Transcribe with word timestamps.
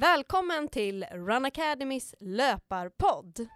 Välkommen 0.00 0.68
till 0.68 1.04
Run 1.04 1.44
Academys 1.44 2.14
löparpodd. 2.20 3.46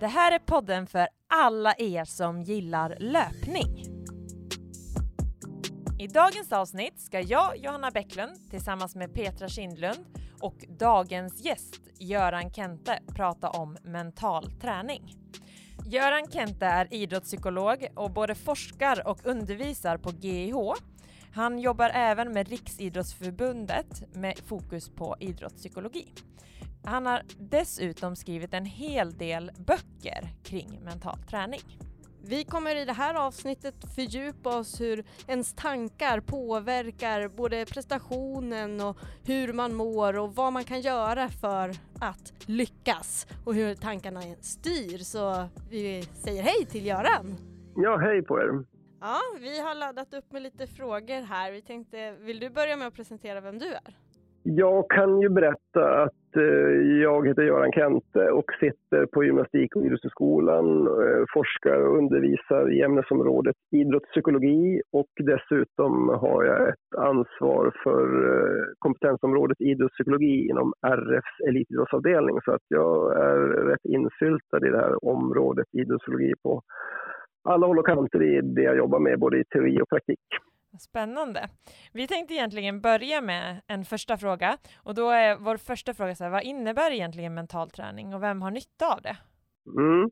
Det 0.00 0.06
här 0.06 0.32
är 0.32 0.38
podden 0.38 0.86
för 0.86 1.08
alla 1.26 1.74
er 1.78 2.04
som 2.04 2.42
gillar 2.42 2.96
löpning. 3.00 3.84
I 5.98 6.06
dagens 6.06 6.52
avsnitt 6.52 7.00
ska 7.00 7.20
jag, 7.20 7.56
Johanna 7.56 7.90
Bäcklund, 7.90 8.50
tillsammans 8.50 8.94
med 8.94 9.14
Petra 9.14 9.48
Kindlund 9.48 10.06
och 10.40 10.64
dagens 10.78 11.44
gäst, 11.44 11.83
Göran 11.98 12.50
Kente, 12.50 12.98
prata 13.14 13.50
om 13.50 13.76
mental 13.82 14.50
träning. 14.50 15.14
Göran 15.86 16.30
Kente 16.30 16.66
är 16.66 16.94
idrottspsykolog 16.94 17.86
och 17.94 18.10
både 18.10 18.34
forskar 18.34 19.08
och 19.08 19.26
undervisar 19.26 19.96
på 19.96 20.10
GIH. 20.10 20.54
Han 21.32 21.58
jobbar 21.58 21.90
även 21.94 22.32
med 22.32 22.48
Riksidrottsförbundet 22.48 24.14
med 24.14 24.38
fokus 24.38 24.88
på 24.88 25.16
idrottspsykologi. 25.20 26.12
Han 26.84 27.06
har 27.06 27.22
dessutom 27.38 28.16
skrivit 28.16 28.54
en 28.54 28.66
hel 28.66 29.12
del 29.12 29.50
böcker 29.58 30.28
kring 30.42 30.80
mental 30.82 31.18
träning. 31.18 31.60
Vi 32.28 32.44
kommer 32.44 32.76
i 32.82 32.84
det 32.84 32.92
här 32.92 33.26
avsnittet 33.26 33.74
fördjupa 33.96 34.58
oss 34.58 34.80
hur 34.80 35.04
ens 35.28 35.54
tankar 35.54 36.20
påverkar 36.20 37.28
både 37.28 37.64
prestationen 37.64 38.80
och 38.80 38.96
hur 39.26 39.52
man 39.52 39.74
mår 39.74 40.18
och 40.18 40.34
vad 40.34 40.52
man 40.52 40.64
kan 40.64 40.80
göra 40.80 41.28
för 41.28 41.68
att 42.00 42.32
lyckas 42.46 43.26
och 43.46 43.54
hur 43.54 43.74
tankarna 43.74 44.20
styr. 44.40 44.98
Så 44.98 45.48
vi 45.70 46.02
säger 46.02 46.42
hej 46.42 46.66
till 46.66 46.86
Göran! 46.86 47.36
Ja, 47.76 47.96
hej 47.96 48.22
på 48.22 48.38
er! 48.38 48.64
Ja, 49.00 49.20
vi 49.40 49.60
har 49.60 49.74
laddat 49.74 50.14
upp 50.14 50.32
med 50.32 50.42
lite 50.42 50.66
frågor 50.66 51.22
här. 51.22 51.52
Vi 51.52 51.62
tänkte, 51.62 52.12
vill 52.12 52.40
du 52.40 52.50
börja 52.50 52.76
med 52.76 52.86
att 52.86 52.94
presentera 52.94 53.40
vem 53.40 53.58
du 53.58 53.66
är? 53.66 53.96
Jag 54.42 54.90
kan 54.90 55.20
ju 55.20 55.28
berätta 55.28 56.02
att 56.02 56.36
eh, 56.36 56.83
jag 57.14 57.28
heter 57.28 57.42
Göran 57.42 57.72
Kente 57.72 58.30
och 58.30 58.52
sitter 58.60 59.06
på 59.06 59.24
Gymnastik 59.24 59.76
och 59.76 59.84
idrottshögskolan, 59.84 60.86
eh, 60.86 61.24
forskar 61.34 61.80
och 61.86 61.98
undervisar 61.98 62.72
i 62.72 62.82
ämnesområdet 62.82 63.56
idrottspsykologi 63.70 64.82
och 64.92 65.12
dessutom 65.16 66.08
har 66.08 66.44
jag 66.44 66.68
ett 66.68 66.98
ansvar 66.98 67.72
för 67.82 68.04
eh, 68.30 68.64
kompetensområdet 68.78 69.60
idrottspsykologi 69.60 70.48
inom 70.48 70.72
RFs 70.86 71.40
elitidrottsavdelning 71.48 72.40
så 72.44 72.52
att 72.52 72.66
jag 72.68 73.16
är 73.16 73.38
rätt 73.70 73.84
insyltad 73.84 74.66
i 74.66 74.70
det 74.70 74.78
här 74.78 75.04
området 75.04 75.66
idrottspsykologi 75.72 76.34
på 76.42 76.62
alla 77.44 77.66
håll 77.66 77.78
och 77.78 77.86
kanter 77.86 78.22
i 78.22 78.40
det 78.40 78.62
jag 78.62 78.76
jobbar 78.76 78.98
med, 78.98 79.18
både 79.18 79.38
i 79.38 79.44
teori 79.44 79.82
och 79.82 79.88
praktik. 79.88 80.26
Spännande. 80.78 81.40
Vi 81.92 82.06
tänkte 82.06 82.34
egentligen 82.34 82.80
börja 82.80 83.20
med 83.20 83.60
en 83.66 83.84
första 83.84 84.16
fråga 84.16 84.56
och 84.84 84.94
då 84.94 85.10
är 85.10 85.36
vår 85.36 85.56
första 85.56 85.94
fråga 85.94 86.14
så 86.14 86.24
här, 86.24 86.30
vad 86.30 86.42
innebär 86.42 86.92
egentligen 86.92 87.34
mental 87.34 87.70
träning 87.70 88.14
och 88.14 88.22
vem 88.22 88.42
har 88.42 88.50
nytta 88.50 88.86
av 88.94 89.02
det? 89.02 89.16
Mm. 89.80 90.10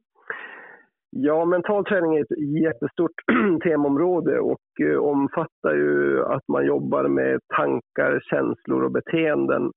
Ja, 1.10 1.44
mental 1.44 1.84
träning 1.84 2.16
är 2.16 2.22
ett 2.22 2.62
jättestort 2.62 3.16
temaområde 3.64 4.40
och 4.40 4.68
eh, 4.80 4.96
omfattar 4.96 5.74
ju 5.74 6.24
att 6.24 6.48
man 6.48 6.66
jobbar 6.66 7.08
med 7.08 7.40
tankar, 7.56 8.20
känslor 8.30 8.82
och 8.82 8.92
beteenden. 8.92 9.72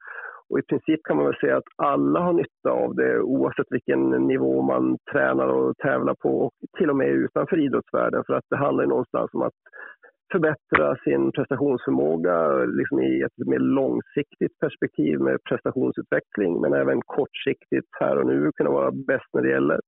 Och 0.49 0.59
i 0.59 0.61
princip 0.61 0.99
kan 1.03 1.17
man 1.17 1.25
väl 1.25 1.39
säga 1.41 1.57
att 1.57 1.73
alla 1.75 2.19
har 2.19 2.33
nytta 2.33 2.69
av 2.69 2.95
det 2.95 3.19
oavsett 3.21 3.65
vilken 3.69 4.09
nivå 4.09 4.61
man 4.61 4.97
tränar 5.11 5.47
och 5.47 5.77
tävlar 5.77 6.15
på 6.15 6.29
och 6.45 6.51
till 6.77 6.89
och 6.89 6.95
med 6.95 7.07
utanför 7.07 7.59
idrottsvärlden 7.65 8.23
för 8.27 8.33
att 8.33 8.45
det 8.49 8.57
handlar 8.57 8.85
någonstans 8.85 9.29
om 9.33 9.41
att 9.41 9.53
förbättra 10.31 10.95
sin 11.03 11.31
prestationsförmåga 11.31 12.55
liksom 12.55 12.99
i 12.99 13.21
ett 13.21 13.47
mer 13.47 13.59
långsiktigt 13.59 14.59
perspektiv 14.59 15.19
med 15.19 15.43
prestationsutveckling 15.49 16.61
men 16.61 16.73
även 16.73 17.01
kortsiktigt 17.01 17.89
här 17.99 18.17
och 18.17 18.27
nu 18.27 18.51
kunna 18.55 18.69
vara 18.69 18.91
bäst 18.91 19.29
när 19.33 19.41
det 19.41 19.49
gäller. 19.49 19.79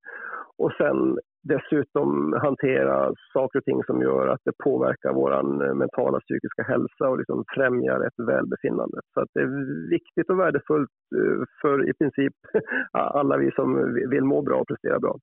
Och 0.57 0.71
sen 0.77 1.17
dessutom 1.43 2.33
hantera 2.41 3.13
saker 3.33 3.59
och 3.59 3.65
ting 3.65 3.83
som 3.83 4.01
gör 4.01 4.27
att 4.27 4.41
det 4.45 4.51
påverkar 4.63 5.13
vår 5.13 5.33
eh, 5.33 5.73
mentala 5.73 6.19
psykiska 6.19 6.63
hälsa 6.63 7.09
och 7.09 7.17
liksom 7.17 7.43
främjar 7.55 8.07
ett 8.07 8.27
välbefinnande. 8.27 8.97
Så 9.13 9.21
att 9.21 9.29
det 9.33 9.41
är 9.41 9.89
viktigt 9.89 10.29
och 10.29 10.39
värdefullt 10.39 10.89
eh, 11.15 11.43
för 11.61 11.89
i 11.89 11.93
princip 11.93 12.33
alla 12.91 13.37
vi 13.37 13.51
som 13.51 13.93
vill 14.09 14.23
må 14.23 14.41
bra 14.41 14.57
och 14.59 14.67
prestera 14.67 14.99
bra. 14.99 15.17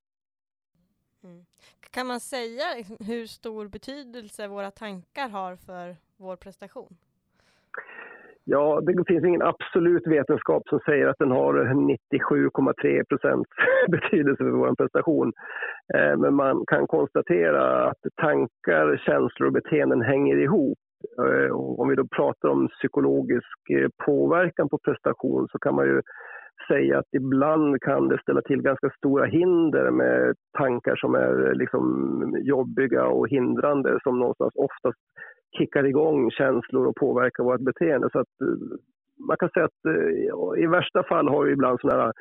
Mm. 1.23 1.45
Kan 1.91 2.07
man 2.07 2.19
säga 2.19 2.63
liksom 2.77 2.97
hur 3.07 3.25
stor 3.25 3.67
betydelse 3.67 4.47
våra 4.47 4.71
tankar 4.71 5.29
har 5.29 5.55
för 5.55 5.95
vår 6.17 6.35
prestation? 6.35 6.95
Ja, 8.47 8.81
det 8.81 9.03
finns 9.07 9.25
ingen 9.25 9.41
absolut 9.41 10.07
vetenskap 10.07 10.63
som 10.69 10.79
säger 10.79 11.07
att 11.07 11.19
den 11.19 11.31
har 11.31 11.53
97,3 11.53 13.03
procents 13.09 13.49
betydelse 13.87 14.43
för 14.43 14.49
vår 14.49 14.75
prestation. 14.75 15.33
Eh, 15.93 16.17
men 16.17 16.33
man 16.33 16.63
kan 16.67 16.87
konstatera 16.87 17.89
att 17.89 17.97
tankar, 18.21 18.97
känslor 19.05 19.47
och 19.47 19.53
beteenden 19.53 20.01
hänger 20.01 20.37
ihop. 20.37 20.77
Eh, 21.19 21.51
om 21.55 21.89
vi 21.89 21.95
då 21.95 22.07
pratar 22.07 22.49
om 22.49 22.67
psykologisk 22.67 23.69
eh, 23.69 23.89
påverkan 24.05 24.69
på 24.69 24.77
prestation 24.77 25.47
så 25.51 25.59
kan 25.59 25.75
man 25.75 25.85
ju 25.85 26.01
säga 26.67 26.99
att 26.99 27.13
ibland 27.15 27.81
kan 27.81 28.07
det 28.07 28.21
ställa 28.21 28.41
till 28.41 28.61
ganska 28.61 28.89
stora 28.97 29.25
hinder 29.25 29.91
med 29.91 30.35
tankar 30.57 30.95
som 30.95 31.15
är 31.15 31.53
liksom 31.53 31.83
jobbiga 32.43 33.05
och 33.05 33.29
hindrande 33.29 33.99
som 34.03 34.19
någonstans 34.19 34.53
oftast 34.55 34.99
kickar 35.57 35.83
igång 35.83 36.31
känslor 36.31 36.87
och 36.87 36.95
påverkar 36.95 37.43
vårt 37.43 37.61
beteende. 37.61 38.09
Så 38.11 38.19
att 38.19 38.41
eh, 38.41 38.77
man 39.27 39.37
kan 39.37 39.49
säga 39.49 39.65
att 39.65 39.85
eh, 39.85 40.63
i 40.63 40.67
värsta 40.67 41.03
fall 41.03 41.27
har 41.27 41.43
vi 41.43 41.51
ibland 41.51 41.79
sådana 41.79 42.03
här 42.03 42.13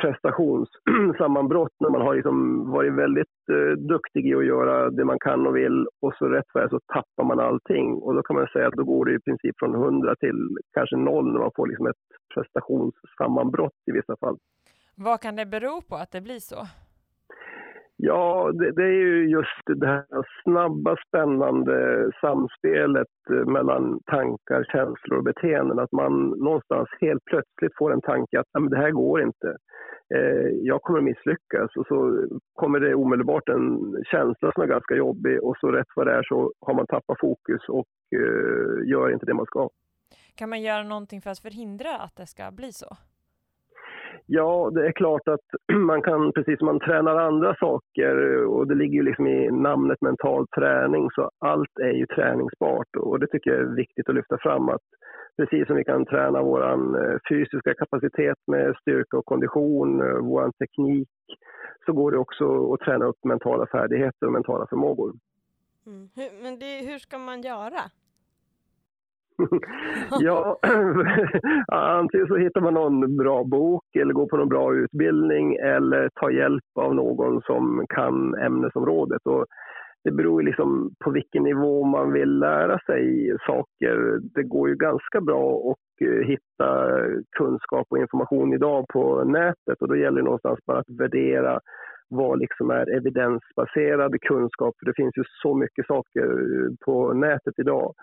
prestationssammanbrott 0.00 1.72
när 1.80 1.90
man 1.90 2.00
har 2.00 2.14
liksom 2.14 2.70
varit 2.70 2.92
väldigt 2.92 3.38
eh, 3.50 3.78
duktig 3.78 4.26
i 4.26 4.34
att 4.34 4.46
göra 4.46 4.90
det 4.90 5.04
man 5.04 5.18
kan 5.18 5.46
och 5.46 5.56
vill 5.56 5.86
och 6.02 6.14
så 6.18 6.28
rätt 6.28 6.50
för 6.52 6.68
så 6.68 6.80
tappar 6.94 7.24
man 7.24 7.40
allting 7.40 7.94
och 7.94 8.14
då 8.14 8.22
kan 8.22 8.36
man 8.36 8.46
säga 8.46 8.68
att 8.68 8.74
då 8.74 8.84
går 8.84 9.04
det 9.04 9.14
i 9.14 9.20
princip 9.20 9.54
från 9.58 9.74
100 9.74 10.14
till 10.20 10.58
kanske 10.72 10.96
noll 10.96 11.32
när 11.32 11.40
man 11.40 11.50
får 11.56 11.66
liksom 11.66 11.86
ett 11.86 12.04
prestationssammanbrott 12.34 13.78
i 13.86 13.92
vissa 13.92 14.16
fall. 14.16 14.36
Vad 14.94 15.20
kan 15.20 15.36
det 15.36 15.46
bero 15.46 15.82
på 15.88 15.94
att 15.96 16.10
det 16.10 16.20
blir 16.20 16.40
så? 16.40 16.56
Ja, 17.98 18.52
det, 18.54 18.72
det, 18.72 18.82
är 18.82 19.00
ju 19.06 19.28
just 19.28 19.80
det 19.80 19.86
här 19.86 20.04
snabba, 20.42 20.96
spännande 21.08 22.10
samspelet 22.20 23.14
eh, 23.30 23.46
mellan 23.46 24.00
tankar, 24.06 24.64
känslor 24.72 25.18
och 25.18 25.24
beteenden. 25.24 25.78
Att 25.78 25.92
man 25.92 26.28
någonstans 26.28 26.88
helt 27.00 27.24
plötsligt 27.24 27.76
får 27.78 27.92
en 27.92 28.00
tanke 28.00 28.40
att 28.40 28.70
det 28.70 28.76
här 28.76 28.90
går 28.90 29.22
inte. 29.22 29.56
Eh, 30.14 30.48
jag 30.62 30.82
kommer 30.82 31.00
misslyckas. 31.00 31.76
Och 31.76 31.86
så 31.86 32.26
kommer 32.54 32.80
det 32.80 32.94
omedelbart 32.94 33.48
en 33.48 33.94
känsla 34.04 34.52
som 34.52 34.62
är 34.62 34.66
ganska 34.66 34.94
jobbig 34.94 35.42
och 35.42 35.56
så 35.60 35.70
rätt 35.70 35.86
vad 35.96 36.06
det 36.06 36.12
är 36.12 36.22
så 36.22 36.52
har 36.60 36.74
man 36.74 36.86
tappat 36.86 37.20
fokus 37.20 37.68
och 37.68 37.88
eh, 38.16 38.88
gör 38.88 39.12
inte 39.12 39.26
det 39.26 39.34
man 39.34 39.46
ska. 39.46 39.68
Kan 40.34 40.48
man 40.48 40.62
göra 40.62 40.82
någonting 40.82 41.20
för 41.20 41.30
att 41.30 41.38
förhindra 41.38 41.96
att 41.98 42.16
det 42.16 42.26
ska 42.26 42.50
bli 42.50 42.72
så? 42.72 42.96
Ja, 44.26 44.70
det 44.74 44.86
är 44.86 44.92
klart 44.92 45.28
att 45.28 45.46
man 45.72 46.02
kan, 46.02 46.32
precis 46.32 46.58
som 46.58 46.66
man 46.66 46.80
tränar 46.80 47.16
andra 47.16 47.54
saker, 47.54 48.44
och 48.44 48.66
det 48.68 48.74
ligger 48.74 48.94
ju 48.94 49.02
liksom 49.02 49.26
i 49.26 49.50
namnet 49.50 50.00
mental 50.00 50.46
träning, 50.46 51.10
så 51.10 51.30
allt 51.38 51.78
är 51.80 51.92
ju 51.92 52.06
träningsbart. 52.06 52.96
Och 52.96 53.20
det 53.20 53.26
tycker 53.26 53.50
jag 53.50 53.60
är 53.60 53.76
viktigt 53.76 54.08
att 54.08 54.14
lyfta 54.14 54.38
fram 54.38 54.68
att 54.68 54.86
precis 55.36 55.66
som 55.66 55.76
vi 55.76 55.84
kan 55.84 56.06
träna 56.06 56.42
vår 56.42 56.62
eh, 56.62 57.18
fysiska 57.28 57.74
kapacitet 57.74 58.38
med 58.46 58.76
styrka 58.80 59.16
och 59.16 59.24
kondition, 59.24 60.00
eh, 60.00 60.18
vår 60.18 60.50
teknik, 60.50 61.08
så 61.86 61.92
går 61.92 62.12
det 62.12 62.18
också 62.18 62.72
att 62.72 62.80
träna 62.80 63.04
upp 63.04 63.24
mentala 63.24 63.66
färdigheter 63.66 64.26
och 64.26 64.32
mentala 64.32 64.66
förmågor. 64.66 65.12
Mm. 65.86 66.08
Men 66.42 66.58
det, 66.58 66.90
hur 66.90 66.98
ska 66.98 67.18
man 67.18 67.42
göra? 67.42 67.80
ja, 70.20 70.58
antingen 71.72 72.26
så 72.26 72.36
hittar 72.36 72.60
man 72.60 72.74
någon 72.74 73.16
bra 73.16 73.44
bok 73.44 73.84
eller 73.98 74.14
går 74.14 74.26
på 74.26 74.36
någon 74.36 74.48
bra 74.48 74.74
utbildning 74.74 75.56
eller 75.56 76.08
tar 76.20 76.30
hjälp 76.30 76.64
av 76.74 76.94
någon 76.94 77.42
som 77.42 77.86
kan 77.88 78.34
ämnesområdet. 78.34 79.22
Och 79.24 79.46
det 80.04 80.12
beror 80.12 80.42
ju 80.42 80.46
liksom 80.46 80.90
på 81.04 81.10
vilken 81.10 81.42
nivå 81.42 81.84
man 81.84 82.12
vill 82.12 82.38
lära 82.38 82.78
sig 82.78 83.36
saker. 83.46 84.20
Det 84.34 84.42
går 84.42 84.68
ju 84.68 84.74
ganska 84.74 85.20
bra 85.20 85.70
att 85.70 86.06
eh, 86.06 86.26
hitta 86.26 86.68
kunskap 87.36 87.86
och 87.90 87.98
information 87.98 88.52
idag 88.52 88.84
på 88.92 89.24
nätet 89.24 89.80
och 89.80 89.88
då 89.88 89.96
gäller 89.96 90.18
det 90.18 90.24
någonstans 90.24 90.58
bara 90.66 90.78
att 90.78 90.90
värdera 91.00 91.60
vad 92.08 92.38
liksom 92.38 92.70
är 92.70 92.96
evidensbaserad 92.96 94.20
kunskap. 94.20 94.74
För 94.78 94.86
det 94.86 94.96
finns 94.96 95.16
ju 95.16 95.22
så 95.42 95.54
mycket 95.54 95.86
saker 95.86 96.28
på 96.84 97.12
nätet 97.12 97.54
idag. 97.58 97.94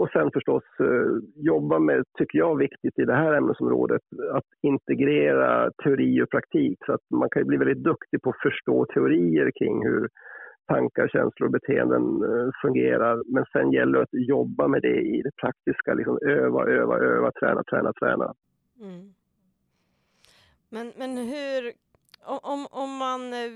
Och 0.00 0.10
sen 0.12 0.30
förstås 0.34 0.64
eh, 0.80 1.12
jobba 1.34 1.78
med, 1.78 2.04
tycker 2.18 2.38
jag, 2.38 2.56
viktigt 2.56 2.98
i 2.98 3.04
det 3.04 3.14
här 3.14 3.32
ämnesområdet, 3.32 4.02
att 4.32 4.44
integrera 4.62 5.70
teori 5.84 6.22
och 6.22 6.30
praktik. 6.30 6.78
Så 6.86 6.92
att 6.92 7.00
man 7.10 7.28
kan 7.30 7.46
bli 7.46 7.56
väldigt 7.56 7.84
duktig 7.84 8.22
på 8.22 8.30
att 8.30 8.42
förstå 8.42 8.86
teorier 8.94 9.50
kring 9.58 9.86
hur 9.86 10.08
tankar, 10.68 11.08
känslor 11.08 11.46
och 11.46 11.52
beteenden 11.52 12.02
eh, 12.02 12.50
fungerar. 12.62 13.22
Men 13.34 13.44
sen 13.52 13.72
gäller 13.72 13.98
det 13.98 14.02
att 14.02 14.28
jobba 14.28 14.68
med 14.68 14.82
det 14.82 15.00
i 15.00 15.22
det 15.22 15.30
praktiska, 15.40 15.94
liksom 15.94 16.18
öva, 16.22 16.66
öva, 16.66 16.98
öva, 16.98 17.32
träna, 17.32 17.62
träna, 17.64 17.92
träna. 17.92 18.34
Mm. 18.80 19.14
Men, 20.68 20.92
men 20.96 21.16
hur, 21.16 21.72
om, 22.42 22.66
om 22.70 22.96
man 22.96 23.32
eh, 23.32 23.50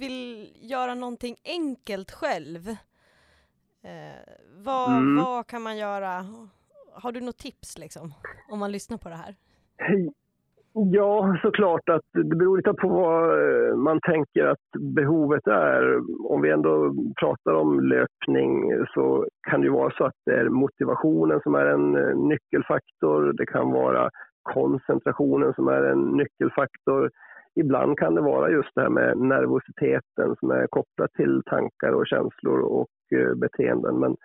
vill 0.00 0.48
göra 0.70 0.94
någonting 0.94 1.36
enkelt 1.44 2.10
själv, 2.10 2.60
eh, 3.84 4.34
vad, 4.64 4.92
mm. 4.92 5.24
vad 5.24 5.46
kan 5.46 5.62
man 5.62 5.76
göra? 5.76 6.24
Har 6.92 7.12
du 7.12 7.20
något 7.20 7.38
tips 7.38 7.78
liksom, 7.78 8.14
om 8.48 8.58
man 8.58 8.72
lyssnar 8.72 8.98
på 8.98 9.08
det 9.08 9.16
här? 9.16 9.34
Ja, 10.76 11.36
såklart 11.42 11.88
att 11.88 12.02
det 12.12 12.36
beror 12.36 12.56
lite 12.56 12.72
på 12.72 12.88
vad 12.88 13.30
eh, 13.30 13.76
man 13.76 14.00
tänker 14.00 14.46
att 14.46 14.70
behovet 14.80 15.46
är. 15.46 16.00
Om 16.32 16.42
vi 16.42 16.50
ändå 16.50 16.94
pratar 17.20 17.54
om 17.54 17.80
löpning 17.80 18.72
så 18.94 19.26
kan 19.50 19.60
det 19.60 19.70
vara 19.70 19.90
så 19.90 20.04
att 20.04 20.14
det 20.26 20.32
är 20.32 20.48
motivationen 20.48 21.40
som 21.42 21.54
är 21.54 21.66
en 21.66 21.96
eh, 21.96 22.16
nyckelfaktor. 22.16 23.32
Det 23.32 23.46
kan 23.46 23.70
vara 23.70 24.10
koncentrationen 24.42 25.54
som 25.54 25.68
är 25.68 25.82
en 25.82 26.02
nyckelfaktor. 26.02 27.10
Ibland 27.56 27.98
kan 27.98 28.14
det 28.14 28.20
vara 28.20 28.50
just 28.50 28.70
det 28.74 28.82
här 28.82 28.88
med 28.88 29.18
nervositeten 29.18 30.36
som 30.40 30.50
är 30.50 30.66
kopplat 30.66 31.12
till 31.12 31.42
tankar 31.46 31.92
och 31.92 32.06
känslor 32.06 32.60
och 32.60 33.18
eh, 33.18 33.34
beteenden. 33.34 33.98
Men 34.00 34.16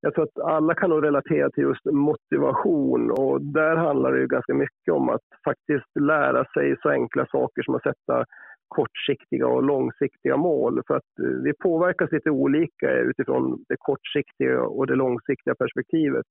jag 0.00 0.14
tror 0.14 0.24
att 0.24 0.44
alla 0.44 0.74
kan 0.74 0.90
nog 0.90 1.04
relatera 1.04 1.50
till 1.50 1.62
just 1.62 1.84
motivation 1.84 3.10
och 3.10 3.42
där 3.42 3.76
handlar 3.76 4.12
det 4.12 4.20
ju 4.20 4.26
ganska 4.26 4.54
mycket 4.54 4.92
om 4.92 5.08
att 5.08 5.26
faktiskt 5.44 6.00
lära 6.00 6.44
sig 6.44 6.76
så 6.82 6.88
enkla 6.88 7.26
saker 7.26 7.62
som 7.62 7.74
att 7.74 7.82
sätta 7.82 8.24
kortsiktiga 8.68 9.46
och 9.46 9.62
långsiktiga 9.62 10.36
mål. 10.36 10.82
För 10.86 10.96
att 10.96 11.18
eh, 11.22 11.42
vi 11.44 11.52
påverkas 11.52 12.12
lite 12.12 12.30
olika 12.30 12.90
utifrån 12.92 13.64
det 13.68 13.76
kortsiktiga 13.78 14.62
och 14.62 14.86
det 14.86 14.94
långsiktiga 14.94 15.54
perspektivet. 15.54 16.26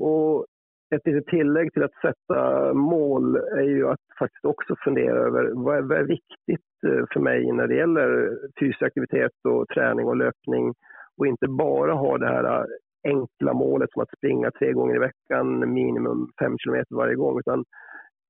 Och 0.00 0.46
ett 0.94 1.06
litet 1.06 1.26
tillägg 1.26 1.72
till 1.72 1.82
att 1.82 2.00
sätta 2.02 2.74
mål 2.74 3.36
är 3.36 3.68
ju 3.68 3.88
att 3.88 4.00
faktiskt 4.18 4.44
också 4.44 4.74
fundera 4.84 5.18
över 5.18 5.50
vad 5.54 5.76
är, 5.76 5.82
vad 5.82 5.98
är 5.98 6.04
viktigt 6.04 6.70
eh, 6.86 7.04
för 7.12 7.20
mig 7.20 7.52
när 7.52 7.66
det 7.66 7.74
gäller 7.74 8.38
fysisk 8.60 8.82
aktivitet 8.82 9.32
och 9.48 9.68
träning 9.68 10.06
och 10.06 10.16
löpning 10.16 10.74
och 11.18 11.26
inte 11.26 11.48
bara 11.48 11.92
ha 11.92 12.18
det 12.18 12.26
här 12.26 12.44
eh, 12.44 12.64
enkla 13.04 13.52
målet 13.52 13.90
som 13.92 14.02
att 14.02 14.16
springa 14.16 14.50
tre 14.50 14.72
gånger 14.72 14.96
i 14.96 14.98
veckan, 14.98 15.72
minimum 15.74 16.28
fem 16.38 16.58
kilometer 16.58 16.96
varje 16.96 17.14
gång. 17.14 17.38
Utan 17.38 17.64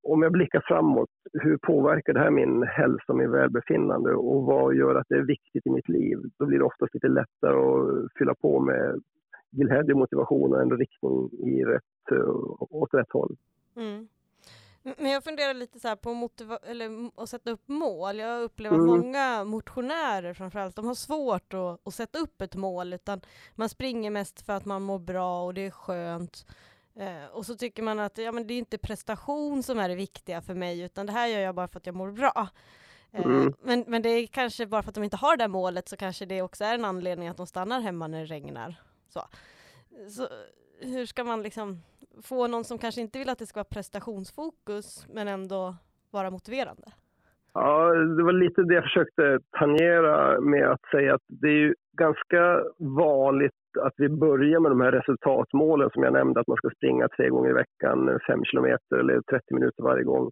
om 0.03 0.23
jag 0.23 0.33
blickar 0.33 0.63
framåt, 0.65 1.09
hur 1.33 1.57
påverkar 1.57 2.13
det 2.13 2.21
här 2.21 2.31
min 2.31 2.63
hälsa, 2.63 3.05
och 3.09 3.17
min 3.17 3.31
välbefinnande 3.31 4.15
och 4.15 4.43
vad 4.43 4.75
gör 4.75 4.95
att 4.95 5.07
det 5.09 5.15
är 5.15 5.27
viktigt 5.27 5.67
i 5.67 5.71
mitt 5.71 5.89
liv? 5.89 6.19
Då 6.39 6.47
blir 6.47 6.59
det 6.59 6.65
oftast 6.65 6.95
lite 6.95 7.09
lättare 7.09 7.57
att 7.57 8.13
fylla 8.19 8.35
på 8.35 8.61
med 8.61 9.01
glädje, 9.55 9.95
motivation 9.95 10.53
och 10.53 10.63
en 10.63 10.79
riktning 10.79 11.31
i 11.33 11.65
rätt, 11.65 11.83
åt 12.59 12.95
rätt 12.95 13.13
håll. 13.13 13.37
Mm. 13.77 14.09
Men 14.99 15.11
jag 15.11 15.25
funderar 15.25 15.55
lite 15.55 15.81
så 15.81 15.97
på 15.97 16.15
motiva- 16.15 16.59
eller 16.63 17.11
att 17.23 17.29
sätta 17.29 17.51
upp 17.51 17.69
mål. 17.69 18.19
Jag 18.19 18.43
upplever 18.43 18.77
mm. 18.77 18.91
att 18.91 18.99
många 18.99 19.45
motionärer 19.45 20.35
framförallt, 20.35 20.77
de 20.77 20.87
har 20.87 20.95
svårt 20.95 21.55
att, 21.55 21.87
att, 21.87 21.95
sätta 21.95 22.19
upp 22.19 22.41
ett 22.41 22.55
mål, 22.55 22.93
utan 22.93 23.21
man 23.55 23.69
springer 23.69 24.11
mest 24.11 24.47
för 24.47 24.53
att 24.53 24.65
man 24.65 24.83
mår 24.83 24.99
bra 24.99 25.45
och 25.45 25.55
det 25.55 25.67
är 25.67 25.71
skönt. 25.71 26.47
Eh, 26.97 27.27
och 27.33 27.47
så 27.47 27.55
tycker 27.55 27.83
man 27.83 28.01
att 28.01 28.19
ja, 28.19 28.33
men 28.33 28.47
det 28.47 28.55
är 28.55 28.59
inte 28.59 28.79
prestation 28.79 29.63
som 29.63 29.79
är 29.79 29.89
det 29.89 29.95
viktiga 29.95 30.43
för 30.43 30.55
mig, 30.55 30.81
utan 30.81 31.07
det 31.07 31.13
här 31.13 31.27
gör 31.27 31.41
jag 31.41 31.55
bara 31.55 31.69
för 31.69 31.79
att 31.79 31.87
jag 31.87 31.95
mår 31.95 32.11
bra. 32.11 32.49
Eh, 33.13 33.25
mm. 33.25 33.55
men, 33.63 33.85
men 33.87 34.03
det 34.03 34.09
är 34.09 34.27
kanske 34.27 34.67
bara 34.67 34.83
för 34.83 34.89
att 34.89 34.95
de 34.95 35.05
inte 35.05 35.17
har 35.17 35.37
det 35.37 35.49
målet, 35.49 35.89
så 35.89 35.97
kanske 35.97 36.27
det 36.27 36.43
också 36.43 36.65
är 36.65 36.75
en 36.75 36.85
anledning 36.85 37.29
att 37.29 37.37
de 37.37 37.47
stannar 37.47 37.81
hemma 37.81 38.07
när 38.07 38.21
det 38.21 38.27
regnar. 38.27 38.81
Så, 39.15 39.21
så 40.09 40.29
hur 40.81 41.07
ska 41.07 41.25
man 41.25 41.43
liksom 41.43 41.79
få 42.23 42.47
någon 42.47 42.65
som 42.65 42.79
kanske 42.79 43.01
inte 43.01 43.19
vill 43.19 43.29
att 43.29 43.39
det 43.39 43.47
ska 43.47 43.59
vara 43.59 43.75
prestationsfokus 43.77 45.07
men 45.15 45.29
ändå 45.29 45.77
vara 46.11 46.31
motiverande? 46.31 46.87
Ja, 47.55 47.95
det 47.95 48.23
var 48.23 48.33
lite 48.33 48.63
det 48.63 48.75
jag 48.75 48.85
försökte 48.85 49.39
tangera 49.59 50.41
med 50.41 50.71
att 50.71 50.85
säga 50.91 51.15
att 51.15 51.23
det 51.27 51.49
är 51.49 51.61
ju 51.67 51.75
ganska 51.97 52.63
vanligt 52.79 53.53
att 53.81 53.95
vi 53.97 54.09
börjar 54.09 54.61
med 54.61 54.71
de 54.71 54.81
här 54.81 54.93
resultatmålen 54.93 55.91
som 55.91 56.03
jag 56.03 56.13
nämnde, 56.13 56.41
att 56.41 56.47
man 56.47 56.57
ska 56.57 56.71
springa 56.77 57.09
tre 57.09 57.29
gånger 57.29 57.51
i 57.51 57.61
veckan, 57.63 58.19
fem 58.27 58.45
kilometer 58.45 58.97
eller 58.97 59.21
30 59.21 59.55
minuter 59.55 59.83
varje 59.83 60.05
gång. 60.05 60.31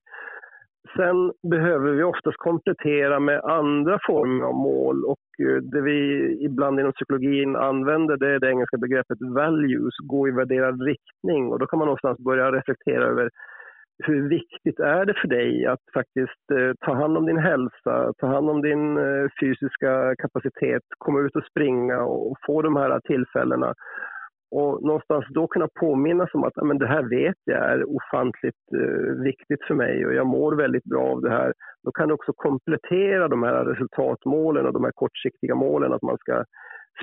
Sen 0.96 1.32
behöver 1.50 1.90
vi 1.93 2.02
oftast 2.02 2.37
komplettera 2.37 3.20
med 3.20 3.40
andra 3.40 3.99
former 4.06 4.44
av 4.44 4.55
mål 4.55 5.05
och 5.05 5.26
eh, 5.46 5.56
det 5.56 5.81
vi 5.81 5.99
ibland 6.44 6.81
inom 6.81 6.93
psykologin 6.93 7.56
använder 7.56 8.17
det 8.17 8.34
är 8.34 8.38
det 8.38 8.50
engelska 8.50 8.76
begreppet 8.76 9.19
values, 9.34 9.94
gå 9.99 10.29
i 10.29 10.31
värderad 10.31 10.82
riktning. 10.82 11.52
Och 11.52 11.58
då 11.58 11.67
kan 11.67 11.79
man 11.79 11.87
någonstans 11.87 12.19
börja 12.19 12.52
reflektera 12.52 13.05
över 13.05 13.31
hur 14.05 14.29
viktigt 14.29 14.81
är 14.81 15.05
det 15.05 15.14
för 15.14 15.29
dig 15.29 15.67
att 15.67 15.84
faktiskt 15.94 16.50
eh, 16.52 16.73
ta 16.87 16.94
hand 16.94 17.17
om 17.17 17.26
din 17.26 17.38
hälsa, 17.38 18.12
ta 18.19 18.26
hand 18.26 18.50
om 18.50 18.62
din 18.62 18.96
eh, 18.96 19.26
fysiska 19.40 20.14
kapacitet, 20.19 20.82
komma 20.99 21.20
ut 21.20 21.37
och 21.37 21.44
springa 21.50 22.00
och 22.00 22.37
få 22.46 22.62
de 22.62 22.76
här 22.76 23.00
tillfällena 23.00 23.75
och 24.52 24.82
någonstans 24.82 25.25
då 25.31 25.46
kunna 25.46 25.69
påminnas 25.81 26.34
om 26.34 26.44
att 26.44 26.56
men 26.62 26.78
det 26.78 26.87
här 26.87 27.02
vet 27.02 27.40
jag 27.44 27.70
är 27.72 27.90
ofantligt 27.96 28.64
eh, 28.81 29.22
viktigt 29.22 29.62
för 29.66 29.75
mig 29.75 30.06
och 30.06 30.14
jag 30.14 30.26
mår 30.26 30.56
väldigt 30.56 30.84
bra 30.84 31.04
av 31.12 31.20
det 31.20 31.31
här. 31.31 31.52
Då 31.84 31.93
kan 31.93 32.08
du 32.08 32.14
också 32.14 32.32
komplettera 32.32 33.28
de 33.28 33.43
här 33.43 33.64
resultatmålen 33.64 34.66
och 34.66 34.72
de 34.72 34.84
här 34.84 34.93
kortsiktiga 34.94 35.54
målen 35.54 35.93
att 35.93 36.02
man 36.02 36.19
ska 36.19 36.44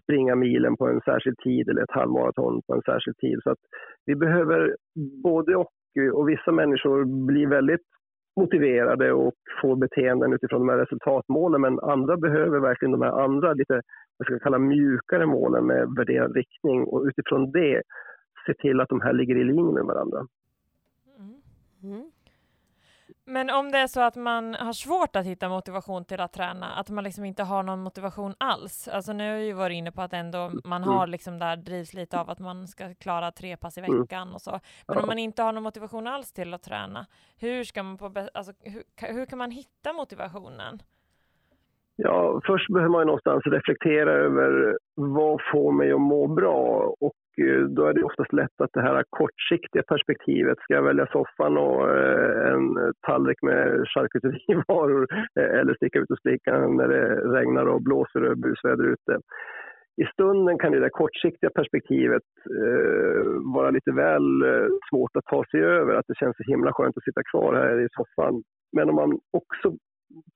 springa 0.04 0.36
milen 0.36 0.78
på 0.78 0.88
en 0.88 1.02
särskild 1.02 1.38
tid 1.38 1.70
eller 1.70 1.82
ett 1.82 2.00
halvmaraton 2.00 2.62
på 2.68 2.74
en 2.74 2.82
särskild 2.82 3.18
tid. 3.18 3.40
Så 3.44 3.52
att 3.52 3.64
vi 4.06 4.16
behöver 4.16 4.76
både 5.24 5.56
och 5.56 5.72
och 6.14 6.30
vissa 6.30 6.52
människor 6.52 7.26
blir 7.28 7.48
väldigt 7.48 7.88
motiverade 8.40 9.12
och 9.14 9.34
får 9.62 9.76
beteenden 9.76 10.34
utifrån 10.34 10.60
de 10.60 10.70
här 10.70 10.78
resultatmålen 10.78 11.62
men 11.62 11.80
andra 11.80 12.18
behöver 12.18 12.60
verkligen 12.60 12.92
de 12.92 13.02
här 13.02 13.24
andra 13.24 13.54
lite 13.54 13.82
jag 14.18 14.26
ska 14.26 14.40
kalla 14.40 14.60
mjukare 14.60 15.26
målen 15.26 15.66
med 15.66 15.88
värderad 15.98 16.36
riktning 16.36 16.84
och 16.84 17.04
utifrån 17.04 17.52
det 17.52 17.82
se 18.46 18.54
till 18.54 18.82
att 18.82 18.90
de 18.90 19.02
här 19.02 19.14
ligger 19.14 19.36
i 19.36 19.44
linje 19.44 19.74
med 19.74 19.86
varandra. 19.86 20.28
Mm. 21.20 21.42
Mm. 21.84 22.12
Men 23.30 23.50
om 23.50 23.72
det 23.72 23.78
är 23.78 23.88
så 23.88 24.02
att 24.02 24.16
man 24.16 24.56
har 24.56 24.74
svårt 24.74 25.16
att 25.16 25.26
hitta 25.26 25.50
motivation 25.50 26.06
till 26.06 26.20
att 26.20 26.34
träna, 26.34 26.66
att 26.66 26.90
man 26.90 27.04
liksom 27.04 27.26
inte 27.26 27.44
har 27.44 27.64
någon 27.64 27.80
motivation 27.80 28.34
alls. 28.38 28.88
Alltså 28.88 29.14
nu 29.14 29.24
har 29.24 29.38
jag 29.38 29.46
ju 29.46 29.54
varit 29.54 29.76
inne 29.76 29.92
på 29.92 30.02
att 30.02 30.14
ändå 30.14 30.52
man 30.64 30.84
har 30.84 31.04
mm. 31.04 31.10
liksom 31.10 31.40
där 31.40 31.56
drivs 31.56 31.94
lite 31.94 32.20
av 32.20 32.30
att 32.30 32.40
man 32.40 32.68
ska 32.68 32.94
klara 32.94 33.32
tre 33.32 33.58
pass 33.58 33.78
i 33.78 33.82
mm. 33.82 34.02
veckan 34.02 34.34
och 34.34 34.42
så. 34.42 34.60
Men 34.88 34.98
om 34.98 35.08
man 35.08 35.20
inte 35.20 35.42
har 35.42 35.52
någon 35.52 35.64
motivation 35.64 36.08
alls 36.08 36.34
till 36.34 36.54
att 36.54 36.64
träna, 36.64 37.06
hur 37.40 37.64
ska 37.64 37.84
man 37.84 37.98
på, 37.98 38.28
alltså, 38.34 38.54
hur, 38.64 39.14
hur 39.14 39.26
kan 39.26 39.40
man 39.40 39.52
hitta 39.52 39.94
motivationen? 39.94 40.82
Ja, 41.96 42.42
först 42.46 42.74
behöver 42.74 42.92
man 42.92 43.08
någonstans 43.08 43.46
reflektera 43.46 44.12
över 44.12 44.78
vad 44.96 45.40
får 45.52 45.72
mig 45.72 45.92
att 45.92 46.02
må 46.02 46.28
bra 46.28 46.96
och 47.00 47.14
Eh, 47.40 47.62
då 47.62 47.86
är 47.86 47.94
det 47.94 48.04
oftast 48.04 48.34
lätt 48.34 48.62
att 48.62 48.74
det 48.74 48.82
här 48.82 49.04
kortsiktiga 49.10 49.84
perspektivet, 49.84 50.58
ska 50.60 50.74
jag 50.74 50.84
välja 50.84 51.08
soffan 51.12 51.58
och 51.58 51.90
eh, 51.98 52.54
en 52.54 52.94
tallrik 53.08 53.42
med 53.42 53.88
charkuterivaror 53.88 55.08
eh, 55.40 55.60
eller 55.60 55.74
sticka 55.74 56.00
ut 56.00 56.12
och 56.12 56.20
sticka 56.20 56.68
när 56.68 56.88
det 56.88 57.06
regnar 57.38 57.66
och 57.66 57.82
blåser 57.82 58.24
och 58.24 58.38
busväder 58.38 58.84
ute. 58.84 59.20
I 60.02 60.06
stunden 60.14 60.58
kan 60.60 60.72
det 60.72 60.80
där 60.80 60.90
kortsiktiga 60.90 61.50
perspektivet 61.50 62.28
eh, 62.60 63.24
vara 63.56 63.70
lite 63.70 63.92
väl 63.92 64.30
svårt 64.90 65.16
att 65.16 65.26
ta 65.26 65.44
sig 65.52 65.62
över, 65.64 65.96
att 65.96 66.08
det 66.08 66.18
känns 66.18 66.38
så 66.38 66.44
himla 66.44 66.74
skönt 66.74 66.98
att 66.98 67.04
sitta 67.04 67.24
kvar 67.32 67.54
här 67.54 67.80
i 67.80 67.88
soffan. 67.92 68.44
Men 68.78 68.90
om 68.90 68.96
man 68.96 69.20
också 69.40 69.78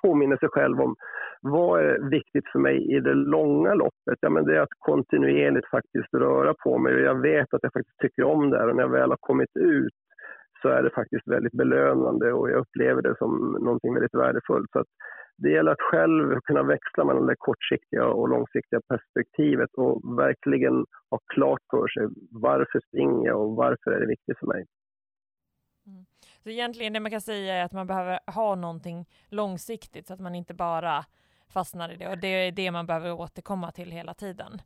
påminner 0.02 0.38
sig 0.38 0.50
själv 0.50 0.82
om 0.82 0.96
vad 1.42 1.82
är 1.82 2.10
viktigt 2.10 2.48
för 2.52 2.60
mig 2.60 2.96
i 2.96 3.00
det 3.00 3.14
långa 3.14 3.74
loppet? 3.74 4.18
Ja, 4.20 4.30
men 4.30 4.46
det 4.46 4.56
är 4.58 4.62
att 4.62 4.80
kontinuerligt 4.80 5.70
faktiskt 5.70 6.14
röra 6.14 6.54
på 6.64 6.78
mig 6.78 6.96
och 6.96 7.02
jag 7.02 7.22
vet 7.22 7.54
att 7.54 7.64
jag 7.64 7.74
faktiskt 7.74 7.98
tycker 7.98 8.24
om 8.24 8.50
det 8.50 8.58
här 8.58 8.70
och 8.70 8.76
när 8.76 8.84
jag 8.84 8.92
väl 8.92 9.10
har 9.10 9.18
kommit 9.20 9.56
ut 9.56 9.94
så 10.62 10.70
är 10.70 10.84
det 10.84 10.90
faktiskt 10.90 11.28
väldigt 11.28 11.54
belönande 11.54 12.34
och 12.34 12.50
jag 12.50 12.60
upplever 12.60 13.02
det 13.02 13.16
som 13.18 13.58
någonting 13.62 13.94
väldigt 13.94 14.14
värdefullt. 14.14 14.70
Så 14.72 14.84
det 15.38 15.50
gäller 15.50 15.72
att 15.72 15.82
själv 15.92 16.40
kunna 16.44 16.64
växla 16.64 17.06
mellan 17.06 17.26
det 17.26 17.36
kortsiktiga 17.38 18.06
och 18.06 18.30
långsiktiga 18.30 18.82
perspektivet 18.90 19.70
och 19.78 20.18
verkligen 20.18 20.86
ha 21.12 21.20
klart 21.34 21.62
för 21.72 21.88
sig 21.88 22.08
varför 22.32 22.80
springer 22.88 23.28
jag 23.28 23.42
och 23.42 23.56
varför 23.56 23.92
är 23.92 24.00
det 24.00 24.08
viktigt 24.16 24.40
för 24.40 24.48
mig. 24.48 24.66
Så 26.44 26.50
egentligen 26.50 26.94
det 26.94 27.00
man 27.00 27.12
kan 27.12 27.22
säga 27.22 27.56
är 27.56 27.66
att 27.66 27.72
man 27.72 27.88
behöver 27.88 28.20
ha 28.28 28.56
någonting 28.56 29.06
långsiktigt 29.30 30.08
så 30.08 30.14
att 30.14 30.20
man 30.20 30.36
inte 30.36 30.54
bara 30.54 31.06
fastnar 31.54 31.92
i 31.94 31.96
det 31.96 32.08
och 32.08 32.18
det 32.18 32.28
är 32.28 32.52
det 32.52 32.72
man 32.72 32.86
behöver 32.86 33.12
återkomma 33.12 33.72
till 33.72 33.92
hela 33.92 34.14
tiden. 34.14 34.62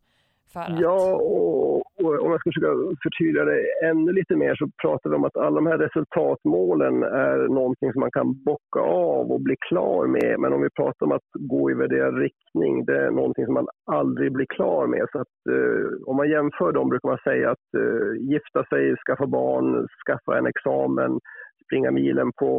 För 0.53 0.59
att... 0.59 0.79
Ja, 0.79 1.15
och, 1.15 1.83
om 1.99 2.31
jag 2.31 2.39
ska 2.39 2.49
försöka 2.49 2.73
förtydliga 3.03 3.45
det 3.45 3.63
ännu 3.89 4.11
lite 4.11 4.35
mer 4.35 4.55
så 4.55 4.69
pratar 4.81 5.09
vi 5.09 5.15
om 5.15 5.23
att 5.23 5.37
alla 5.37 5.55
de 5.55 5.67
här 5.67 5.77
resultatmålen 5.77 7.03
är 7.03 7.47
någonting 7.47 7.91
som 7.91 7.99
man 7.99 8.11
kan 8.11 8.43
bocka 8.43 8.79
av 8.79 9.31
och 9.31 9.41
bli 9.41 9.55
klar 9.69 10.07
med. 10.07 10.39
Men 10.39 10.53
om 10.53 10.61
vi 10.61 10.69
pratar 10.69 11.05
om 11.05 11.11
att 11.11 11.29
gå 11.33 11.71
i 11.71 11.73
värderad 11.73 12.17
riktning, 12.17 12.85
det 12.85 13.05
är 13.05 13.11
någonting 13.11 13.45
som 13.45 13.53
man 13.53 13.67
aldrig 13.91 14.31
blir 14.31 14.45
klar 14.45 14.87
med. 14.87 15.05
Så 15.11 15.19
att, 15.19 15.37
eh, 15.49 16.07
om 16.09 16.15
man 16.15 16.29
jämför 16.29 16.71
dem 16.71 16.89
brukar 16.89 17.09
man 17.09 17.17
säga 17.23 17.51
att 17.51 17.67
eh, 17.77 18.29
gifta 18.31 18.63
sig, 18.65 18.95
skaffa 19.05 19.27
barn, 19.27 19.87
skaffa 20.05 20.37
en 20.37 20.47
examen, 20.47 21.19
springa 21.67 21.91
milen 21.91 22.31
på 22.39 22.51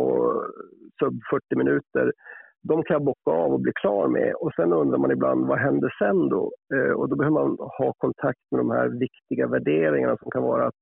sub 1.01 1.21
40 1.31 1.57
minuter 1.57 2.13
de 2.63 2.83
kan 2.85 2.95
jag 2.95 3.05
bocka 3.05 3.31
av 3.31 3.53
och 3.53 3.61
bli 3.61 3.73
klar 3.75 4.09
med. 4.09 4.35
Och 4.35 4.53
sen 4.57 4.73
undrar 4.73 4.99
man 4.99 5.11
ibland, 5.11 5.47
vad 5.47 5.59
händer 5.59 5.95
sen 5.99 6.29
då? 6.29 6.53
Eh, 6.75 6.93
och 6.93 7.09
då 7.09 7.17
behöver 7.17 7.35
man 7.35 7.57
ha 7.79 7.93
kontakt 7.99 8.41
med 8.51 8.61
de 8.61 8.71
här 8.71 8.89
viktiga 8.89 9.47
värderingarna 9.47 10.17
som 10.17 10.31
kan 10.31 10.43
vara 10.43 10.67
att 10.67 10.81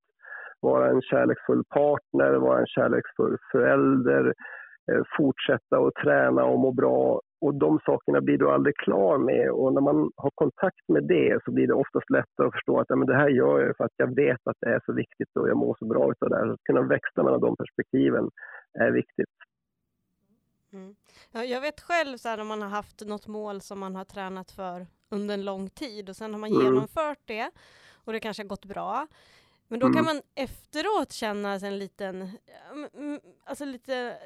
vara 0.60 0.90
en 0.90 1.02
kärleksfull 1.02 1.64
partner, 1.64 2.32
vara 2.32 2.60
en 2.60 2.66
kärleksfull 2.66 3.36
förälder, 3.52 4.34
fortsätta 5.16 5.76
att 5.78 5.94
träna 5.94 6.44
och 6.44 6.58
må 6.58 6.72
bra. 6.72 7.20
Och 7.40 7.54
de 7.54 7.80
sakerna 7.86 8.20
blir 8.20 8.38
du 8.38 8.50
aldrig 8.50 8.76
klar 8.76 9.18
med. 9.18 9.50
Och 9.50 9.72
när 9.74 9.80
man 9.80 10.10
har 10.16 10.30
kontakt 10.34 10.88
med 10.88 11.04
det 11.04 11.38
så 11.44 11.52
blir 11.52 11.66
det 11.66 11.74
oftast 11.74 12.10
lättare 12.10 12.46
att 12.46 12.52
förstå 12.52 12.80
att 12.80 12.86
ja, 12.88 12.96
men 12.96 13.06
det 13.06 13.16
här 13.16 13.28
gör 13.28 13.60
jag 13.60 13.76
för 13.76 13.84
att 13.84 13.96
jag 13.96 14.14
vet 14.14 14.40
att 14.44 14.56
det 14.60 14.70
är 14.70 14.80
så 14.86 14.92
viktigt 14.92 15.36
och 15.36 15.48
jag 15.48 15.56
mår 15.56 15.76
så 15.78 15.86
bra 15.86 16.04
av 16.04 16.28
det. 16.30 16.52
Att 16.52 16.64
kunna 16.64 16.82
växla 16.82 17.22
mellan 17.22 17.40
de 17.40 17.56
perspektiven 17.56 18.30
är 18.78 18.90
viktigt. 18.90 19.34
Mm. 20.72 20.94
Ja, 21.32 21.44
jag 21.44 21.60
vet 21.60 21.80
själv 21.80 22.16
så 22.16 22.28
här, 22.28 22.40
om 22.40 22.46
man 22.46 22.62
har 22.62 22.68
haft 22.68 23.06
något 23.06 23.26
mål 23.26 23.60
som 23.60 23.78
man 23.80 23.96
har 23.96 24.04
tränat 24.04 24.50
för 24.50 24.86
under 25.10 25.34
en 25.34 25.44
lång 25.44 25.68
tid 25.68 26.08
och 26.08 26.16
sen 26.16 26.32
har 26.32 26.40
man 26.40 26.50
mm. 26.50 26.62
genomfört 26.62 27.20
det 27.24 27.50
och 28.04 28.12
det 28.12 28.20
kanske 28.20 28.42
har 28.42 28.48
gått 28.48 28.64
bra. 28.64 29.06
Men 29.68 29.80
då 29.80 29.86
mm. 29.86 29.96
kan 29.96 30.04
man 30.04 30.20
efteråt 30.34 31.12
känna 31.12 31.54
en 31.54 31.78
liten, 31.78 32.28
alltså 33.44 33.64
lite, 33.64 34.16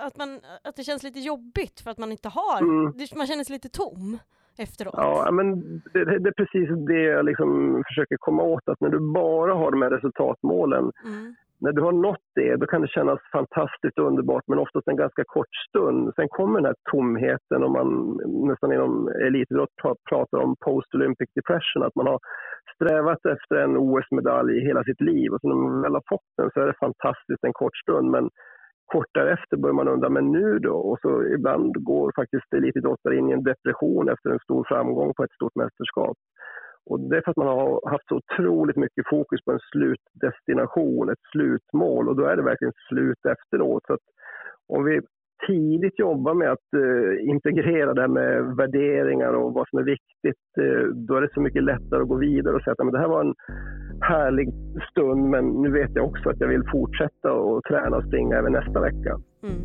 att, 0.00 0.16
man, 0.16 0.40
att 0.62 0.76
det 0.76 0.84
känns 0.84 1.02
lite 1.02 1.20
jobbigt 1.20 1.80
för 1.80 1.90
att 1.90 1.98
man 1.98 2.12
inte 2.12 2.28
har, 2.28 2.58
mm. 2.58 2.94
man 3.16 3.26
känner 3.26 3.44
sig 3.44 3.52
lite 3.52 3.68
tom 3.68 4.18
efteråt. 4.56 4.94
Ja, 4.96 5.30
men 5.30 5.60
det, 5.92 6.18
det 6.18 6.28
är 6.28 6.44
precis 6.44 6.86
det 6.86 7.02
jag 7.02 7.24
liksom 7.24 7.82
försöker 7.88 8.16
komma 8.16 8.42
åt, 8.42 8.68
att 8.68 8.80
när 8.80 8.88
du 8.88 9.12
bara 9.12 9.54
har 9.54 9.70
de 9.70 9.82
här 9.82 9.90
resultatmålen, 9.90 10.92
mm 11.04 11.34
när 11.60 11.72
du 11.72 11.82
har 11.82 11.92
nått 11.92 12.26
det, 12.34 12.56
då 12.56 12.66
kan 12.66 12.82
det 12.82 12.88
kännas 12.96 13.20
fantastiskt 13.32 13.98
underbart, 13.98 14.44
men 14.46 14.58
oftast 14.58 14.88
en 14.88 15.02
ganska 15.04 15.24
kort 15.26 15.54
stund. 15.68 16.12
Sen 16.16 16.28
kommer 16.28 16.54
den 16.58 16.70
här 16.70 16.80
tomheten 16.92 17.64
och 17.64 17.70
man 17.70 17.88
nästan 18.50 18.72
inom 18.72 19.08
elitidrott 19.08 19.74
pratar 20.10 20.38
om 20.38 20.56
post-Olympic 20.64 21.28
depression, 21.34 21.82
att 21.82 21.94
man 21.94 22.06
har 22.06 22.18
strävat 22.74 23.26
efter 23.34 23.56
en 23.56 23.76
OS-medalj 23.76 24.60
hela 24.68 24.84
sitt 24.84 25.00
liv 25.00 25.32
och 25.32 25.40
sen 25.40 25.50
när 25.50 25.56
man 25.56 25.82
väl 25.82 25.98
har 25.98 26.08
fått 26.08 26.30
den 26.36 26.50
så 26.50 26.60
är 26.60 26.66
det 26.66 26.84
fantastiskt 26.86 27.44
en 27.44 27.52
kort 27.52 27.76
stund, 27.76 28.10
men 28.10 28.24
kort 28.92 29.12
därefter 29.14 29.56
börjar 29.56 29.80
man 29.80 29.88
undra, 29.88 30.08
men 30.08 30.32
nu 30.32 30.58
då? 30.58 30.76
Och 30.90 30.98
så 31.02 31.24
ibland 31.36 31.84
går 31.84 32.12
faktiskt 32.20 32.52
elitidrottare 32.56 33.16
in 33.16 33.30
i 33.30 33.32
en 33.32 33.42
depression 33.42 34.08
efter 34.08 34.30
en 34.30 34.44
stor 34.46 34.64
framgång 34.68 35.14
på 35.14 35.24
ett 35.24 35.38
stort 35.38 35.54
mästerskap. 35.54 36.16
Och 36.86 37.00
det 37.00 37.16
är 37.16 37.22
för 37.22 37.30
att 37.30 37.36
man 37.36 37.46
har 37.46 37.90
haft 37.90 38.08
så 38.08 38.16
otroligt 38.16 38.76
mycket 38.76 39.08
fokus 39.10 39.44
på 39.44 39.52
en 39.52 39.58
slutdestination, 39.72 41.10
ett 41.10 41.24
slutmål 41.32 42.08
och 42.08 42.16
då 42.16 42.24
är 42.24 42.36
det 42.36 42.42
verkligen 42.42 42.72
slut 42.88 43.26
efteråt. 43.26 43.82
Så 43.86 43.96
om 44.68 44.84
vi 44.84 45.00
tidigt 45.46 45.98
jobbar 45.98 46.34
med 46.34 46.50
att 46.52 46.68
eh, 46.76 47.28
integrera 47.28 47.94
det 47.94 48.00
här 48.00 48.08
med 48.08 48.56
värderingar 48.56 49.32
och 49.32 49.54
vad 49.54 49.68
som 49.68 49.78
är 49.78 49.82
viktigt, 49.82 50.44
eh, 50.58 50.86
då 50.94 51.16
är 51.16 51.20
det 51.20 51.34
så 51.34 51.40
mycket 51.40 51.64
lättare 51.64 52.02
att 52.02 52.08
gå 52.08 52.16
vidare 52.16 52.54
och 52.56 52.62
säga 52.62 52.74
att 52.78 52.92
det 52.92 52.98
här 52.98 53.08
var 53.08 53.20
en 53.20 53.34
härlig 54.00 54.48
stund 54.90 55.30
men 55.30 55.44
nu 55.62 55.70
vet 55.70 55.90
jag 55.94 56.04
också 56.04 56.28
att 56.28 56.40
jag 56.40 56.48
vill 56.48 56.70
fortsätta 56.72 57.32
och 57.32 57.64
träna 57.64 57.96
och 57.96 58.04
springa 58.04 58.36
även 58.36 58.52
nästa 58.52 58.80
vecka. 58.80 59.20
Mm. 59.42 59.60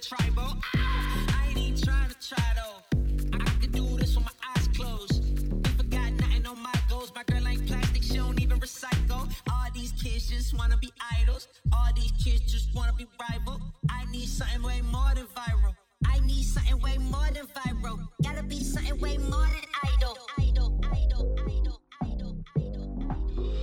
Tribal. 0.00 0.56
Ah, 0.76 1.42
I 1.42 1.48
ain't 1.48 1.58
even 1.58 1.82
trying 1.82 2.08
to 2.08 2.16
try 2.28 2.44
though. 2.56 3.38
I 3.38 3.50
could 3.60 3.72
do 3.72 3.98
this 3.98 4.16
with 4.16 4.24
my 4.24 4.32
eyes 4.56 4.68
closed. 4.68 5.24
You 5.24 5.72
forgot 5.76 6.12
nothing 6.12 6.46
on 6.46 6.62
my 6.62 6.72
goals. 6.88 7.12
My 7.14 7.22
girl 7.24 7.46
ain't 7.46 7.66
plastic, 7.66 8.02
she 8.02 8.14
don't 8.14 8.40
even 8.40 8.58
recycle. 8.60 9.30
All 9.50 9.68
these 9.74 9.92
kids 9.92 10.28
just 10.28 10.56
wanna 10.56 10.78
be 10.78 10.90
idols. 11.20 11.48
All 11.72 11.92
these 11.94 12.12
kids 12.12 12.40
just 12.50 12.74
wanna 12.74 12.94
be 12.94 13.06
rival. 13.20 13.60
I 13.90 14.04
need 14.10 14.28
something 14.28 14.62
way 14.62 14.80
more 14.80 15.12
than 15.14 15.26
viral. 15.26 15.74
I 16.06 16.18
need 16.20 16.44
something 16.44 16.80
way 16.80 16.96
more 16.98 17.28
than 17.34 17.46
viral. 17.48 18.08
Gotta 18.22 18.42
be 18.42 18.62
something 18.62 18.98
way 19.00 19.18
more 19.18 19.48
than 19.54 19.66
idol. 19.96 20.16
Idol, 20.38 20.80
idol, 20.94 21.36
idol, 21.50 21.80
idol, 22.02 22.44
idol, 22.56 22.94
idol. 23.36 23.54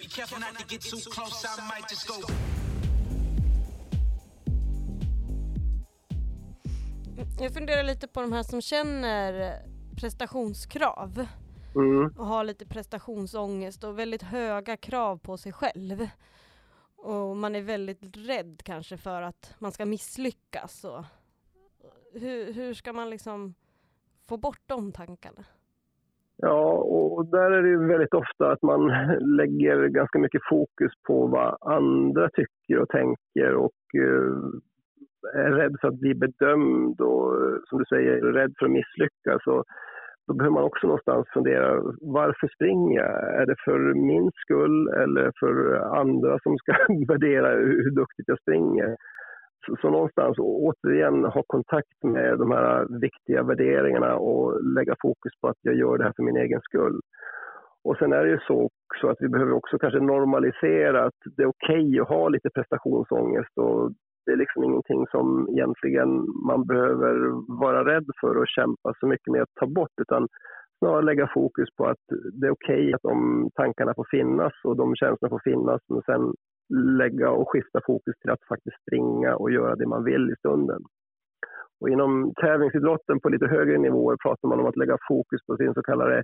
Be 0.00 0.06
careful 0.08 0.38
not 0.38 0.56
to 0.58 0.64
get 0.66 0.82
too 0.82 0.98
close, 1.10 1.44
I 1.44 1.68
might 1.68 1.88
just 1.88 2.06
go. 2.06 2.20
Jag 7.40 7.54
funderar 7.54 7.82
lite 7.82 8.08
på 8.08 8.20
de 8.20 8.32
här 8.32 8.42
som 8.42 8.60
känner 8.60 9.54
prestationskrav 10.00 11.26
mm. 11.74 12.12
och 12.18 12.26
har 12.26 12.44
lite 12.44 12.66
prestationsångest 12.66 13.84
och 13.84 13.98
väldigt 13.98 14.22
höga 14.22 14.76
krav 14.76 15.16
på 15.16 15.36
sig 15.36 15.52
själv. 15.52 16.08
Och 16.96 17.36
man 17.36 17.54
är 17.54 17.62
väldigt 17.62 18.16
rädd 18.16 18.60
kanske 18.64 18.96
för 18.96 19.22
att 19.22 19.54
man 19.58 19.72
ska 19.72 19.86
misslyckas. 19.86 20.84
Och 20.84 21.04
hur, 22.14 22.52
hur 22.52 22.74
ska 22.74 22.92
man 22.92 23.10
liksom 23.10 23.54
få 24.28 24.36
bort 24.36 24.60
de 24.66 24.92
tankarna? 24.92 25.44
Ja, 26.36 26.72
och 26.72 27.26
där 27.26 27.50
är 27.50 27.62
det 27.62 27.86
väldigt 27.88 28.14
ofta 28.14 28.52
att 28.52 28.62
man 28.62 28.86
lägger 29.36 29.88
ganska 29.88 30.18
mycket 30.18 30.40
fokus 30.48 30.92
på 31.06 31.26
vad 31.26 31.56
andra 31.60 32.30
tycker 32.30 32.78
och 32.78 32.88
tänker 32.88 33.54
och 33.54 33.94
eh, 33.94 34.60
är 35.34 35.50
rädd 35.50 35.76
för 35.80 35.88
att 35.88 36.00
bli 36.00 36.14
bedömd 36.14 37.00
och 37.00 37.34
eh, 37.34 37.56
som 37.68 37.78
du 37.78 37.84
säger, 37.84 38.20
rädd 38.20 38.52
för 38.58 38.66
att 38.66 38.72
misslyckas. 38.72 39.46
Och 39.46 39.64
då 40.26 40.34
behöver 40.34 40.54
man 40.54 40.64
också 40.64 40.86
någonstans 40.86 41.26
fundera, 41.34 41.82
varför 42.00 42.48
springer 42.54 43.00
jag? 43.00 43.40
Är 43.40 43.46
det 43.46 43.56
för 43.64 43.94
min 43.94 44.30
skull 44.34 44.88
eller 44.88 45.32
för 45.40 45.74
andra 46.00 46.38
som 46.42 46.58
ska 46.58 46.72
värdera 47.08 47.48
hur 47.58 47.90
duktigt 47.90 48.28
jag 48.28 48.40
springer? 48.40 48.96
Så, 49.66 49.76
så 49.80 49.90
någonstans 49.90 50.36
återigen 50.38 51.24
ha 51.24 51.42
kontakt 51.46 52.02
med 52.04 52.38
de 52.38 52.50
här 52.50 53.00
viktiga 53.00 53.42
värderingarna 53.42 54.16
och 54.16 54.64
lägga 54.64 54.94
fokus 55.02 55.32
på 55.40 55.48
att 55.48 55.58
jag 55.62 55.74
gör 55.74 55.98
det 55.98 56.04
här 56.04 56.12
för 56.16 56.22
min 56.22 56.36
egen 56.36 56.60
skull. 56.60 57.00
Och 57.84 57.96
sen 57.96 58.12
är 58.12 58.24
det 58.24 58.30
ju 58.30 58.38
så 58.38 58.70
också 58.70 59.08
att 59.08 59.16
vi 59.20 59.28
behöver 59.28 59.52
också 59.52 59.78
kanske 59.78 60.00
normalisera 60.00 61.04
att 61.04 61.20
det 61.36 61.42
är 61.42 61.46
okej 61.46 61.86
okay 61.86 62.00
att 62.00 62.08
ha 62.08 62.28
lite 62.28 62.50
prestationsångest 62.50 63.58
och 63.58 63.92
det 64.26 64.32
är 64.32 64.36
liksom 64.36 64.64
ingenting 64.64 65.06
som 65.06 65.48
egentligen 65.50 66.10
man 66.46 66.66
behöver 66.66 67.14
vara 67.60 67.94
rädd 67.94 68.06
för 68.20 68.36
och 68.36 68.48
kämpa 68.48 68.94
så 69.00 69.06
mycket 69.06 69.32
med 69.32 69.42
att 69.42 69.54
ta 69.60 69.66
bort 69.66 69.96
utan 70.00 70.28
snarare 70.78 71.02
lägga 71.02 71.30
fokus 71.34 71.68
på 71.76 71.86
att 71.86 72.04
det 72.32 72.46
är 72.46 72.50
okej 72.50 72.82
okay 72.82 72.92
att 72.92 73.02
de 73.02 73.48
tankarna 73.54 73.94
får 73.94 74.06
finnas 74.10 74.52
och 74.64 74.76
de 74.76 74.96
känslorna 74.96 75.30
får 75.30 75.50
finnas 75.50 75.80
men 75.88 76.02
sen 76.02 76.34
lägga 76.98 77.30
och 77.30 77.50
skifta 77.50 77.80
fokus 77.86 78.14
till 78.20 78.30
att 78.30 78.48
faktiskt 78.48 78.76
springa 78.82 79.36
och 79.36 79.50
göra 79.50 79.76
det 79.76 79.86
man 79.86 80.04
vill 80.04 80.30
i 80.30 80.36
stunden. 80.38 80.82
Och 81.80 81.88
inom 81.88 82.32
tävlingsidrotten 82.40 83.20
på 83.20 83.28
lite 83.28 83.46
högre 83.46 83.78
nivåer 83.78 84.16
pratar 84.16 84.48
man 84.48 84.60
om 84.60 84.66
att 84.66 84.76
lägga 84.76 84.96
fokus 85.08 85.40
på 85.46 85.56
sin 85.56 85.74
så 85.74 85.82
kallade 85.82 86.22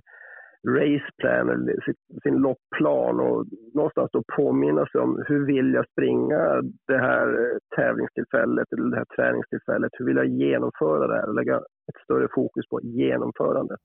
raceplan, 0.67 1.49
eller 1.49 1.95
sin 2.23 2.35
loppplan 2.35 3.19
och 3.19 3.45
någonstans 3.73 4.09
då 4.11 4.23
påminna 4.35 4.85
sig 4.85 5.01
om 5.01 5.23
hur 5.27 5.45
vill 5.45 5.73
jag 5.73 5.89
springa 5.89 6.61
det 6.87 6.97
här 6.97 7.59
tävlingstillfället 7.75 8.73
eller 8.73 8.89
det 8.89 8.97
här 8.97 9.15
träningstillfället? 9.15 9.91
Hur 9.93 10.05
vill 10.05 10.17
jag 10.17 10.27
genomföra 10.27 11.07
det 11.07 11.15
här? 11.15 11.33
Lägga 11.33 11.57
ett 11.57 12.03
större 12.03 12.27
fokus 12.35 12.67
på 12.69 12.81
genomförandet. 12.81 13.79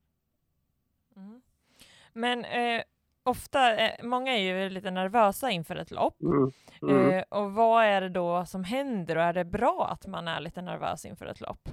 Mm. 1.16 1.40
Men 2.12 2.45
eh, 2.45 2.83
ofta, 3.23 3.76
eh, 3.76 4.04
många 4.04 4.33
är 4.33 4.62
ju 4.64 4.71
lite 4.71 4.90
nervösa 4.90 5.50
inför 5.50 5.76
ett 5.76 5.90
lopp. 5.90 6.23
Mm. 6.23 6.50
Mm. 6.83 7.11
Eh, 7.11 7.25
och 7.28 7.52
vad 7.52 7.85
är 7.85 8.00
det 8.00 8.09
då 8.09 8.45
som 8.45 8.64
händer 8.64 9.16
och 9.16 9.23
är 9.23 9.33
det 9.33 9.45
bra 9.45 9.88
att 9.93 10.07
man 10.07 10.28
är 10.28 10.40
lite 10.40 10.62
nervös 10.62 11.04
inför 11.04 11.26
ett 11.26 11.40
lopp? 11.40 11.69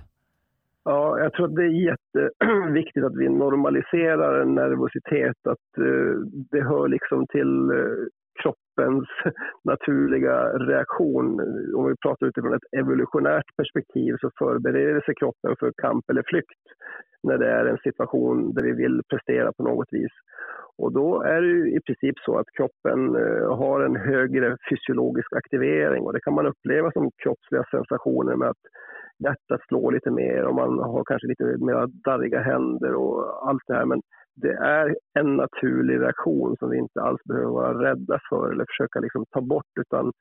Ja, 0.83 1.19
jag 1.19 1.33
tror 1.33 1.45
att 1.45 1.55
det 1.55 1.63
är 1.63 1.89
jätteviktigt 1.91 3.03
att 3.07 3.15
vi 3.15 3.29
normaliserar 3.29 4.45
nervositet, 4.45 5.47
att 5.47 5.77
eh, 5.77 6.15
det 6.51 6.61
hör 6.61 6.88
liksom 6.88 7.27
till 7.27 7.69
eh, 7.69 8.03
kroppens 8.41 9.07
naturliga 9.63 10.38
reaktion. 10.50 11.39
Om 11.75 11.88
vi 11.88 11.95
pratar 12.05 12.27
utifrån 12.27 12.53
ett 12.53 12.73
evolutionärt 12.79 13.55
perspektiv 13.57 14.15
så 14.21 14.29
förbereder 14.39 15.01
sig 15.01 15.15
kroppen 15.15 15.55
för 15.59 15.71
kamp 15.81 16.09
eller 16.09 16.23
flykt 16.25 16.63
när 17.23 17.38
det 17.38 17.50
är 17.51 17.65
en 17.65 17.77
situation 17.77 18.53
där 18.53 18.63
vi 18.63 18.71
vill 18.71 19.01
prestera 19.09 19.53
på 19.53 19.63
något 19.63 19.88
vis. 19.91 20.11
Och 20.77 20.93
då 20.93 21.21
är 21.21 21.41
det 21.41 21.69
i 21.69 21.79
princip 21.85 22.19
så 22.19 22.38
att 22.38 22.51
kroppen 22.57 23.15
eh, 23.15 23.57
har 23.57 23.81
en 23.81 23.95
högre 23.95 24.57
fysiologisk 24.69 25.33
aktivering 25.33 26.03
och 26.03 26.13
det 26.13 26.19
kan 26.19 26.33
man 26.33 26.47
uppleva 26.47 26.91
som 26.91 27.11
kroppsliga 27.23 27.63
sensationer 27.71 28.35
med 28.35 28.50
att 28.50 28.63
hjärtat 29.24 29.62
slår 29.68 29.92
lite 29.92 30.12
mer 30.12 30.44
och 30.48 30.56
man 30.56 30.80
har 30.80 31.04
kanske 31.04 31.28
lite 31.28 31.44
mer 31.44 31.88
darriga 32.04 32.42
händer 32.42 32.94
och 32.94 33.50
allt 33.50 33.63
det 33.68 33.74
här. 33.74 33.86
Men 33.86 34.01
det 34.36 34.54
är 34.54 34.96
en 35.20 35.36
naturlig 35.36 36.00
reaktion 36.00 36.56
som 36.60 36.70
vi 36.70 36.78
inte 36.78 37.01
alls 37.01 37.24
behöver 37.24 37.51
vara 37.51 37.84
rädda 37.84 38.20
för 38.30 38.51
eller 38.51 38.66
försöka 38.68 39.00
liksom 39.00 39.25
ta 39.32 39.42
bort 39.42 39.74
utan 39.80 40.12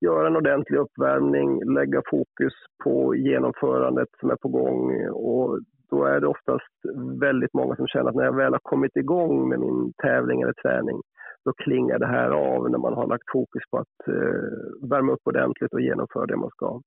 göra 0.00 0.26
en 0.26 0.36
ordentlig 0.36 0.78
uppvärmning, 0.78 1.74
lägga 1.74 2.02
fokus 2.10 2.54
på 2.84 3.14
genomförandet 3.14 4.08
som 4.20 4.30
är 4.30 4.36
på 4.36 4.48
gång 4.48 5.08
och 5.08 5.60
då 5.90 6.04
är 6.04 6.20
det 6.20 6.26
oftast 6.26 6.74
väldigt 7.20 7.54
många 7.54 7.76
som 7.76 7.86
känner 7.86 8.08
att 8.08 8.14
när 8.14 8.24
jag 8.24 8.36
väl 8.36 8.52
har 8.52 8.60
kommit 8.62 8.96
igång 8.96 9.48
med 9.48 9.60
min 9.60 9.92
tävling 10.02 10.42
eller 10.42 10.52
träning 10.52 11.00
då 11.44 11.52
klingar 11.52 11.98
det 11.98 12.06
här 12.06 12.30
av 12.30 12.70
när 12.70 12.78
man 12.78 12.94
har 12.94 13.06
lagt 13.06 13.30
fokus 13.32 13.62
på 13.70 13.78
att 13.78 14.08
eh, 14.08 14.88
värma 14.90 15.12
upp 15.12 15.24
ordentligt 15.24 15.72
och 15.72 15.80
genomföra 15.80 16.26
det 16.26 16.36
man 16.36 16.50
ska. 16.50 16.80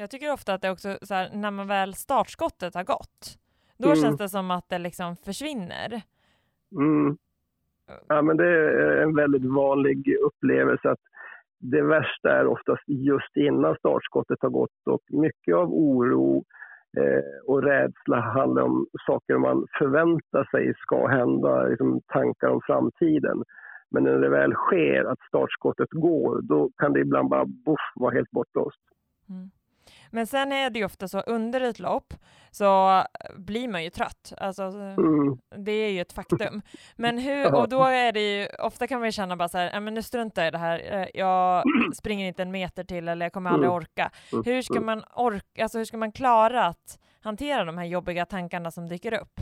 Jag 0.00 0.10
tycker 0.10 0.32
ofta 0.32 0.54
att 0.54 0.62
det 0.62 0.70
också 0.70 0.98
så 1.02 1.14
här, 1.14 1.30
när 1.34 1.50
man 1.50 1.66
väl 1.66 1.94
startskottet 1.94 2.74
har 2.74 2.84
gått, 2.84 3.38
då 3.78 3.88
mm. 3.88 3.96
känns 3.96 4.18
det 4.18 4.28
som 4.28 4.50
att 4.50 4.68
det 4.68 4.78
liksom 4.78 5.16
försvinner. 5.16 6.02
Mm. 6.76 7.16
Ja, 8.08 8.22
men 8.22 8.36
det 8.36 8.46
är 8.46 9.02
en 9.02 9.16
väldigt 9.16 9.44
vanlig 9.44 10.16
upplevelse 10.26 10.90
att 10.90 11.04
det 11.58 11.82
värsta 11.82 12.30
är 12.30 12.46
oftast 12.46 12.82
just 12.86 13.36
innan 13.36 13.76
startskottet 13.76 14.38
har 14.40 14.50
gått 14.50 14.86
och 14.86 15.02
mycket 15.08 15.54
av 15.54 15.72
oro 15.72 16.44
eh, 16.96 17.50
och 17.50 17.62
rädsla 17.62 18.20
handlar 18.20 18.62
om 18.62 18.86
saker 19.06 19.38
man 19.38 19.66
förväntar 19.78 20.44
sig 20.50 20.74
ska 20.78 21.06
hända, 21.06 21.62
liksom 21.62 22.00
tankar 22.06 22.48
om 22.48 22.60
framtiden. 22.66 23.42
Men 23.90 24.04
när 24.04 24.18
det 24.18 24.28
väl 24.28 24.52
sker, 24.52 25.04
att 25.04 25.20
startskottet 25.28 25.90
går, 25.90 26.42
då 26.42 26.70
kan 26.76 26.92
det 26.92 27.00
ibland 27.00 27.28
bara 27.28 27.44
boff, 27.46 27.92
vara 27.94 28.14
helt 28.14 28.30
bortblåst. 28.30 28.80
Mm. 29.28 29.50
Men 30.10 30.26
sen 30.26 30.52
är 30.52 30.70
det 30.70 30.78
ju 30.78 30.84
ofta 30.84 31.08
så 31.08 31.20
under 31.20 31.60
ett 31.60 31.78
lopp 31.78 32.14
så 32.50 33.02
blir 33.36 33.68
man 33.68 33.84
ju 33.84 33.90
trött. 33.90 34.32
Alltså, 34.38 34.62
mm. 34.62 35.38
Det 35.56 35.72
är 35.72 35.90
ju 35.90 36.00
ett 36.00 36.12
faktum. 36.12 36.62
Men 36.96 37.18
hur, 37.18 37.54
och 37.58 37.68
då 37.68 37.84
är 37.84 38.12
det 38.12 38.20
ju, 38.20 38.46
ofta 38.58 38.86
kan 38.86 38.98
man 38.98 39.08
ju 39.08 39.12
känna 39.12 39.36
bara 39.36 39.48
så 39.48 39.58
här, 39.58 39.80
men 39.80 39.94
nu 39.94 40.02
struntar 40.02 40.42
jag 40.42 40.48
i 40.48 40.50
det 40.50 40.58
här, 40.58 40.78
eh, 40.92 41.06
jag 41.14 41.62
springer 41.94 42.26
inte 42.26 42.42
en 42.42 42.50
meter 42.50 42.84
till 42.84 43.08
eller 43.08 43.26
jag 43.26 43.32
kommer 43.32 43.50
aldrig 43.50 43.68
mm. 43.68 43.76
orka. 43.76 44.10
Mm. 44.32 44.44
Hur 44.44 44.62
ska 44.62 44.80
man 44.80 45.02
orka, 45.14 45.62
alltså 45.62 45.78
hur 45.78 45.84
ska 45.84 45.96
man 45.96 46.12
klara 46.12 46.64
att 46.64 46.98
hantera 47.22 47.64
de 47.64 47.78
här 47.78 47.84
jobbiga 47.84 48.24
tankarna 48.26 48.70
som 48.70 48.88
dyker 48.88 49.14
upp? 49.14 49.40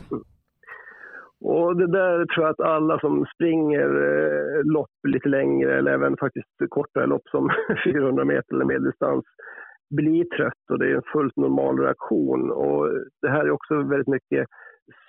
Och 1.41 1.77
det 1.77 1.87
där 1.87 2.25
tror 2.25 2.45
jag 2.45 2.51
att 2.51 2.59
alla 2.59 2.99
som 2.99 3.25
springer 3.35 3.87
eh, 3.87 4.63
lopp 4.63 4.91
lite 5.07 5.29
längre 5.29 5.77
eller 5.77 5.91
även 5.91 6.17
faktiskt 6.17 6.47
kortare 6.69 7.05
lopp 7.05 7.27
som 7.27 7.49
400 7.85 8.25
meter 8.25 8.55
eller 8.55 8.65
medeldistans 8.65 9.25
blir 9.89 10.25
trött 10.25 10.69
och 10.71 10.79
det 10.79 10.91
är 10.91 10.95
en 10.95 11.11
fullt 11.13 11.37
normal 11.37 11.79
reaktion. 11.79 12.51
Och 12.51 12.89
det 13.21 13.29
här 13.29 13.45
är 13.45 13.51
också 13.51 13.75
väldigt 13.75 14.07
mycket 14.07 14.47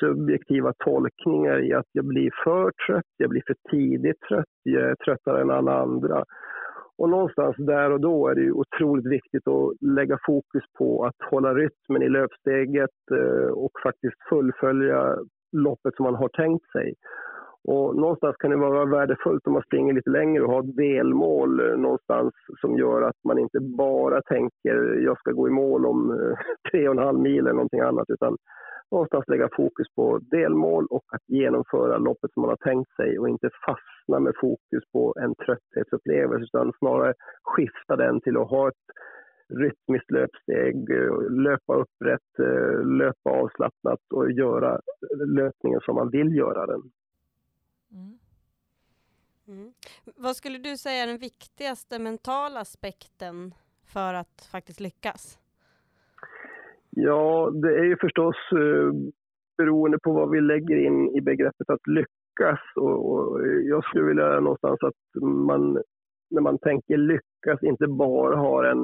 subjektiva 0.01 0.73
tolkningar 0.85 1.65
i 1.65 1.73
att 1.73 1.87
jag 1.93 2.05
blir 2.05 2.31
för 2.45 2.73
trött, 2.87 3.13
jag 3.17 3.31
blir 3.31 3.43
för 3.47 3.57
tidigt 3.71 4.21
trött, 4.29 4.55
jag 4.63 4.83
är 4.83 4.95
tröttare 4.95 5.41
än 5.41 5.51
alla 5.51 5.83
andra. 5.83 6.25
Och 6.99 7.09
någonstans 7.09 7.57
där 7.59 7.91
och 7.91 8.01
då 8.01 8.29
är 8.29 8.35
det 8.35 8.53
otroligt 8.53 9.07
viktigt 9.07 9.49
att 9.49 9.73
lägga 9.81 10.19
fokus 10.27 10.63
på 10.79 11.05
att 11.05 11.31
hålla 11.31 11.55
rytmen 11.55 12.03
i 12.03 12.09
löpsteget 12.09 12.99
eh, 13.13 13.51
och 13.53 13.71
faktiskt 13.83 14.17
fullfölja 14.29 15.17
loppet 15.53 15.95
som 15.97 16.05
man 16.05 16.15
har 16.15 16.29
tänkt 16.29 16.71
sig. 16.71 16.95
Och 17.69 17.97
någonstans 17.97 18.37
kan 18.37 18.51
det 18.51 18.57
vara 18.57 18.85
värdefullt 18.85 19.47
om 19.47 19.53
man 19.53 19.63
springer 19.63 19.93
lite 19.93 20.11
längre 20.11 20.43
och 20.43 20.53
har 20.53 20.61
ett 20.61 20.77
delmål 20.77 21.61
eh, 21.61 21.77
någonstans 21.77 22.35
som 22.61 22.79
gör 22.79 23.03
att 23.03 23.25
man 23.25 23.39
inte 23.39 23.61
bara 23.61 24.23
tänker 24.23 25.03
jag 25.05 25.19
ska 25.19 25.31
gå 25.31 25.49
i 25.49 25.51
mål 25.51 25.87
om 25.87 26.11
eh, 26.11 26.39
tre 26.71 26.89
och 26.89 26.95
en 26.95 27.07
halv 27.07 27.21
mil 27.21 27.39
eller 27.39 27.53
någonting 27.53 27.81
annat 27.81 28.11
utan 28.11 28.37
någonstans 28.91 29.25
lägga 29.29 29.49
fokus 29.57 29.87
på 29.97 30.19
delmål 30.19 30.87
och 30.91 31.05
att 31.13 31.29
genomföra 31.29 31.99
loppet 31.99 32.33
som 32.33 32.41
man 32.41 32.51
har 32.51 32.71
tänkt 32.71 32.91
sig 32.97 33.19
och 33.19 33.29
inte 33.29 33.51
fastna 33.67 34.21
med 34.21 34.35
fokus 34.41 34.85
på 34.93 35.15
en 35.21 35.35
trötthetsupplevelse 35.35 36.45
utan 36.45 36.73
snarare 36.79 37.15
skifta 37.43 37.97
den 37.97 38.21
till 38.21 38.37
att 38.37 38.51
ha 38.51 38.69
ett 38.69 38.85
rytmiskt 39.55 40.11
löpsteg, 40.11 40.91
eh, 40.91 41.31
löpa 41.31 41.75
upprätt, 41.75 42.39
eh, 42.39 42.87
löpa 42.87 43.31
avslappnat 43.31 44.01
och 44.15 44.31
göra 44.31 44.81
löpningen 45.27 45.81
som 45.81 45.95
man 45.95 46.11
vill 46.11 46.37
göra 46.37 46.67
den. 46.67 46.83
Mm. 47.93 48.19
Mm. 49.49 49.73
Vad 50.17 50.37
skulle 50.37 50.59
du 50.59 50.77
säga 50.77 51.03
är 51.03 51.07
den 51.07 51.19
viktigaste 51.19 51.99
mentala 51.99 52.61
aspekten 52.61 53.55
för 53.93 54.15
att 54.15 54.49
faktiskt 54.53 54.81
lyckas? 54.81 55.39
Ja, 56.91 57.51
det 57.63 57.79
är 57.79 57.85
ju 57.85 57.97
förstås 58.01 58.37
eh, 58.53 58.93
beroende 59.59 59.99
på 60.03 60.13
vad 60.13 60.31
vi 60.31 60.41
lägger 60.41 60.77
in 60.77 61.17
i 61.17 61.21
begreppet 61.21 61.71
att 61.71 61.87
lyckas. 61.87 62.61
Och, 62.77 63.13
och 63.13 63.47
jag 63.47 63.85
skulle 63.85 64.05
vilja 64.05 64.41
någonstans 64.41 64.79
att 64.83 65.23
man, 65.23 65.83
när 66.31 66.41
man 66.41 66.59
tänker 66.59 66.97
lyckas, 66.97 67.63
inte 67.63 67.87
bara 67.87 68.37
har 68.37 68.65
en 68.65 68.79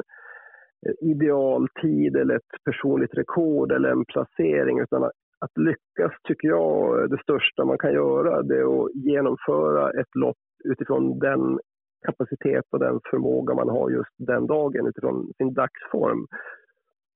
eh, 0.87 1.11
idealtid 1.11 2.17
eller 2.17 2.37
ett 2.37 2.65
personligt 2.65 3.15
rekord 3.15 3.73
eller 3.73 3.89
en 3.89 4.05
placering, 4.05 4.81
utan 4.81 5.11
att 5.41 5.59
lyckas 5.59 6.13
tycker 6.29 6.49
jag 6.49 7.11
det 7.11 7.23
största 7.23 7.65
man 7.65 7.79
kan 7.79 7.93
göra 7.93 8.43
det 8.43 8.57
är 8.57 8.85
att 8.85 8.95
genomföra 8.95 9.91
ett 10.01 10.15
lopp 10.15 10.37
utifrån 10.65 11.19
den 11.19 11.59
kapacitet 12.07 12.65
och 12.71 12.79
den 12.79 13.01
förmåga 13.11 13.55
man 13.55 13.69
har 13.69 13.91
just 13.91 14.15
den 14.19 14.47
dagen 14.47 14.87
utifrån 14.87 15.33
sin 15.39 15.55
dagsform. 15.55 16.27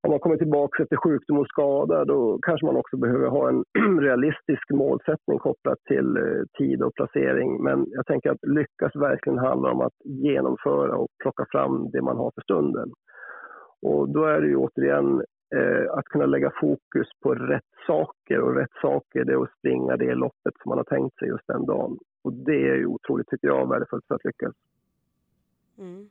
Om 0.03 0.11
man 0.11 0.21
kommer 0.21 0.37
tillbaka 0.37 0.83
efter 0.83 0.97
sjukdom 0.97 1.39
och 1.39 1.49
skada 1.49 2.05
då 2.05 2.39
kanske 2.43 2.67
man 2.67 2.77
också 2.77 2.97
behöver 2.97 3.29
ha 3.29 3.49
en 3.49 3.65
realistisk 4.01 4.71
målsättning 4.71 5.39
kopplat 5.39 5.79
till 5.89 6.17
eh, 6.17 6.43
tid 6.59 6.83
och 6.83 6.95
placering. 6.95 7.63
Men 7.63 7.87
jag 7.89 8.07
tänker 8.07 8.31
att 8.31 8.45
lyckas 8.47 8.97
verkligen 8.97 9.39
handlar 9.39 9.71
om 9.71 9.81
att 9.81 9.99
genomföra 10.05 10.97
och 10.97 11.09
plocka 11.23 11.45
fram 11.53 11.91
det 11.91 12.03
man 12.03 12.17
har 12.17 12.31
för 12.35 12.43
stunden. 12.43 12.89
Och 13.83 14.09
då 14.09 14.25
är 14.25 14.41
det 14.41 14.49
ju 14.49 14.57
återigen 14.57 15.23
att 15.91 16.05
kunna 16.05 16.27
lägga 16.27 16.53
fokus 16.61 17.09
på 17.23 17.35
rätt 17.35 17.65
saker 17.87 18.41
och 18.41 18.55
rätt 18.55 18.73
saker 18.83 19.25
det 19.25 19.33
är 19.33 19.43
att 19.43 19.59
springa 19.59 19.97
det 19.97 20.15
loppet 20.15 20.55
som 20.63 20.69
man 20.69 20.79
har 20.79 20.85
tänkt 20.85 21.19
sig 21.19 21.29
just 21.29 21.47
den 21.47 21.67
dagen. 21.67 21.99
Och 22.23 22.33
det 22.33 22.69
är 22.69 22.77
ju 22.77 22.87
otroligt, 22.87 23.29
tycker 23.29 23.49
jag, 23.49 23.69
värdefullt 23.69 24.07
för 24.07 24.15
att 24.15 24.25
lyckas. 24.25 24.55
Mm. 25.79 26.11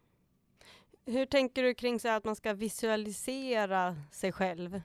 Hur 1.06 1.26
tänker 1.26 1.64
du 1.64 1.74
kring 1.74 2.00
så 2.00 2.10
att 2.10 2.26
man 2.26 2.36
ska 2.36 2.54
visualisera 2.54 3.96
sig 4.12 4.32
själv 4.32 4.82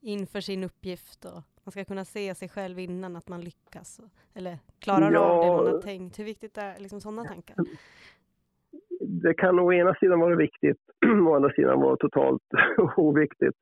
inför 0.00 0.40
sin 0.40 0.64
uppgift 0.64 1.24
och 1.24 1.42
man 1.64 1.72
ska 1.72 1.84
kunna 1.84 2.04
se 2.04 2.34
sig 2.34 2.48
själv 2.48 2.78
innan 2.78 3.16
att 3.16 3.28
man 3.28 3.40
lyckas 3.40 4.00
eller 4.34 4.58
klarar 4.78 5.12
ja, 5.12 5.20
av 5.20 5.44
det 5.44 5.64
man 5.64 5.74
har 5.74 5.82
tänkt? 5.82 6.18
Hur 6.18 6.24
viktigt 6.24 6.58
är 6.58 6.78
liksom 6.78 7.00
sådana 7.00 7.24
tankar? 7.24 7.56
Det 9.06 9.34
kan 9.34 9.58
å 9.58 9.72
ena 9.72 9.94
sidan 9.94 10.20
vara 10.20 10.36
viktigt, 10.36 10.78
å 11.28 11.34
andra 11.34 11.50
sidan 11.50 11.80
vara 11.80 11.96
totalt 11.96 12.42
oviktigt. 12.96 13.56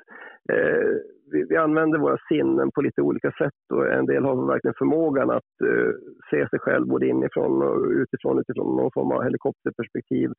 Eh, 0.52 0.92
vi, 1.32 1.44
vi, 1.48 1.56
använder 1.56 1.98
våra 1.98 2.18
sinnen 2.28 2.70
på 2.70 2.82
lite 2.82 3.02
olika 3.02 3.30
sätt 3.30 3.62
och 3.72 3.92
en 3.92 4.06
del 4.06 4.24
har 4.24 4.46
verkligen 4.46 4.74
förmågan 4.78 5.30
att 5.30 5.52
eh, 5.64 5.92
se 6.30 6.48
sig 6.48 6.58
själv 6.58 6.86
både 6.86 7.06
inifrån 7.06 7.62
och 7.62 7.86
utifrån, 7.86 8.38
utifrån 8.38 8.76
någon 8.76 8.90
form 8.94 9.12
av 9.12 9.22
helikopterperspektiv. 9.22 10.30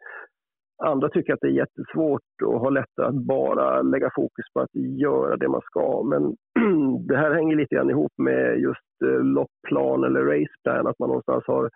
Andra 0.84 1.10
tycker 1.10 1.34
att 1.34 1.40
det 1.42 1.48
är 1.48 1.62
jättesvårt 1.64 2.42
och 2.46 2.60
har 2.60 2.72
lättare 2.72 3.06
att 3.06 3.26
bara 3.28 3.82
lägga 3.82 4.10
fokus 4.16 4.46
på 4.54 4.60
att 4.60 4.76
göra 4.76 5.38
det 5.38 5.48
man 5.48 5.62
ska. 5.62 6.04
Men 6.04 6.36
det 7.08 7.18
här 7.18 7.34
hänger 7.34 7.56
lite 7.56 7.76
grann 7.76 7.90
ihop 7.90 8.14
med 8.18 8.60
just 8.60 9.02
eh, 9.06 9.24
loppplan 9.24 10.04
eller 10.04 10.22
raceplan, 10.22 10.88
att 10.88 11.00
man 11.00 11.10
någonstans 11.10 11.44
har 11.48 11.70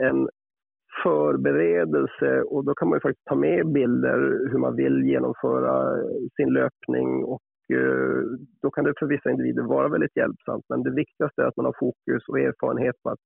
en 0.00 0.28
förberedelse 1.02 2.42
och 2.42 2.64
då 2.64 2.74
kan 2.74 2.88
man 2.88 2.96
ju 2.96 3.00
faktiskt 3.00 3.26
ta 3.26 3.34
med 3.34 3.72
bilder 3.72 4.18
hur 4.50 4.58
man 4.58 4.76
vill 4.76 5.04
genomföra 5.04 5.96
sin 6.36 6.52
löpning 6.52 7.24
och 7.24 7.42
eh, 7.72 8.22
då 8.62 8.70
kan 8.70 8.84
det 8.84 8.94
för 8.98 9.06
vissa 9.06 9.30
individer 9.30 9.62
vara 9.62 9.88
väldigt 9.88 10.16
hjälpsamt. 10.16 10.64
Men 10.68 10.82
det 10.82 10.90
viktigaste 10.90 11.42
är 11.42 11.46
att 11.46 11.56
man 11.56 11.66
har 11.66 11.76
fokus 11.78 12.28
och 12.28 12.40
erfarenhet 12.40 13.02
på 13.02 13.10
att 13.10 13.20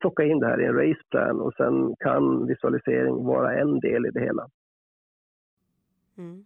plocka 0.00 0.24
in 0.24 0.40
det 0.40 0.46
här 0.46 0.60
i 0.60 0.64
en 0.64 0.74
raceplan 0.74 1.40
och 1.40 1.54
sen 1.54 1.96
kan 1.98 2.46
visualisering 2.46 3.24
vara 3.24 3.60
en 3.60 3.80
del 3.80 4.06
i 4.06 4.10
det 4.10 4.20
hela. 4.20 4.48
Mm. 6.18 6.44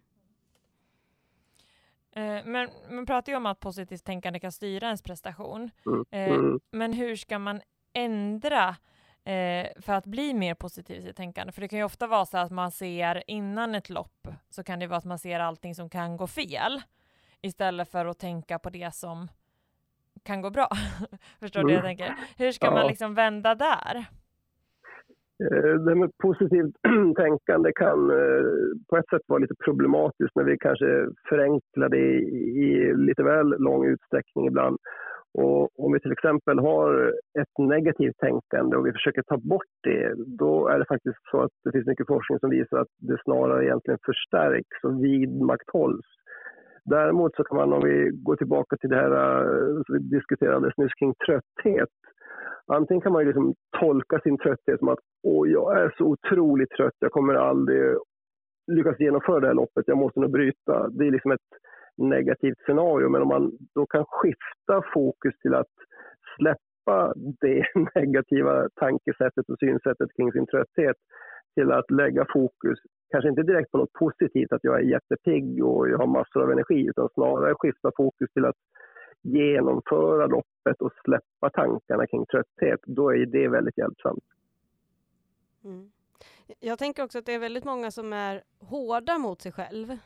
Eh, 2.15 2.45
men 2.45 2.69
man 2.89 3.05
pratar 3.05 3.31
ju 3.31 3.37
om 3.37 3.45
att 3.45 3.59
positivt 3.59 4.03
tänkande 4.03 4.39
kan 4.39 4.51
styra 4.51 4.85
ens 4.85 5.03
prestation. 5.03 5.69
Mm. 5.85 6.05
Eh, 6.11 6.39
mm. 6.39 6.59
Men 6.71 6.93
hur 6.93 7.15
ska 7.15 7.39
man 7.39 7.61
ändra 7.93 8.75
eh, 9.25 9.67
för 9.81 9.93
att 9.93 10.05
bli 10.05 10.33
mer 10.33 10.53
positivt 10.53 11.15
tänkande? 11.15 11.51
För 11.53 11.61
det 11.61 11.67
kan 11.67 11.79
ju 11.79 11.85
ofta 11.85 12.07
vara 12.07 12.25
så 12.25 12.37
att 12.37 12.51
man 12.51 12.71
ser 12.71 13.23
innan 13.27 13.75
ett 13.75 13.89
lopp 13.89 14.27
så 14.49 14.63
kan 14.63 14.79
det 14.79 14.87
vara 14.87 14.97
att 14.97 15.05
man 15.05 15.19
ser 15.19 15.39
allting 15.39 15.75
som 15.75 15.89
kan 15.89 16.17
gå 16.17 16.27
fel 16.27 16.81
istället 17.41 17.91
för 17.91 18.05
att 18.05 18.19
tänka 18.19 18.59
på 18.59 18.69
det 18.69 18.95
som 18.95 19.27
kan 20.23 20.41
gå 20.41 20.49
bra. 20.49 20.69
Förstår 21.39 21.63
du 21.63 21.73
mm. 21.73 21.73
jag 21.73 21.83
tänker? 21.83 22.15
Hur 22.37 22.51
ska 22.51 22.65
ja. 22.65 22.71
man 22.71 22.87
liksom 22.87 23.15
vända 23.15 23.55
där? 23.55 24.05
Eh, 25.43 25.73
det 25.85 25.95
med 25.95 26.11
positivt 26.23 26.75
tänkande 27.15 27.71
kan 27.75 28.09
eh, 28.09 28.45
på 28.89 28.97
ett 28.97 29.09
sätt 29.09 29.21
vara 29.27 29.39
lite 29.39 29.55
problematiskt 29.65 30.35
när 30.35 30.43
vi 30.43 30.57
kanske 30.57 31.07
förenklar 31.29 31.89
det 31.89 32.07
i 32.61 32.93
lite 32.95 33.23
väl 33.23 33.47
lång 33.59 33.85
utsträckning 33.85 34.47
ibland. 34.47 34.77
Och 35.33 35.79
om 35.85 35.93
vi 35.93 35.99
till 35.99 36.11
exempel 36.11 36.59
har 36.59 37.13
ett 37.39 37.57
negativt 37.57 38.17
tänkande 38.17 38.77
och 38.77 38.87
vi 38.87 38.91
försöker 38.91 39.21
ta 39.21 39.37
bort 39.37 39.73
det, 39.83 40.13
då 40.39 40.67
är 40.67 40.79
det 40.79 40.85
faktiskt 40.85 41.17
så 41.31 41.41
att 41.41 41.51
det 41.63 41.71
finns 41.71 41.87
mycket 41.87 42.07
forskning 42.07 42.39
som 42.39 42.49
visar 42.49 42.77
att 42.77 42.93
det 42.97 43.17
snarare 43.23 43.65
egentligen 43.65 43.99
förstärks 44.05 44.83
och 44.83 45.03
vidmakthålls. 45.03 46.05
Däremot 46.85 47.35
så 47.35 47.43
kan 47.43 47.57
man, 47.57 47.73
om 47.73 47.83
vi 47.83 48.09
går 48.13 48.35
tillbaka 48.35 48.77
till 48.77 48.89
det 48.89 48.95
här 48.95 49.11
eh, 49.11 49.81
som 49.85 49.95
vi 49.95 49.99
diskuterade 49.99 50.55
alldeles 50.55 50.77
nyss 50.77 50.93
kring 50.93 51.13
trötthet. 51.25 51.89
Antingen 52.67 53.01
kan 53.01 53.11
man 53.11 53.21
ju 53.21 53.27
liksom 53.27 53.53
tolka 53.79 54.19
sin 54.19 54.37
trötthet 54.37 54.79
som 54.79 54.89
att 54.89 54.99
Åh, 55.23 55.49
jag 55.49 55.81
är 55.81 55.93
så 55.97 56.05
otroligt 56.05 56.69
trött, 56.69 56.93
jag 56.99 57.11
kommer 57.11 57.33
aldrig 57.33 57.97
lyckas 58.71 58.99
genomföra 58.99 59.39
det 59.39 59.47
här 59.47 59.53
loppet, 59.53 59.87
jag 59.87 59.97
måste 59.97 60.19
nog 60.19 60.31
bryta. 60.31 60.89
Det 60.89 61.07
är 61.07 61.11
liksom 61.11 61.31
ett 61.31 61.49
negativt 61.97 62.59
scenario. 62.65 63.09
Men 63.09 63.21
om 63.21 63.27
man 63.27 63.51
då 63.75 63.85
kan 63.85 64.05
skifta 64.07 64.81
fokus 64.93 65.33
till 65.41 65.53
att 65.55 65.73
släppa 66.37 67.13
det 67.15 67.65
negativa 67.95 68.69
tankesättet 68.75 69.49
och 69.49 69.59
synsättet 69.59 70.09
kring 70.15 70.31
sin 70.31 70.47
trötthet 70.47 70.95
till 71.55 71.71
att 71.71 71.91
lägga 71.91 72.25
fokus, 72.33 72.79
kanske 73.09 73.29
inte 73.29 73.43
direkt 73.43 73.71
på 73.71 73.77
något 73.77 73.93
positivt, 73.93 74.51
att 74.51 74.63
jag 74.63 74.75
är 74.79 74.83
jättepigg 74.83 75.65
och 75.65 75.89
jag 75.89 75.97
har 75.97 76.07
massor 76.07 76.43
av 76.43 76.51
energi, 76.51 76.89
utan 76.89 77.09
snarare 77.13 77.55
skifta 77.55 77.91
fokus 77.97 78.31
till 78.33 78.45
att 78.45 78.55
genomföra 79.21 80.27
loppet 80.27 80.81
och 80.81 80.91
släppa 81.03 81.49
tankarna 81.49 82.07
kring 82.07 82.25
trötthet, 82.25 82.79
då 82.85 83.09
är 83.09 83.25
det 83.25 83.47
väldigt 83.47 83.77
hjälpsamt. 83.77 84.23
Mm. 85.63 85.91
Jag 86.59 86.79
tänker 86.79 87.03
också 87.03 87.19
att 87.19 87.25
det 87.25 87.33
är 87.33 87.39
väldigt 87.39 87.63
många 87.63 87.91
som 87.91 88.13
är 88.13 88.43
hårda 88.59 89.17
mot 89.17 89.41
sig 89.41 89.51
själv. 89.51 89.97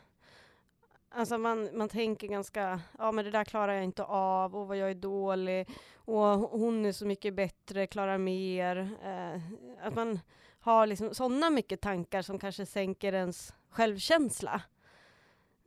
Alltså 1.08 1.38
man, 1.38 1.68
man 1.74 1.88
tänker 1.88 2.28
ganska, 2.28 2.80
ja 2.98 3.12
men 3.12 3.24
det 3.24 3.30
där 3.30 3.44
klarar 3.44 3.72
jag 3.72 3.84
inte 3.84 4.04
av, 4.04 4.56
och 4.56 4.68
vad 4.68 4.76
jag 4.76 4.90
är 4.90 4.94
dålig, 4.94 5.68
och 5.94 6.20
hon 6.60 6.84
är 6.84 6.92
så 6.92 7.06
mycket 7.06 7.34
bättre, 7.34 7.86
klarar 7.86 8.18
mer. 8.18 8.76
Eh, 9.04 9.40
att 9.86 9.94
man 9.94 10.18
har 10.60 10.86
liksom 10.86 11.14
sådana 11.14 11.50
mycket 11.50 11.80
tankar 11.80 12.22
som 12.22 12.38
kanske 12.38 12.66
sänker 12.66 13.12
ens 13.12 13.54
självkänsla. 13.70 14.60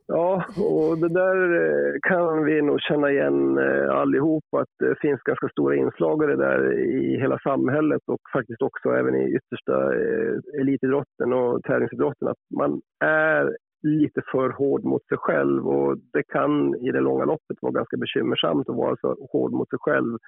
Ja, 0.06 0.44
och 0.56 0.98
det 0.98 1.08
där 1.08 1.38
eh, 1.64 1.94
kan 2.02 2.44
vi 2.44 2.62
nog 2.62 2.80
känna 2.80 3.10
igen 3.10 3.58
eh, 3.58 3.90
allihop, 3.90 4.44
att 4.56 4.68
det 4.78 4.94
finns 5.00 5.20
ganska 5.22 5.48
stora 5.48 5.76
inslag 5.76 6.24
i 6.24 6.26
det 6.26 6.36
där 6.36 6.78
i 6.78 7.20
hela 7.20 7.38
samhället 7.38 8.02
och 8.06 8.20
faktiskt 8.32 8.62
också 8.62 8.88
även 8.88 9.14
i 9.14 9.36
yttersta 9.36 9.94
eh, 9.94 10.60
elitidrotten 10.60 11.32
och 11.32 11.62
tävlingsidrotten. 11.62 12.28
Att 12.28 12.44
man 12.56 12.80
är 13.04 13.56
lite 13.82 14.22
för 14.32 14.50
hård 14.50 14.84
mot 14.84 15.06
sig 15.06 15.18
själv 15.18 15.68
och 15.68 15.98
det 16.12 16.22
kan 16.22 16.74
i 16.74 16.90
det 16.92 17.00
långa 17.00 17.24
loppet 17.24 17.56
vara 17.60 17.72
ganska 17.72 17.96
bekymmersamt 17.96 18.68
att 18.68 18.76
vara 18.76 18.96
så 19.00 19.28
hård 19.32 19.52
mot 19.52 19.70
sig 19.70 19.78
själv. 19.78 20.18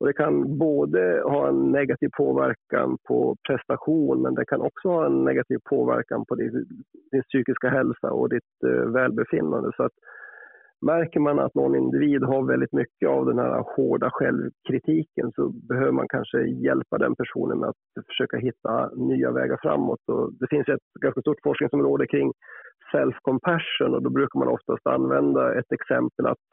Och 0.00 0.06
det 0.06 0.12
kan 0.12 0.58
både 0.58 1.22
ha 1.24 1.48
en 1.48 1.72
negativ 1.72 2.08
påverkan 2.16 2.98
på 3.08 3.36
prestation 3.48 4.22
men 4.22 4.34
det 4.34 4.44
kan 4.44 4.60
också 4.60 4.88
ha 4.88 5.06
en 5.06 5.24
negativ 5.24 5.58
påverkan 5.70 6.24
på 6.28 6.34
din, 6.34 6.66
din 7.12 7.22
psykiska 7.22 7.68
hälsa 7.68 8.10
och 8.12 8.28
ditt 8.28 8.64
eh, 8.66 8.90
välbefinnande. 8.90 9.72
Så 9.76 9.82
att 9.82 9.92
märker 10.80 11.20
man 11.20 11.38
att 11.38 11.54
någon 11.54 11.74
individ 11.74 12.22
har 12.22 12.42
väldigt 12.42 12.72
mycket 12.72 13.08
av 13.08 13.26
den 13.26 13.38
här 13.38 13.64
hårda 13.76 14.10
självkritiken 14.10 15.32
så 15.34 15.48
behöver 15.48 15.92
man 15.92 16.08
kanske 16.08 16.38
hjälpa 16.42 16.98
den 16.98 17.14
personen 17.16 17.58
med 17.58 17.68
att 17.68 18.06
försöka 18.06 18.36
hitta 18.36 18.90
nya 18.94 19.30
vägar 19.30 19.58
framåt. 19.62 20.00
Och 20.06 20.32
det 20.32 20.46
finns 20.50 20.68
ett 20.68 20.86
ganska 21.00 21.20
stort 21.20 21.42
forskningsområde 21.42 22.06
kring 22.06 22.32
self-compassion 22.92 23.94
och 23.94 24.02
då 24.02 24.10
brukar 24.10 24.38
man 24.38 24.48
oftast 24.48 24.86
använda 24.86 25.58
ett 25.58 25.72
exempel 25.72 26.26
att 26.26 26.46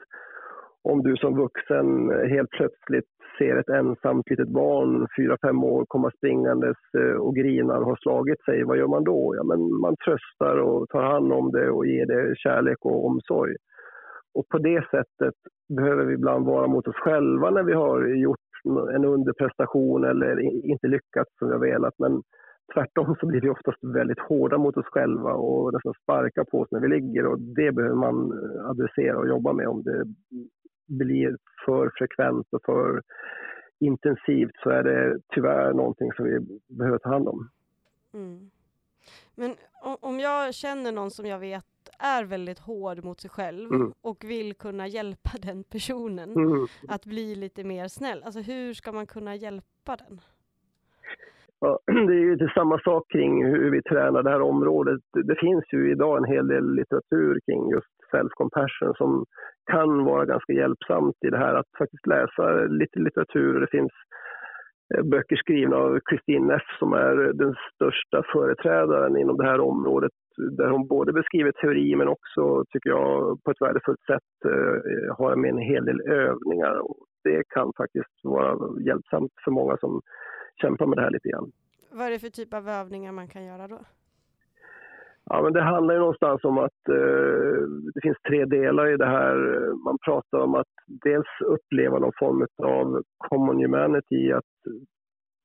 om 0.84 1.04
du 1.04 1.16
som 1.16 1.38
vuxen 1.38 2.10
helt 2.30 2.50
plötsligt 2.50 3.14
ser 3.38 3.56
ett 3.58 3.70
ensamt 3.70 4.30
litet 4.30 4.50
barn, 4.50 5.08
fyra 5.18 5.38
fem 5.42 5.64
år, 5.64 5.86
komma 5.88 6.12
springandes 6.18 6.78
eh, 6.98 7.16
och 7.16 7.36
grinar 7.36 7.80
och 7.80 7.86
har 7.86 7.96
slagit 7.96 8.44
sig, 8.44 8.64
vad 8.64 8.78
gör 8.78 8.88
man 8.88 9.04
då? 9.04 9.34
Ja, 9.38 9.44
men 9.44 9.60
man 9.80 9.96
tröstar 10.06 10.58
och 10.58 10.90
tar 10.90 11.04
hand 11.04 11.34
om 11.34 11.52
det 11.52 11.70
och 11.70 11.86
ger 11.88 12.06
det 12.06 12.38
kärlek 12.38 12.78
och 12.82 13.06
omsorg. 13.06 13.56
Och 14.34 14.48
på 14.50 14.58
det 14.58 14.84
sättet 14.92 15.36
behöver 15.78 16.06
vi 16.06 16.14
ibland 16.14 16.46
vara 16.46 16.68
mot 16.68 16.88
oss 16.88 16.96
själva 16.96 17.50
när 17.50 17.64
vi 17.64 17.74
har 17.74 18.08
gjort 18.08 18.40
en 18.96 19.06
underprestation 19.06 20.04
eller 20.04 20.40
inte 20.72 20.88
lyckats 20.88 21.38
som 21.40 21.48
vi 21.48 21.54
har 21.54 21.62
velat. 21.62 21.94
Men 22.00 22.22
tvärtom 22.74 23.16
så 23.20 23.28
blir 23.28 23.42
vi 23.42 23.50
oftast 23.50 23.84
väldigt 23.84 24.20
hårda 24.20 24.58
mot 24.58 24.78
oss 24.78 24.86
själva 24.86 25.34
och 25.34 25.74
nästan 25.74 25.94
sparkar 26.04 26.44
på 26.44 26.60
oss 26.60 26.72
när 26.72 26.80
vi 26.80 26.88
ligger 26.88 27.26
och 27.26 27.40
det 27.40 27.72
behöver 27.72 27.96
man 27.96 28.16
adressera 28.66 29.18
och 29.18 29.28
jobba 29.28 29.54
med 29.54 29.68
om 29.68 29.84
det 29.84 30.04
blir 30.86 31.38
för 31.66 31.92
frekvent 31.98 32.48
och 32.52 32.62
för 32.66 33.02
intensivt 33.80 34.56
så 34.64 34.70
är 34.70 34.84
det 34.84 35.20
tyvärr 35.34 35.74
någonting 35.74 36.12
som 36.14 36.26
vi 36.26 36.60
behöver 36.68 36.98
ta 36.98 37.10
hand 37.10 37.28
om. 37.28 37.50
Mm. 38.14 38.50
Men 39.36 39.56
om 40.00 40.20
jag 40.20 40.54
känner 40.54 40.92
någon 40.92 41.12
som 41.12 41.26
jag 41.26 41.40
vet 41.40 41.66
är 42.00 42.24
väldigt 42.24 42.60
hård 42.60 43.04
mot 43.04 43.22
sig 43.22 43.30
själv 43.30 43.74
mm. 43.74 43.94
och 44.02 44.24
vill 44.24 44.54
kunna 44.54 44.88
hjälpa 44.88 45.30
den 45.42 45.64
personen 45.64 46.32
mm. 46.32 46.68
att 46.88 47.06
bli 47.06 47.36
lite 47.36 47.64
mer 47.64 47.88
snäll, 47.88 48.24
alltså 48.24 48.40
hur 48.40 48.74
ska 48.74 48.92
man 48.92 49.08
kunna 49.08 49.36
hjälpa 49.36 49.96
den? 49.96 50.20
Ja, 51.60 51.80
det 51.86 52.14
är 52.14 52.26
ju 52.28 52.34
inte 52.34 52.52
samma 52.56 52.80
sak 52.80 53.12
kring 53.12 53.46
hur 53.46 53.72
vi 53.72 53.82
tränar 53.82 54.24
det 54.24 54.30
här 54.30 54.42
området. 54.42 55.02
Det 55.14 55.36
finns 55.40 55.64
ju 55.74 55.92
idag 55.92 56.18
en 56.18 56.34
hel 56.34 56.48
del 56.48 56.76
litteratur 56.76 57.40
kring 57.46 57.70
just 57.70 57.94
self-compassion 58.12 58.94
som 58.98 59.26
kan 59.72 60.04
vara 60.06 60.26
ganska 60.26 60.54
hjälpsamt 60.54 61.16
i 61.28 61.30
det 61.30 61.38
här 61.38 61.56
att 61.56 61.78
faktiskt 61.78 62.08
läsa 62.08 62.66
lite 62.66 63.00
litteratur. 63.00 63.60
Det 63.60 63.68
finns 63.68 63.92
eh, 64.96 65.04
böcker 65.04 65.36
skrivna 65.36 65.76
av 65.76 66.00
Christine 66.10 66.48
Neff 66.48 66.68
som 66.80 66.94
är 66.94 67.34
den 67.34 67.56
största 67.74 68.24
företrädaren 68.34 69.18
inom 69.18 69.38
det 69.38 69.46
här 69.46 69.60
området 69.60 70.12
där 70.38 70.70
hon 70.70 70.88
både 70.88 71.14
beskriver 71.14 71.52
teori 71.52 71.96
men 71.96 72.08
också, 72.08 72.66
tycker 72.70 72.90
jag, 72.90 73.44
på 73.44 73.52
ett 73.52 73.62
värdefullt 73.62 74.02
sätt 74.02 74.32
eh, 74.46 75.16
har 75.18 75.36
med 75.36 75.50
en 75.50 75.58
hel 75.58 75.86
del 75.86 76.02
övningar. 76.02 76.78
Och 76.78 76.98
det 77.24 77.44
kan 77.50 77.72
faktiskt 77.78 78.16
vara 78.24 78.82
hjälpsamt 78.82 79.32
för 79.44 79.52
många 79.52 79.78
som 79.78 80.02
kämpar 80.62 80.86
med 80.86 80.98
det 80.98 81.02
här 81.02 81.12
lite 81.12 81.30
grann. 81.30 81.52
Vad 81.92 82.08
är 82.08 82.12
det 82.12 82.20
för 82.20 82.30
typ 82.30 82.54
av 82.54 82.70
övningar 82.70 83.12
man 83.12 83.28
kan 83.28 83.46
göra 83.46 83.68
då? 83.68 83.80
Ja, 85.30 85.42
men 85.42 85.54
det 85.54 85.62
handlar 85.62 85.94
ju 85.94 86.00
någonstans 86.00 86.44
om 86.44 86.58
att 86.58 86.90
eh, 86.90 87.62
det 87.94 88.02
finns 88.02 88.18
tre 88.28 88.46
delar 88.46 88.94
i 88.94 88.98
det 88.98 89.06
här. 89.06 89.36
Man 89.86 89.98
pratar 90.06 90.40
om 90.40 90.56
att 90.56 90.74
dels 90.88 91.28
uppleva 91.46 92.00
någon 92.00 92.20
form 92.20 92.48
av 92.64 93.02
common 93.18 93.62
humanity, 93.62 94.32
att, 94.32 94.54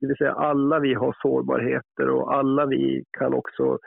det 0.01 0.07
vill 0.07 0.17
säga 0.17 0.33
alla 0.33 0.79
vi 0.79 0.95
har 0.95 1.17
sårbarheter 1.23 2.09
och 2.11 2.35
alla 2.35 2.67
vi 2.67 3.05
kan 3.19 3.35
också 3.35 3.79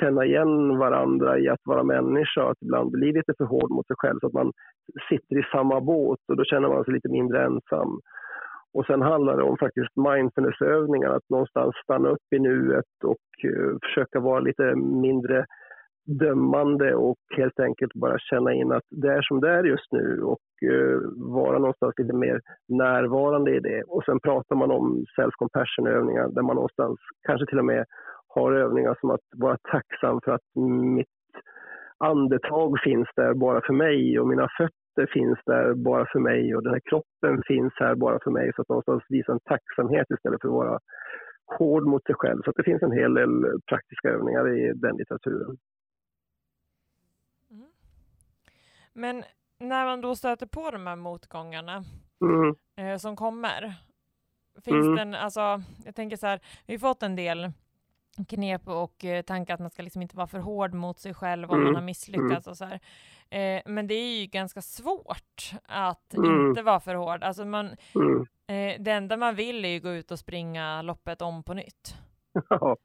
känna 0.00 0.24
igen 0.24 0.78
varandra 0.78 1.38
i 1.38 1.48
att 1.48 1.60
vara 1.64 1.82
människa, 1.82 2.50
att 2.50 2.62
ibland 2.62 2.90
bli 2.90 3.12
lite 3.12 3.34
för 3.38 3.44
hård 3.44 3.70
mot 3.70 3.86
sig 3.86 3.96
själv 3.98 4.18
så 4.20 4.26
att 4.26 4.32
man 4.32 4.52
sitter 5.08 5.38
i 5.38 5.42
samma 5.52 5.80
båt 5.80 6.20
och 6.28 6.36
då 6.36 6.44
känner 6.44 6.68
man 6.68 6.84
sig 6.84 6.94
lite 6.94 7.08
mindre 7.08 7.44
ensam. 7.44 8.00
Och 8.76 8.86
sen 8.86 9.02
handlar 9.02 9.36
det 9.36 9.42
om 9.42 9.56
faktiskt 9.56 9.96
mindfulnessövningar, 9.96 11.10
att 11.10 11.30
någonstans 11.30 11.74
stanna 11.84 12.08
upp 12.08 12.26
i 12.36 12.38
nuet 12.38 12.92
och 13.04 13.26
eh, 13.44 13.76
försöka 13.82 14.20
vara 14.20 14.40
lite 14.40 14.74
mindre 14.76 15.46
dömande 16.06 16.94
och 16.94 17.18
helt 17.36 17.60
enkelt 17.60 17.94
bara 17.94 18.18
känna 18.18 18.52
in 18.52 18.72
att 18.72 18.82
det 18.90 19.12
är 19.12 19.22
som 19.22 19.40
det 19.40 19.50
är 19.50 19.64
just 19.64 19.92
nu 19.92 20.22
och 20.22 20.46
eh, 20.72 20.98
vara 21.16 21.58
någonstans 21.58 21.94
lite 21.98 22.16
mer 22.16 22.40
närvarande 22.68 23.56
i 23.56 23.60
det. 23.60 23.82
Och 23.82 24.04
sen 24.04 24.20
pratar 24.20 24.56
man 24.56 24.70
om 24.70 25.04
self-compassion 25.18 25.88
övningar 25.88 26.28
där 26.28 26.42
man 26.42 26.56
någonstans 26.56 26.98
kanske 27.26 27.46
till 27.46 27.58
och 27.58 27.64
med 27.64 27.84
har 28.28 28.52
övningar 28.52 28.96
som 29.00 29.10
att 29.10 29.26
vara 29.36 29.56
tacksam 29.72 30.20
för 30.24 30.32
att 30.32 30.46
mitt 30.96 31.06
andetag 31.98 32.76
finns 32.84 33.08
där 33.16 33.34
bara 33.34 33.60
för 33.66 33.72
mig 33.72 34.20
och 34.20 34.28
mina 34.28 34.48
fötter 34.58 34.85
det 34.96 35.06
finns 35.06 35.38
där 35.46 35.74
bara 35.74 36.06
för 36.12 36.18
mig 36.18 36.56
och 36.56 36.62
den 36.62 36.72
här 36.72 36.80
kroppen 36.80 37.42
finns 37.46 37.72
här 37.76 37.94
bara 37.94 38.18
för 38.24 38.30
mig. 38.30 38.52
Så 38.56 38.62
att 38.62 38.68
någonstans 38.68 39.02
visa 39.08 39.32
en 39.32 39.40
tacksamhet 39.40 40.10
istället 40.10 40.40
för 40.40 40.48
att 40.48 40.54
vara 40.54 40.78
hård 41.58 41.86
mot 41.86 42.06
sig 42.06 42.14
själv. 42.14 42.42
Så 42.44 42.52
det 42.56 42.64
finns 42.64 42.82
en 42.82 42.92
hel 42.92 43.14
del 43.14 43.60
praktiska 43.68 44.08
övningar 44.08 44.56
i 44.58 44.72
den 44.74 44.96
litteraturen. 44.96 45.56
Mm. 47.50 47.66
Men 48.92 49.24
när 49.58 49.84
man 49.84 50.00
då 50.00 50.16
stöter 50.16 50.46
på 50.46 50.70
de 50.70 50.86
här 50.86 50.96
motgångarna 50.96 51.84
mm. 52.20 52.54
eh, 52.76 52.98
som 52.98 53.16
kommer, 53.16 53.74
finns 54.64 54.86
mm. 54.86 55.10
det 55.10 55.18
alltså, 55.18 55.62
jag 55.84 55.94
tänker 55.94 56.16
så 56.16 56.26
här, 56.26 56.40
vi 56.66 56.74
har 56.74 56.78
fått 56.78 57.02
en 57.02 57.16
del 57.16 57.52
knep 58.28 58.68
och 58.68 59.04
eh, 59.04 59.22
tankar 59.22 59.54
att 59.54 59.60
man 59.60 59.70
ska 59.70 59.82
liksom 59.82 60.02
inte 60.02 60.16
vara 60.16 60.26
för 60.26 60.38
hård 60.38 60.74
mot 60.74 60.98
sig 60.98 61.14
själv 61.14 61.50
om 61.50 61.54
mm. 61.54 61.64
man 61.64 61.74
har 61.74 61.82
misslyckats 61.82 62.46
och 62.46 62.56
så 62.56 62.64
här. 62.64 62.80
Eh, 63.30 63.62
men 63.66 63.86
det 63.86 63.94
är 63.94 64.20
ju 64.20 64.26
ganska 64.26 64.60
svårt 64.60 65.52
att 65.68 66.14
mm. 66.14 66.48
inte 66.48 66.62
vara 66.62 66.80
för 66.80 66.94
hård. 66.94 67.22
Alltså 67.22 67.44
man, 67.44 67.66
mm. 67.94 68.20
eh, 68.48 68.82
det 68.82 68.90
enda 68.90 69.16
man 69.16 69.34
vill 69.34 69.64
är 69.64 69.68
ju 69.68 69.80
gå 69.80 69.90
ut 69.90 70.10
och 70.10 70.18
springa 70.18 70.82
loppet 70.82 71.22
om 71.22 71.42
på 71.42 71.54
nytt. 71.54 71.94
Ja, 72.48 72.76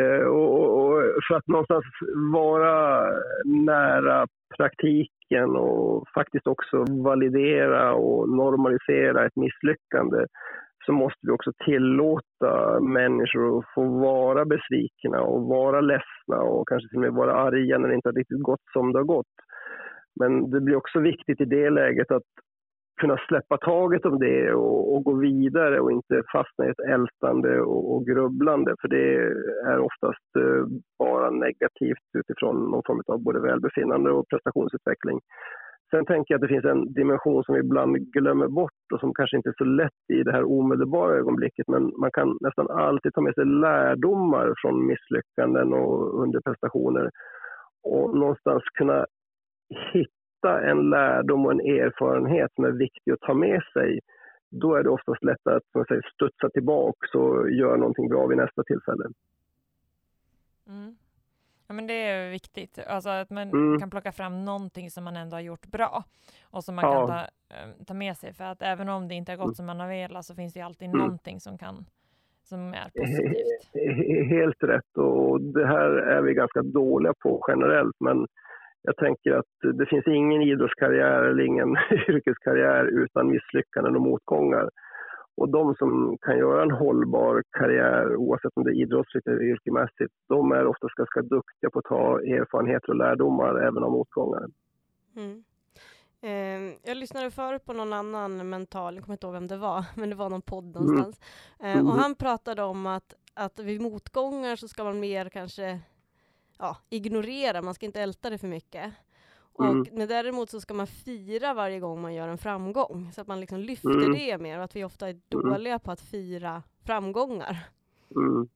eh, 0.00 0.26
och, 0.26 0.78
och, 0.78 1.02
för 1.28 1.34
att 1.34 1.46
någonstans 1.46 1.84
vara 2.32 3.06
nära 3.44 4.26
praktiken 4.56 5.56
och 5.56 6.04
faktiskt 6.14 6.46
också 6.46 6.84
validera 6.88 7.94
och 7.94 8.28
normalisera 8.28 9.26
ett 9.26 9.36
misslyckande 9.36 10.26
så 10.86 10.92
måste 10.92 11.18
vi 11.22 11.30
också 11.30 11.52
tillåta 11.64 12.80
människor 12.80 13.58
att 13.58 13.64
få 13.74 13.84
vara 13.84 14.44
besvikna 14.44 15.20
och 15.20 15.42
vara 15.42 15.80
ledsna 15.80 16.38
och 16.40 16.68
kanske 16.68 16.88
till 16.88 16.96
och 16.96 17.02
med 17.02 17.12
vara 17.12 17.34
arga 17.34 17.78
när 17.78 17.88
det 17.88 17.94
inte 17.94 18.08
har 18.08 18.14
riktigt 18.14 18.42
gått 18.42 18.64
som 18.72 18.92
det 18.92 18.98
har 18.98 19.04
gått. 19.04 19.36
Men 20.20 20.50
det 20.50 20.60
blir 20.60 20.76
också 20.76 21.00
viktigt 21.00 21.40
i 21.40 21.44
det 21.44 21.70
läget 21.70 22.10
att 22.10 22.22
kunna 23.00 23.16
släppa 23.28 23.56
taget 23.56 24.06
om 24.06 24.18
det 24.18 24.52
och, 24.52 24.94
och 24.94 25.04
gå 25.04 25.14
vidare 25.14 25.80
och 25.80 25.92
inte 25.92 26.22
fastna 26.32 26.66
i 26.66 26.70
ett 26.70 26.88
ältande 26.88 27.60
och, 27.60 27.94
och, 27.94 28.06
grubblande 28.06 28.74
för 28.80 28.88
det 28.88 29.14
är 29.72 29.78
oftast 29.78 30.36
eh, 30.38 30.64
bara 30.98 31.30
negativt 31.30 32.06
utifrån 32.18 32.70
någon 32.70 32.82
form 32.86 33.02
av 33.06 33.22
både 33.22 33.40
välbefinnande 33.40 34.10
och 34.10 34.28
prestationsutveckling. 34.28 35.20
Sen 35.90 36.06
tänker 36.06 36.34
jag 36.34 36.38
att 36.38 36.48
det 36.48 36.54
finns 36.54 36.64
en 36.64 36.92
dimension 36.92 37.44
som 37.44 37.54
vi 37.54 37.60
ibland 37.60 37.96
glömmer 37.96 38.48
bort 38.48 38.92
och 38.94 39.00
som 39.00 39.14
kanske 39.14 39.36
inte 39.36 39.48
är 39.48 39.54
så 39.58 39.64
lätt 39.64 40.02
i 40.12 40.22
det 40.22 40.32
här 40.32 40.44
omedelbara 40.44 41.16
ögonblicket 41.16 41.68
men 41.68 41.92
man 42.00 42.10
kan 42.10 42.38
nästan 42.40 42.70
alltid 42.70 43.14
ta 43.14 43.20
med 43.20 43.34
sig 43.34 43.44
lärdomar 43.44 44.54
från 44.62 44.86
misslyckanden 44.86 45.72
och 45.72 46.22
underprestationer 46.22 47.10
och 47.82 48.18
någonstans 48.18 48.62
kunna 48.78 49.06
hitta 49.68 50.70
en 50.70 50.90
lärdom 50.90 51.46
och 51.46 51.52
en 51.52 51.60
erfarenhet 51.60 52.52
som 52.54 52.64
är 52.64 52.70
viktig 52.70 53.12
att 53.12 53.20
ta 53.20 53.34
med 53.34 53.62
sig, 53.72 54.00
då 54.50 54.74
är 54.74 54.82
det 54.82 54.90
oftast 54.90 55.24
lättare 55.24 55.56
att 55.56 55.70
som 55.72 55.84
säger, 55.84 56.10
studsa 56.14 56.50
tillbaka 56.50 57.18
och 57.18 57.50
göra 57.50 57.76
någonting 57.76 58.08
bra 58.08 58.26
vid 58.26 58.38
nästa 58.38 58.62
tillfälle. 58.64 59.04
Mm. 60.68 60.96
Ja, 61.68 61.74
men 61.74 61.86
det 61.86 61.92
är 61.92 62.30
viktigt, 62.30 62.78
alltså 62.86 63.10
att 63.10 63.30
man 63.30 63.48
mm. 63.48 63.80
kan 63.80 63.90
plocka 63.90 64.12
fram 64.12 64.44
någonting 64.44 64.90
som 64.90 65.04
man 65.04 65.16
ändå 65.16 65.36
har 65.36 65.40
gjort 65.40 65.66
bra 65.66 66.04
och 66.50 66.64
som 66.64 66.74
man 66.74 66.84
ja. 66.84 66.98
kan 66.98 67.08
ta, 67.08 67.20
äh, 67.54 67.84
ta 67.86 67.94
med 67.94 68.16
sig. 68.16 68.32
För 68.32 68.44
att 68.44 68.62
även 68.62 68.88
om 68.88 69.08
det 69.08 69.14
inte 69.14 69.32
har 69.32 69.36
gått 69.36 69.44
mm. 69.44 69.54
som 69.54 69.66
man 69.66 69.80
har 69.80 69.88
velat 69.88 70.24
så 70.24 70.34
finns 70.34 70.54
det 70.54 70.60
alltid 70.60 70.88
mm. 70.88 70.98
någonting 70.98 71.40
som 71.40 71.58
kan 71.58 71.86
som 72.48 72.74
är 72.74 72.90
positivt. 72.98 74.30
Helt 74.30 74.62
rätt 74.62 74.96
och 74.96 75.40
det 75.40 75.66
här 75.66 75.90
är 75.90 76.22
vi 76.22 76.34
ganska 76.34 76.62
dåliga 76.62 77.14
på 77.22 77.44
generellt 77.48 77.96
men 78.00 78.26
jag 78.86 78.96
tänker 78.96 79.32
att 79.32 79.76
det 79.78 79.86
finns 79.86 80.06
ingen 80.06 80.42
idrottskarriär 80.42 81.22
eller 81.22 81.44
ingen 81.44 81.76
yrkeskarriär 82.08 82.84
utan 82.84 83.30
misslyckanden 83.30 83.96
och 83.96 84.02
motgångar. 84.02 84.70
Och 85.36 85.48
de 85.48 85.74
som 85.74 86.18
kan 86.20 86.38
göra 86.38 86.62
en 86.62 86.70
hållbar 86.70 87.42
karriär, 87.50 88.16
oavsett 88.16 88.52
om 88.54 88.64
det 88.64 88.70
är 88.70 88.82
idrottsligt 88.82 89.26
eller 89.26 89.42
yrkesmässigt, 89.42 90.14
de 90.28 90.52
är 90.52 90.66
oftast 90.66 90.94
ganska 90.94 91.22
duktiga 91.22 91.70
på 91.70 91.78
att 91.78 91.84
ta 91.84 92.20
erfarenheter 92.20 92.88
och 92.88 92.96
lärdomar 92.96 93.66
även 93.68 93.82
av 93.82 93.90
motgångar. 93.90 94.46
Mm. 95.16 95.44
Eh, 96.22 96.76
jag 96.82 96.96
lyssnade 96.96 97.30
förut 97.30 97.64
på 97.64 97.72
någon 97.72 97.92
annan 97.92 98.48
mental, 98.48 98.94
jag 98.94 99.04
kommer 99.04 99.14
inte 99.14 99.26
ihåg 99.26 99.34
vem 99.34 99.46
det 99.46 99.56
var, 99.56 99.84
men 99.94 100.10
det 100.10 100.16
var 100.16 100.30
någon 100.30 100.42
podd 100.42 100.76
mm. 100.76 100.86
någonstans. 100.86 101.20
Eh, 101.60 101.72
mm. 101.72 101.86
och 101.86 101.92
han 101.92 102.14
pratade 102.14 102.62
om 102.62 102.86
att, 102.86 103.14
att 103.34 103.58
vid 103.58 103.80
motgångar 103.80 104.56
så 104.56 104.68
ska 104.68 104.84
man 104.84 105.00
mer 105.00 105.28
kanske 105.28 105.80
ja, 106.58 106.76
ignorera, 106.90 107.62
man 107.62 107.74
ska 107.74 107.86
inte 107.86 108.00
älta 108.00 108.30
det 108.30 108.38
för 108.38 108.48
mycket. 108.48 108.92
Mm. 109.60 109.80
Och 109.80 109.86
men 109.92 110.08
däremot 110.08 110.50
så 110.50 110.60
ska 110.60 110.74
man 110.74 110.86
fira 110.86 111.54
varje 111.54 111.80
gång 111.80 112.00
man 112.00 112.14
gör 112.14 112.28
en 112.28 112.38
framgång, 112.38 113.10
så 113.12 113.20
att 113.20 113.26
man 113.26 113.40
liksom 113.40 113.58
lyfter 113.58 113.90
mm. 113.90 114.12
det 114.12 114.38
mer, 114.38 114.58
och 114.58 114.64
att 114.64 114.76
vi 114.76 114.84
ofta 114.84 115.08
är 115.08 115.10
mm. 115.34 115.50
dåliga 115.50 115.78
på 115.78 115.90
att 115.90 116.00
fira 116.00 116.62
framgångar. 116.86 117.56
Mm. 118.16 118.48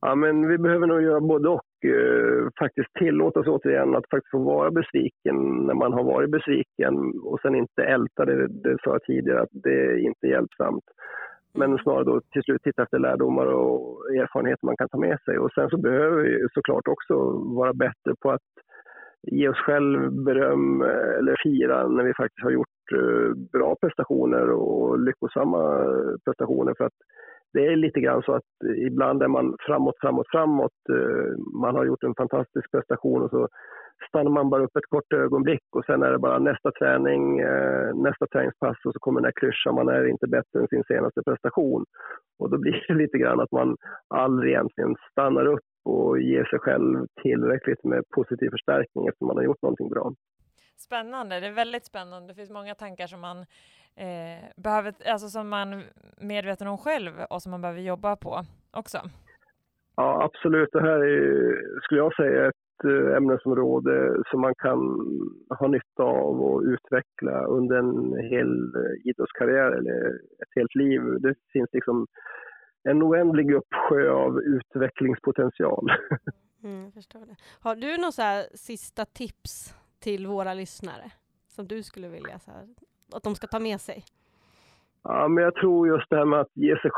Ja, 0.00 0.14
men 0.14 0.48
vi 0.48 0.58
behöver 0.58 0.86
nog 0.86 1.02
göra 1.02 1.20
både 1.20 1.48
och. 1.48 1.62
Eh, 1.84 2.48
faktiskt 2.58 2.94
tillåta 2.94 3.40
oss 3.40 3.46
återigen 3.46 3.96
att 3.96 4.10
faktiskt 4.10 4.30
få 4.30 4.38
vara 4.38 4.70
besviken 4.70 5.36
när 5.66 5.74
man 5.74 5.92
har 5.92 6.04
varit 6.04 6.30
besviken 6.30 7.20
och 7.22 7.40
sen 7.40 7.54
inte 7.54 7.82
älta 7.82 8.24
det, 8.24 8.48
det 8.48 8.76
sa 8.84 8.90
jag 8.90 9.02
tidigare, 9.02 9.42
att 9.42 9.48
det 9.52 9.84
är 9.84 9.98
inte 9.98 10.26
hjälpsamt. 10.26 10.84
Men 11.56 11.78
snarare 11.78 12.04
då 12.04 12.20
till 12.32 12.42
slut 12.42 12.62
titta 12.62 12.82
efter 12.82 12.98
lärdomar 12.98 13.46
och 13.46 14.14
erfarenheter 14.14 14.66
man 14.66 14.76
kan 14.76 14.88
ta 14.88 14.98
med 14.98 15.18
sig. 15.24 15.38
Och 15.38 15.52
sen 15.52 15.70
så 15.70 15.76
behöver 15.76 16.22
vi 16.22 16.46
såklart 16.54 16.88
också 16.88 17.14
vara 17.32 17.72
bättre 17.72 18.14
på 18.20 18.30
att 18.30 18.48
ge 19.22 19.48
oss 19.48 19.58
själv 19.58 20.12
beröm 20.12 20.82
eh, 20.82 21.18
eller 21.18 21.36
fira 21.42 21.88
när 21.88 22.04
vi 22.04 22.14
faktiskt 22.14 22.42
har 22.42 22.50
gjort 22.50 22.92
eh, 22.94 23.34
bra 23.52 23.76
prestationer 23.80 24.50
och 24.50 24.98
lyckosamma 24.98 25.84
eh, 25.84 26.14
prestationer. 26.24 26.74
För 26.78 26.84
att 26.84 26.98
det 27.52 27.66
är 27.66 27.76
lite 27.76 28.00
grann 28.00 28.22
så 28.22 28.34
att 28.34 28.50
ibland 28.76 29.22
är 29.22 29.28
man 29.28 29.56
framåt, 29.66 29.94
framåt, 30.00 30.26
framåt. 30.30 30.72
Man 31.60 31.74
har 31.74 31.84
gjort 31.84 32.02
en 32.02 32.14
fantastisk 32.14 32.70
prestation 32.70 33.22
och 33.22 33.30
så 33.30 33.48
stannar 34.08 34.30
man 34.30 34.50
bara 34.50 34.64
upp 34.64 34.76
ett 34.76 34.90
kort 34.90 35.12
ögonblick 35.12 35.64
och 35.76 35.84
sen 35.84 36.02
är 36.02 36.12
det 36.12 36.18
bara 36.18 36.38
nästa 36.38 36.72
träning, 36.72 37.36
nästa 37.94 38.26
träningspass 38.32 38.76
och 38.84 38.92
så 38.92 38.98
kommer 38.98 39.20
den 39.20 39.24
här 39.24 39.40
klyschan, 39.40 39.74
man 39.74 39.88
är 39.88 40.08
inte 40.08 40.26
bättre 40.26 40.60
än 40.60 40.68
sin 40.68 40.84
senaste 40.84 41.22
prestation. 41.22 41.84
Och 42.38 42.50
då 42.50 42.58
blir 42.58 42.84
det 42.88 42.94
lite 43.02 43.18
grann 43.18 43.40
att 43.40 43.52
man 43.52 43.76
aldrig 44.08 44.52
egentligen 44.52 44.96
stannar 45.10 45.46
upp 45.46 45.64
och 45.84 46.20
ge 46.20 46.44
sig 46.44 46.58
själv 46.58 47.06
tillräckligt 47.22 47.84
med 47.84 48.02
positiv 48.10 48.50
förstärkning 48.50 49.06
efter 49.06 49.24
man 49.24 49.36
har 49.36 49.44
gjort 49.44 49.62
någonting 49.62 49.88
bra. 49.88 50.12
Spännande, 50.76 51.40
det 51.40 51.46
är 51.46 51.52
väldigt 51.52 51.86
spännande. 51.86 52.28
Det 52.28 52.34
finns 52.34 52.50
många 52.50 52.74
tankar 52.74 53.06
som 53.06 53.20
man 53.20 53.38
eh, 53.96 54.44
behöver, 54.56 54.94
alltså 55.12 55.28
som 55.28 55.48
man 55.48 55.72
är 55.72 55.82
medveten 56.20 56.68
om 56.68 56.78
själv 56.78 57.12
och 57.30 57.42
som 57.42 57.50
man 57.50 57.62
behöver 57.62 57.80
jobba 57.80 58.16
på 58.16 58.42
också. 58.70 58.98
Ja, 59.96 60.24
absolut. 60.24 60.68
Det 60.72 60.80
här 60.80 60.98
är, 60.98 61.80
skulle 61.80 62.00
jag 62.00 62.14
säga, 62.14 62.48
ett 62.48 62.54
eh, 62.54 62.65
ämnesområde 62.84 64.22
som 64.30 64.40
man 64.40 64.54
kan 64.54 64.78
ha 65.58 65.68
nytta 65.68 66.02
av 66.02 66.42
och 66.42 66.62
utveckla 66.62 67.44
under 67.44 67.76
en 67.76 68.16
hel 68.30 68.72
idrottskarriär 69.04 69.72
eller 69.72 70.06
ett 70.14 70.54
helt 70.56 70.74
liv. 70.74 71.00
Det 71.20 71.34
finns 71.52 71.68
liksom 71.72 72.06
en 72.82 73.02
oändlig 73.02 73.54
uppsjö 73.54 74.10
av 74.10 74.40
utvecklingspotential. 74.40 75.86
Mm, 76.62 76.92
förstår 76.92 77.20
det. 77.20 77.36
Har 77.60 77.76
du 77.76 77.96
några 77.96 78.42
sista 78.54 79.04
tips 79.04 79.74
till 80.00 80.26
våra 80.26 80.54
lyssnare 80.54 81.10
som 81.48 81.66
du 81.66 81.82
skulle 81.82 82.08
vilja 82.08 82.38
så 82.38 82.50
här, 82.50 82.66
att 83.12 83.22
de 83.22 83.34
ska 83.34 83.46
ta 83.46 83.60
med 83.60 83.80
sig? 83.80 84.04
Ja, 85.02 85.28
men 85.28 85.44
jag 85.44 85.54
tror 85.54 85.88
just 85.88 86.10
det 86.10 86.16
här 86.16 86.24
med 86.24 86.40
att 86.40 86.56
ge 86.56 86.76
sig 86.78 86.90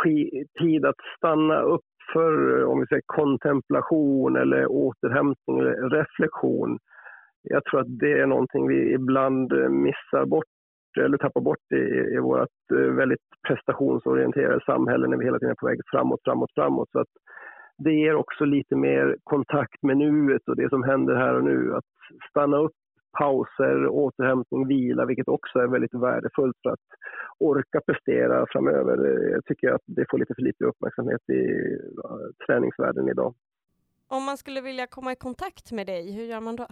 tid 0.61 0.85
att 0.85 1.01
stanna 1.17 1.61
upp 1.61 1.88
för 2.13 2.61
eh, 2.61 2.69
om 2.71 2.81
vi 2.81 2.87
säger 2.87 3.03
kontemplation 3.07 4.37
eller 4.37 4.67
återhämtning 4.67 5.59
eller 5.59 5.91
reflektion. 5.91 6.79
Jag 7.43 7.65
tror 7.65 7.81
att 7.81 7.99
det 7.99 8.13
är 8.13 8.27
någonting 8.27 8.69
vi 8.69 8.93
ibland 8.93 9.53
eh, 9.53 9.69
missar 9.69 10.27
bort 10.27 10.45
eller 11.01 11.19
tappar 11.19 11.41
bort 11.41 11.73
i, 11.75 12.15
i 12.15 12.19
vårt 12.19 12.49
eh, 12.73 12.79
väldigt 12.79 13.27
prestationsorienterade 13.49 14.65
samhälle 14.67 15.07
när 15.09 15.17
vi 15.17 15.25
hela 15.25 15.39
tiden 15.39 15.51
är 15.51 15.61
på 15.61 15.67
väg 15.67 15.81
framåt, 15.91 16.21
framåt, 16.25 16.51
framåt. 16.55 16.89
Så 16.93 17.01
att 17.01 17.13
det 17.79 17.93
ger 17.93 18.15
också 18.15 18.45
lite 18.45 18.77
mer 18.77 19.17
kontakt 19.25 19.83
med 19.83 19.97
nuet 19.97 20.49
och 20.49 20.57
det 20.57 20.69
som 20.69 20.83
händer 20.83 21.15
här 21.15 21.35
och 21.35 21.45
nu. 21.45 21.75
Att 21.75 21.85
stanna 22.31 22.57
upp, 22.57 22.77
pauser, 23.13 23.89
återhämtning, 23.89 24.67
vila, 24.67 25.05
vilket 25.07 25.29
också 25.29 25.59
är 25.59 25.67
väldigt 25.67 25.95
värdefullt 25.95 26.57
för 26.63 26.71
att 26.71 26.87
orka 27.39 27.81
prestera 27.81 28.47
framöver. 28.49 28.97
Jag 29.33 29.45
tycker 29.45 29.73
att 29.73 29.83
det 29.87 30.07
får 30.11 30.19
lite 30.19 30.35
för 30.35 30.43
lite 30.43 30.65
uppmärksamhet 30.65 31.31
i 31.31 31.43
träningsvärlden 32.47 33.09
idag. 33.09 33.35
Om 34.09 34.25
man 34.25 34.37
skulle 34.37 34.61
vilja 34.61 34.87
komma 34.87 35.13
i 35.13 35.17
kontakt 35.17 35.73
med 35.73 35.87
dig, 35.87 36.13
hur 36.13 36.25
gör 36.25 36.41
man 36.41 36.57
då? 36.57 36.67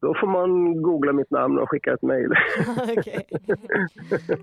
Då 0.00 0.14
får 0.20 0.26
man 0.26 0.82
googla 0.82 1.12
mitt 1.12 1.30
namn 1.30 1.58
och 1.58 1.70
skicka 1.70 1.92
ett 1.92 2.02
mejl. 2.02 2.30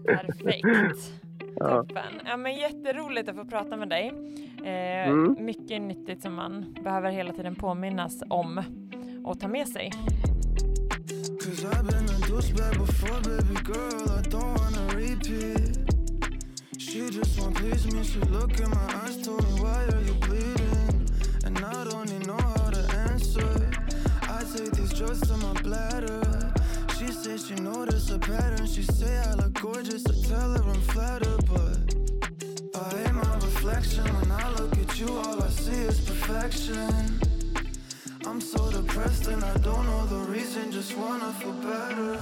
Perfekt. 0.06 1.22
Ja. 1.56 1.84
Toppen. 1.84 2.14
Ja, 2.26 2.38
men 2.38 2.56
jätteroligt 2.56 3.30
att 3.30 3.36
få 3.36 3.46
prata 3.46 3.78
med 3.78 3.90
dig. 3.90 4.08
Eh, 4.64 5.10
mm. 5.10 5.46
Mycket 5.46 5.82
nyttigt 5.82 6.22
som 6.22 6.34
man 6.34 6.76
behöver 6.84 7.12
hela 7.12 7.34
tiden 7.34 7.56
påminnas 7.56 8.24
om 8.30 8.62
och 9.26 9.40
ta 9.40 9.48
med 9.48 9.68
sig. 9.68 9.92
Cause 11.42 11.66
I've 11.66 11.88
been 11.88 12.06
a 12.06 12.20
douchebag 12.30 12.78
before, 12.78 13.20
baby 13.22 13.62
girl, 13.64 14.12
I 14.12 14.22
don't 14.22 14.60
wanna 14.60 14.96
repeat. 14.96 15.76
She 16.78 17.10
just 17.10 17.40
won't 17.40 17.56
please 17.56 17.84
me, 17.92 18.04
she 18.04 18.20
look 18.30 18.60
in 18.60 18.70
my 18.70 19.02
eyes, 19.02 19.26
told 19.26 19.44
me 19.50 19.60
why 19.60 19.86
are 19.86 20.02
you 20.02 20.14
bleeding? 20.22 21.10
And 21.44 21.58
I 21.58 21.84
don't 21.86 22.08
even 22.12 22.28
know 22.28 22.38
how 22.38 22.70
to 22.70 22.94
answer. 23.10 23.72
I 24.22 24.44
take 24.56 24.72
these 24.74 24.94
drugs 24.94 25.22
to 25.30 25.38
my 25.38 25.54
bladder. 25.64 26.54
She 27.00 27.08
says 27.08 27.48
she 27.48 27.56
noticed 27.56 28.12
a 28.12 28.20
pattern, 28.20 28.68
she 28.68 28.84
say 28.84 29.18
I 29.18 29.34
look 29.34 29.60
gorgeous, 29.60 30.06
I 30.06 30.28
tell 30.28 30.52
her 30.54 30.64
I'm 30.64 30.82
flattered, 30.94 31.44
but 31.48 31.96
I 32.80 32.98
hate 32.98 33.14
my 33.14 33.36
reflection. 33.38 34.04
When 34.04 34.32
I 34.32 34.48
look 34.60 34.78
at 34.78 35.00
you, 35.00 35.08
all 35.08 35.42
I 35.42 35.50
see 35.50 35.72
is 35.72 36.02
perfection. 36.02 37.31
I'm 38.26 38.42
so 38.42 38.72
depressed 38.82 39.28
and 39.28 39.44
I 39.44 39.54
don't 39.54 39.86
know 39.86 40.06
the 40.06 40.32
reason, 40.32 40.72
just 40.72 40.98
wanna 40.98 41.34
feel 41.34 41.54
better. 41.54 42.20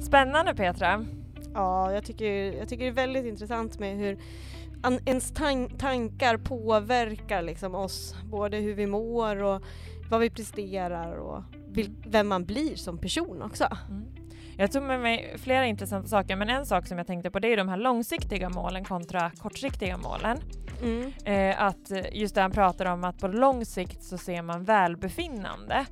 Spännande 0.00 0.54
Petra. 0.54 1.04
Ja, 1.54 1.92
jag 1.92 2.04
tycker, 2.04 2.52
jag 2.52 2.68
tycker 2.68 2.84
det 2.84 2.90
är 2.90 2.92
väldigt 2.92 3.26
intressant 3.26 3.78
med 3.78 3.96
hur 3.96 4.18
an, 4.82 4.98
ens 5.04 5.32
tan 5.32 5.68
tankar 5.70 6.36
påverkar 6.36 7.42
liksom 7.42 7.74
oss, 7.74 8.16
både 8.24 8.56
hur 8.56 8.74
vi 8.74 8.86
mår 8.86 9.42
och 9.42 9.62
vad 10.10 10.20
vi 10.20 10.30
presterar 10.30 11.16
och 11.16 11.42
vem 12.06 12.28
man 12.28 12.44
blir 12.44 12.76
som 12.76 12.98
person 12.98 13.42
också. 13.42 13.68
Mm. 13.88 14.04
Jag 14.56 14.72
tog 14.72 14.82
med 14.82 15.00
mig 15.00 15.34
flera 15.38 15.66
intressanta 15.66 16.08
saker, 16.08 16.36
men 16.36 16.50
en 16.50 16.66
sak 16.66 16.86
som 16.86 16.98
jag 16.98 17.06
tänkte 17.06 17.30
på 17.30 17.38
det 17.38 17.52
är 17.52 17.56
de 17.56 17.68
här 17.68 17.76
långsiktiga 17.76 18.48
målen 18.48 18.84
kontra 18.84 19.30
kortsiktiga 19.30 19.96
målen. 19.96 20.38
Mm. 20.82 21.12
Eh, 21.24 21.62
att 21.62 21.90
eh, 21.90 22.04
just 22.12 22.34
det 22.34 22.40
han 22.40 22.50
pratar 22.50 22.86
om 22.86 23.04
att 23.04 23.18
på 23.18 23.28
lång 23.28 23.64
sikt 23.64 24.02
så 24.02 24.18
ser 24.18 24.42
man 24.42 24.64
välbefinnande 24.64 25.86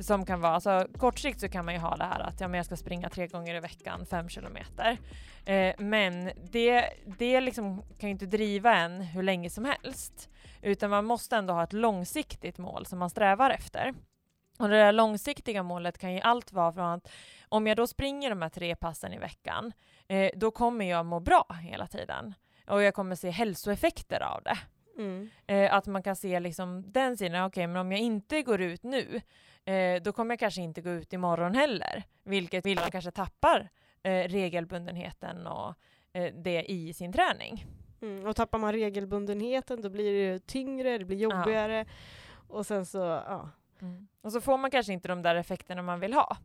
som 0.00 0.26
kan 0.26 0.40
vara, 0.40 0.54
alltså 0.54 0.86
kort 0.98 1.18
sikt 1.18 1.40
så 1.40 1.48
kan 1.48 1.64
man 1.64 1.74
ju 1.74 1.80
ha 1.80 1.96
det 1.96 2.04
här 2.04 2.20
att 2.20 2.40
ja, 2.40 2.48
men 2.48 2.56
jag 2.56 2.66
ska 2.66 2.76
springa 2.76 3.10
tre 3.10 3.26
gånger 3.26 3.54
i 3.54 3.60
veckan, 3.60 4.06
fem 4.06 4.28
kilometer. 4.28 4.98
Eh, 5.44 5.74
men 5.78 6.30
det, 6.52 6.90
det 7.18 7.40
liksom 7.40 7.82
kan 7.98 8.08
ju 8.08 8.12
inte 8.12 8.26
driva 8.26 8.76
en 8.76 9.00
hur 9.00 9.22
länge 9.22 9.50
som 9.50 9.64
helst, 9.64 10.30
utan 10.62 10.90
man 10.90 11.04
måste 11.04 11.36
ändå 11.36 11.54
ha 11.54 11.64
ett 11.64 11.72
långsiktigt 11.72 12.58
mål 12.58 12.86
som 12.86 12.98
man 12.98 13.10
strävar 13.10 13.50
efter. 13.50 13.94
Och 14.58 14.68
det 14.68 14.76
där 14.76 14.92
långsiktiga 14.92 15.62
målet 15.62 15.98
kan 15.98 16.12
ju 16.14 16.20
allt 16.20 16.52
vara 16.52 16.72
från 16.72 16.90
att 16.90 17.10
om 17.48 17.66
jag 17.66 17.76
då 17.76 17.86
springer 17.86 18.30
de 18.30 18.42
här 18.42 18.48
tre 18.48 18.76
passen 18.76 19.12
i 19.12 19.18
veckan, 19.18 19.72
eh, 20.08 20.30
då 20.36 20.50
kommer 20.50 20.84
jag 20.84 21.06
må 21.06 21.20
bra 21.20 21.46
hela 21.62 21.86
tiden 21.86 22.34
och 22.66 22.82
jag 22.82 22.94
kommer 22.94 23.16
se 23.16 23.30
hälsoeffekter 23.30 24.22
av 24.22 24.42
det. 24.42 24.58
Mm. 24.98 25.30
Eh, 25.46 25.74
att 25.74 25.86
man 25.86 26.02
kan 26.02 26.16
se 26.16 26.40
liksom 26.40 26.92
den 26.92 27.16
sidan, 27.16 27.46
okej 27.46 27.46
okay, 27.46 27.66
men 27.66 27.76
om 27.76 27.92
jag 27.92 28.00
inte 28.00 28.42
går 28.42 28.60
ut 28.60 28.82
nu, 28.82 29.20
eh, 29.64 30.02
då 30.02 30.12
kommer 30.12 30.32
jag 30.32 30.38
kanske 30.38 30.62
inte 30.62 30.80
gå 30.80 30.90
ut 30.90 31.12
imorgon 31.12 31.54
heller, 31.54 32.02
vilket 32.22 32.66
vill 32.66 32.80
man 32.80 32.90
kanske 32.90 33.10
tappar 33.10 33.68
eh, 34.02 34.28
regelbundenheten 34.28 35.46
och 35.46 35.74
det 36.34 36.64
i 36.70 36.94
sin 36.94 37.12
träning. 37.12 37.66
Mm. 38.02 38.26
Och 38.26 38.36
tappar 38.36 38.58
man 38.58 38.72
regelbundenheten 38.72 39.82
då 39.82 39.90
blir 39.90 40.12
det 40.12 40.46
tyngre, 40.46 40.98
det 40.98 41.04
blir 41.04 41.16
jobbigare 41.16 41.78
ja. 41.78 41.84
och 42.48 42.66
sen 42.66 42.86
så, 42.86 42.98
ja. 42.98 43.50
Mm. 43.82 44.08
Och 44.20 44.32
så 44.32 44.40
får 44.40 44.58
man 44.58 44.70
kanske 44.70 44.92
inte 44.92 45.08
de 45.08 45.22
där 45.22 45.34
effekterna 45.34 45.82
man 45.82 46.00
vill 46.00 46.14
ha. 46.14 46.36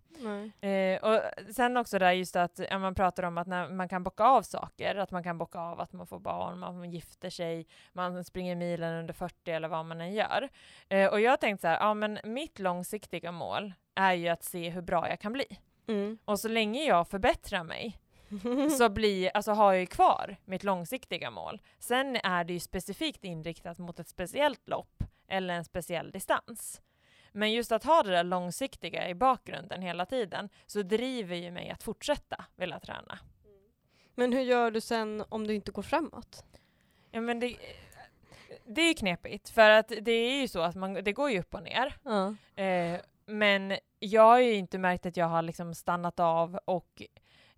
Eh, 0.69 1.03
och 1.03 1.21
sen 1.53 1.77
också 1.77 1.99
där 1.99 2.11
just 2.11 2.35
att 2.35 2.59
ja, 2.69 2.79
man 2.79 2.95
pratar 2.95 3.23
om 3.23 3.37
att 3.37 3.47
när 3.47 3.69
man 3.69 3.89
kan 3.89 4.03
bocka 4.03 4.23
av 4.23 4.41
saker, 4.41 4.95
att 4.95 5.11
man 5.11 5.23
kan 5.23 5.37
bocka 5.37 5.59
av 5.59 5.79
att 5.79 5.93
man 5.93 6.07
får 6.07 6.19
barn, 6.19 6.59
man 6.59 6.91
gifter 6.91 7.29
sig, 7.29 7.67
man 7.93 8.23
springer 8.23 8.55
milen 8.55 8.93
under 8.93 9.13
40 9.13 9.51
eller 9.51 9.67
vad 9.67 9.85
man 9.85 10.01
än 10.01 10.13
gör. 10.13 10.49
Eh, 10.89 11.11
och 11.11 11.21
jag 11.21 11.39
tänkte 11.39 11.61
så 11.61 11.67
här, 11.67 11.79
ja 11.79 11.93
men 11.93 12.19
mitt 12.23 12.59
långsiktiga 12.59 13.31
mål 13.31 13.73
är 13.95 14.13
ju 14.13 14.27
att 14.27 14.43
se 14.43 14.69
hur 14.69 14.81
bra 14.81 15.09
jag 15.09 15.19
kan 15.19 15.33
bli. 15.33 15.59
Mm. 15.87 16.17
Och 16.25 16.39
så 16.39 16.47
länge 16.47 16.83
jag 16.83 17.07
förbättrar 17.07 17.63
mig 17.63 17.99
så 18.77 18.89
blir, 18.89 19.31
alltså 19.33 19.51
har 19.51 19.73
jag 19.73 19.79
ju 19.79 19.85
kvar 19.85 20.37
mitt 20.45 20.63
långsiktiga 20.63 21.31
mål. 21.31 21.61
Sen 21.79 22.15
är 22.15 22.43
det 22.43 22.53
ju 22.53 22.59
specifikt 22.59 23.23
inriktat 23.23 23.77
mot 23.77 23.99
ett 23.99 24.07
speciellt 24.07 24.67
lopp 24.67 25.03
eller 25.27 25.53
en 25.53 25.65
speciell 25.65 26.11
distans. 26.11 26.81
Men 27.31 27.51
just 27.51 27.71
att 27.71 27.83
ha 27.83 28.03
det 28.03 28.11
där 28.11 28.23
långsiktiga 28.23 29.09
i 29.09 29.15
bakgrunden 29.15 29.81
hela 29.81 30.05
tiden 30.05 30.49
så 30.65 30.81
driver 30.81 31.35
ju 31.35 31.51
mig 31.51 31.69
att 31.69 31.83
fortsätta 31.83 32.45
vilja 32.55 32.79
träna. 32.79 33.19
Men 34.15 34.33
hur 34.33 34.41
gör 34.41 34.71
du 34.71 34.81
sen 34.81 35.23
om 35.29 35.47
du 35.47 35.55
inte 35.55 35.71
går 35.71 35.81
framåt? 35.81 36.43
Ja, 37.11 37.21
men 37.21 37.39
det, 37.39 37.55
det 38.65 38.81
är 38.81 38.93
knepigt 38.93 39.49
för 39.49 39.69
att 39.69 39.91
det 40.01 40.11
är 40.11 40.41
ju 40.41 40.47
så 40.47 40.61
att 40.61 40.75
man, 40.75 40.93
det 40.93 41.13
går 41.13 41.31
ju 41.31 41.39
upp 41.39 41.53
och 41.53 41.63
ner. 41.63 41.95
Ja. 42.03 42.35
Eh, 42.63 42.99
men 43.25 43.77
jag 43.99 44.21
har 44.21 44.39
ju 44.39 44.53
inte 44.53 44.77
märkt 44.77 45.05
att 45.05 45.17
jag 45.17 45.25
har 45.25 45.41
liksom 45.41 45.75
stannat 45.75 46.19
av 46.19 46.59
och 46.65 47.03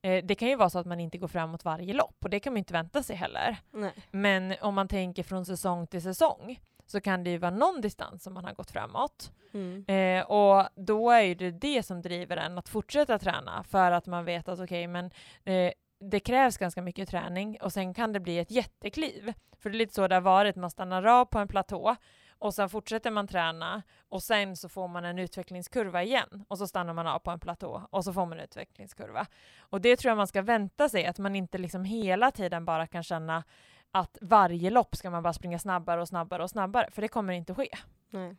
eh, 0.01 0.25
det 0.25 0.36
kan 0.36 0.47
ju 0.47 0.55
vara 0.55 0.69
så 0.69 0.79
att 0.79 0.86
man 0.86 0.99
inte 0.99 1.17
går 1.17 1.27
framåt 1.27 1.65
varje 1.65 1.93
lopp 1.93 2.15
och 2.23 2.29
det 2.29 2.39
kan 2.39 2.53
man 2.53 2.57
inte 2.57 2.73
vänta 2.73 3.03
sig 3.03 3.15
heller. 3.15 3.57
Nej. 3.71 3.91
Men 4.12 4.55
om 4.62 4.73
man 4.73 4.88
tänker 4.88 5.23
från 5.23 5.45
säsong 5.45 5.88
till 5.88 6.01
säsong 6.01 6.60
så 6.91 7.01
kan 7.01 7.23
det 7.23 7.30
ju 7.30 7.38
vara 7.38 7.51
någon 7.51 7.82
distans 7.82 8.23
som 8.23 8.34
man 8.34 8.45
har 8.45 8.54
gått 8.54 8.71
framåt. 8.71 9.32
Mm. 9.54 9.86
Eh, 9.88 10.25
och 10.25 10.67
då 10.75 11.12
är 11.12 11.36
det 11.36 11.51
det 11.51 11.84
som 11.84 12.01
driver 12.01 12.38
en 12.38 12.58
att 12.58 12.69
fortsätta 12.69 13.19
träna 13.19 13.63
för 13.63 13.91
att 13.91 14.08
man 14.08 14.25
vet 14.25 14.47
att 14.47 14.60
okej, 14.60 14.65
okay, 14.65 14.88
men 14.88 15.12
eh, 15.43 15.73
det 15.99 16.19
krävs 16.19 16.58
ganska 16.58 16.82
mycket 16.82 17.10
träning 17.10 17.58
och 17.62 17.73
sen 17.73 17.93
kan 17.93 18.13
det 18.13 18.19
bli 18.19 18.39
ett 18.39 18.51
jättekliv. 18.51 19.34
För 19.60 19.69
det 19.69 19.75
är 19.75 19.77
lite 19.77 19.93
så 19.93 20.08
det 20.08 20.15
har 20.15 20.21
varit, 20.21 20.56
man 20.56 20.71
stannar 20.71 21.06
av 21.06 21.25
på 21.25 21.39
en 21.39 21.47
platå 21.47 21.95
och 22.41 22.54
sen 22.54 22.69
fortsätter 22.69 23.12
man 23.12 23.27
träna 23.27 23.82
och 24.10 24.23
sen 24.23 24.58
så 24.58 24.69
får 24.69 24.88
man 24.88 25.06
en 25.06 25.19
utvecklingskurva 25.19 26.04
igen 26.04 26.45
och 26.47 26.58
så 26.58 26.67
stannar 26.67 26.93
man 26.93 27.08
av 27.08 27.19
på 27.19 27.32
en 27.32 27.39
platå 27.39 27.88
och 27.89 28.04
så 28.04 28.13
får 28.13 28.25
man 28.25 28.38
en 28.38 28.43
utvecklingskurva. 28.43 29.25
Och 29.60 29.82
det 29.82 29.95
tror 29.95 30.10
jag 30.10 30.17
man 30.17 30.27
ska 30.27 30.41
vänta 30.41 30.89
sig, 30.89 31.06
att 31.06 31.19
man 31.19 31.36
inte 31.36 31.58
liksom 31.58 31.84
hela 31.84 32.32
tiden 32.32 32.65
bara 32.65 32.88
kan 32.88 33.04
känna 33.04 33.43
att 33.91 34.17
varje 34.21 34.69
lopp 34.69 34.95
ska 34.95 35.10
man 35.10 35.23
bara 35.23 35.34
springa 35.34 35.60
snabbare 35.60 36.01
och 36.01 36.08
snabbare 36.08 36.43
och 36.43 36.49
snabbare, 36.49 36.91
för 36.91 37.01
det 37.01 37.08
kommer 37.08 37.34
inte 37.34 37.54
ske. 37.54 37.69
Nej. 38.10 38.36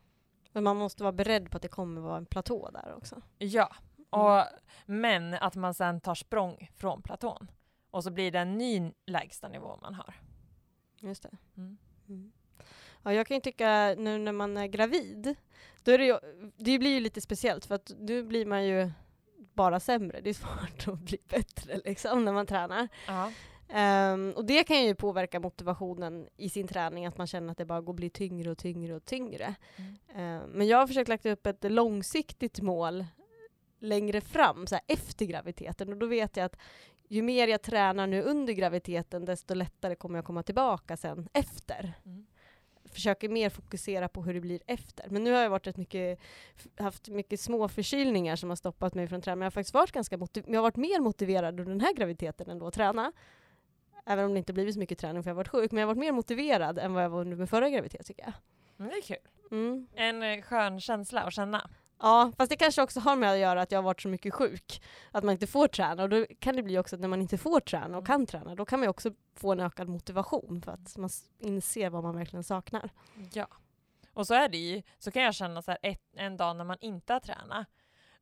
Men 0.53 0.65
man 0.65 0.77
måste 0.77 1.03
vara 1.03 1.13
beredd 1.13 1.51
på 1.51 1.57
att 1.57 1.63
det 1.63 1.69
kommer 1.69 2.01
vara 2.01 2.17
en 2.17 2.27
platå 2.27 2.71
där 2.73 2.95
också. 2.97 3.23
Ja, 3.39 3.75
och, 4.11 4.45
men 4.87 5.35
att 5.35 5.55
man 5.55 5.75
sen 5.75 6.01
tar 6.01 6.15
språng 6.15 6.71
från 6.77 7.03
platån. 7.03 7.51
Och 7.91 8.05
så 8.05 8.11
blir 8.11 8.31
det 8.31 8.39
en 8.39 8.59
ny 8.59 8.93
lägsta 9.07 9.49
nivå 9.49 9.79
man 9.83 9.95
har. 9.95 10.15
Just 11.01 11.23
det. 11.23 11.31
Mm. 11.57 11.79
Mm. 12.09 12.33
Ja, 13.03 13.13
jag 13.13 13.27
kan 13.27 13.35
ju 13.35 13.41
tycka 13.41 13.95
nu 13.99 14.19
när 14.19 14.33
man 14.33 14.57
är 14.57 14.67
gravid, 14.67 15.35
då 15.83 15.93
är 15.93 15.99
det, 15.99 16.05
ju, 16.05 16.19
det 16.57 16.79
blir 16.79 16.91
ju 16.91 17.01
lite 17.01 17.21
speciellt 17.21 17.67
för 17.67 17.75
att 17.75 17.93
nu 17.99 18.23
blir 18.23 18.47
man 18.47 18.65
ju 18.65 18.91
bara 19.37 19.81
sämre. 19.81 20.21
Det 20.21 20.31
är 20.31 20.35
svårt 20.35 20.89
att 20.93 20.99
bli 20.99 21.19
bättre 21.29 21.81
liksom 21.85 22.25
när 22.25 22.33
man 22.33 22.47
tränar. 22.47 22.89
Ja. 23.07 23.33
Um, 23.75 24.33
och 24.33 24.45
det 24.45 24.65
kan 24.65 24.85
ju 24.85 24.95
påverka 24.95 25.41
motivationen 25.41 26.29
i 26.37 26.49
sin 26.49 26.69
träning, 26.69 27.07
att 27.07 27.19
man 27.19 27.27
känner 27.27 27.53
att 27.53 27.59
det 27.59 27.65
bara 27.65 27.81
går 27.81 27.93
bli 27.93 28.11
tyngre 28.11 28.51
och 28.51 28.59
tyngre 28.59 28.95
och 28.95 29.05
tyngre. 29.05 29.55
Mm. 29.77 30.41
Uh, 30.41 30.47
men 30.49 30.67
jag 30.67 30.79
har 30.79 30.87
försökt 30.87 31.09
lägga 31.09 31.33
upp 31.33 31.47
ett 31.47 31.73
långsiktigt 31.73 32.61
mål 32.61 33.05
längre 33.79 34.21
fram, 34.21 34.67
så 34.67 34.75
här, 34.75 34.85
efter 34.87 35.25
graviditeten. 35.25 35.93
Och 35.93 35.99
då 35.99 36.07
vet 36.07 36.37
jag 36.37 36.45
att 36.45 36.57
ju 37.09 37.23
mer 37.23 37.49
jag 37.49 37.63
tränar 37.63 38.07
nu 38.07 38.23
under 38.23 38.53
graviditeten, 38.53 39.25
desto 39.25 39.55
lättare 39.55 39.95
kommer 39.95 40.19
jag 40.19 40.25
komma 40.25 40.43
tillbaka 40.43 40.97
sen 40.97 41.29
efter. 41.33 41.93
Mm. 42.07 42.27
Försöker 42.85 43.29
mer 43.29 43.51
fokusera 43.51 44.09
på 44.09 44.23
hur 44.23 44.35
det 44.35 44.41
blir 44.41 44.63
efter. 44.67 45.09
Men 45.09 45.25
nu 45.25 45.33
har 45.33 45.43
jag 45.43 45.51
varit 45.51 45.67
rätt 45.67 45.77
mycket, 45.77 46.21
haft 46.77 47.09
mycket 47.09 47.41
små 47.41 47.69
förkylningar 47.69 48.37
som 48.37 48.49
har 48.49 48.57
stoppat 48.57 48.95
mig 48.95 49.09
från 49.09 49.23
träning. 49.23 49.39
Men 49.39 49.45
jag 49.45 49.47
har 49.47 49.51
faktiskt 49.51 49.75
varit 49.75 49.93
ganska 49.93 50.19
jag 50.47 50.55
har 50.55 50.63
varit 50.63 50.77
mer 50.77 51.01
motiverad 51.01 51.61
under 51.61 51.73
den 51.73 51.81
här 51.81 51.95
graviditeten 51.95 52.51
ändå 52.51 52.67
att 52.67 52.75
träna. 52.75 53.13
Även 54.07 54.25
om 54.25 54.33
det 54.33 54.39
inte 54.39 54.53
blivit 54.53 54.75
så 54.75 54.81
mycket 54.81 54.99
träning 54.99 55.23
för 55.23 55.31
jag 55.31 55.35
har 55.35 55.37
varit 55.37 55.49
sjuk. 55.49 55.73
Men 55.73 55.81
jag 55.81 55.89
har 55.89 55.95
varit 55.95 56.01
mer 56.01 56.13
motiverad 56.13 56.79
än 56.79 56.95
vad 56.95 57.05
jag 57.05 57.11
var 57.11 57.21
under 57.21 57.37
min 57.37 57.47
förra 57.47 57.71
graviditet 57.71 58.07
tycker 58.07 58.23
jag. 58.23 58.33
Mm, 58.79 58.91
det 58.91 58.97
är 58.99 59.03
kul. 59.03 59.29
Mm. 59.51 59.87
En 59.95 60.23
eh, 60.23 60.43
skön 60.43 60.81
känsla 60.81 61.23
att 61.23 61.33
känna. 61.33 61.71
Ja, 61.99 62.33
fast 62.39 62.51
det 62.51 62.57
kanske 62.57 62.83
också 62.83 63.01
har 63.01 63.17
med 63.17 63.33
att 63.33 63.39
göra 63.39 63.63
att 63.63 63.73
jag 63.73 63.79
har 63.79 63.83
varit 63.83 64.01
så 64.01 64.09
mycket 64.09 64.35
sjuk. 64.35 64.83
Att 65.11 65.25
man 65.25 65.33
inte 65.33 65.47
får 65.47 65.69
träna. 65.69 66.03
Och 66.03 66.09
då 66.09 66.27
kan 66.39 66.57
det 66.57 66.63
bli 66.63 66.79
också 66.79 66.97
att 66.97 67.01
när 67.01 67.09
man 67.09 67.23
inte 67.23 67.39
får 67.39 67.61
träna 67.61 67.85
och 67.85 67.91
mm. 67.91 68.05
kan 68.05 68.27
träna, 68.27 68.55
då 68.55 68.65
kan 68.65 68.81
man 68.81 68.89
också 68.89 69.11
få 69.35 69.53
en 69.53 69.61
ökad 69.61 69.89
motivation 69.89 70.63
för 70.63 70.73
att 70.73 70.97
man 70.97 71.11
inser 71.39 71.91
vad 71.91 72.03
man 72.03 72.17
verkligen 72.17 72.45
saknar. 72.45 72.91
Ja. 73.33 73.47
Och 74.15 74.27
så 74.27 74.35
är 74.35 74.49
det 74.49 74.57
ju, 74.57 74.83
så 74.99 75.11
kan 75.11 75.23
jag 75.23 75.35
känna 75.35 75.63
så 75.63 75.71
här 75.71 75.79
ett, 75.83 76.03
en 76.17 76.37
dag 76.37 76.57
när 76.57 76.65
man 76.65 76.77
inte 76.81 77.13
har 77.13 77.21
tränat, 77.21 77.67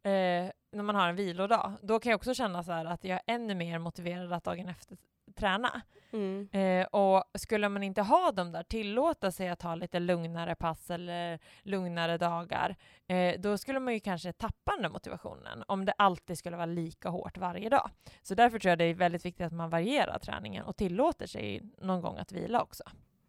eh, 0.02 0.52
när 0.72 0.82
man 0.82 0.94
har 0.94 1.08
en 1.08 1.16
vilodag, 1.16 1.72
då 1.82 2.00
kan 2.00 2.10
jag 2.10 2.18
också 2.18 2.34
känna 2.34 2.64
så 2.64 2.72
att 2.72 3.04
jag 3.04 3.20
är 3.26 3.34
ännu 3.34 3.54
mer 3.54 3.78
motiverad 3.78 4.32
att 4.32 4.44
dagen 4.44 4.68
efter 4.68 4.96
träna. 5.40 5.82
Mm. 6.12 6.48
Eh, 6.52 6.86
och 6.86 7.24
skulle 7.34 7.68
man 7.68 7.82
inte 7.82 8.02
ha 8.02 8.32
dem 8.32 8.52
där, 8.52 8.62
tillåta 8.62 9.30
sig 9.32 9.48
att 9.48 9.62
ha 9.62 9.74
lite 9.74 9.98
lugnare 9.98 10.54
pass 10.54 10.90
eller 10.90 11.38
lugnare 11.62 12.18
dagar, 12.18 12.76
eh, 13.06 13.40
då 13.40 13.58
skulle 13.58 13.80
man 13.80 13.94
ju 13.94 14.00
kanske 14.00 14.32
tappa 14.32 14.76
den 14.76 14.92
motivationen 14.92 15.64
om 15.66 15.84
det 15.84 15.92
alltid 15.98 16.38
skulle 16.38 16.56
vara 16.56 16.66
lika 16.66 17.08
hårt 17.08 17.38
varje 17.38 17.68
dag. 17.68 17.90
Så 18.22 18.34
därför 18.34 18.58
tror 18.58 18.70
jag 18.70 18.78
det 18.78 18.84
är 18.84 18.94
väldigt 18.94 19.24
viktigt 19.24 19.46
att 19.46 19.52
man 19.52 19.70
varierar 19.70 20.18
träningen 20.18 20.64
och 20.64 20.76
tillåter 20.76 21.26
sig 21.26 21.62
någon 21.78 22.00
gång 22.00 22.18
att 22.18 22.32
vila 22.32 22.62
också. 22.62 22.84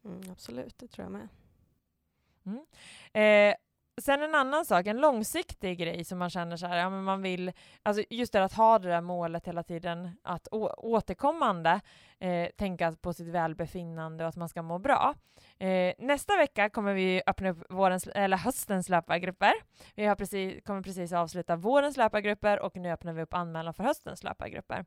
Mm, 0.05 0.21
absolut, 0.31 0.77
det 0.77 0.87
tror 0.87 1.05
jag 1.05 1.11
med. 1.11 1.27
Mm. 2.45 2.65
Eh, 3.13 3.55
Sen 4.01 4.23
en 4.23 4.35
annan 4.35 4.65
sak, 4.65 4.87
en 4.87 4.97
långsiktig 4.97 5.77
grej 5.77 6.03
som 6.03 6.19
man 6.19 6.29
känner 6.29 6.57
så 6.57 6.67
här, 6.67 6.77
ja 6.77 6.89
men 6.89 7.03
man 7.03 7.21
vill, 7.21 7.51
alltså 7.83 8.03
just 8.09 8.33
det 8.33 8.43
att 8.43 8.53
ha 8.53 8.79
det 8.79 8.89
där 8.89 9.01
målet 9.01 9.47
hela 9.47 9.63
tiden, 9.63 10.09
att 10.23 10.47
återkommande 10.77 11.81
eh, 12.19 12.49
tänka 12.57 12.91
på 13.01 13.13
sitt 13.13 13.27
välbefinnande 13.27 14.23
och 14.23 14.29
att 14.29 14.35
man 14.35 14.49
ska 14.49 14.61
må 14.61 14.79
bra. 14.79 15.15
Eh, 15.59 15.93
nästa 15.97 16.37
vecka 16.37 16.69
kommer 16.69 16.93
vi 16.93 17.21
öppna 17.27 17.49
upp 17.49 17.57
vårens, 17.69 18.07
eller 18.07 18.37
höstens 18.37 18.89
löpargrupper. 18.89 19.53
Vi 19.95 20.05
har 20.05 20.15
precis, 20.15 20.63
kommer 20.63 20.81
precis 20.81 21.13
avsluta 21.13 21.55
vårens 21.55 21.97
löpargrupper 21.97 22.59
och 22.59 22.75
nu 22.75 22.91
öppnar 22.91 23.13
vi 23.13 23.21
upp 23.21 23.33
anmälan 23.33 23.73
för 23.73 23.83
höstens 23.83 24.23
löpargrupper. 24.23 24.85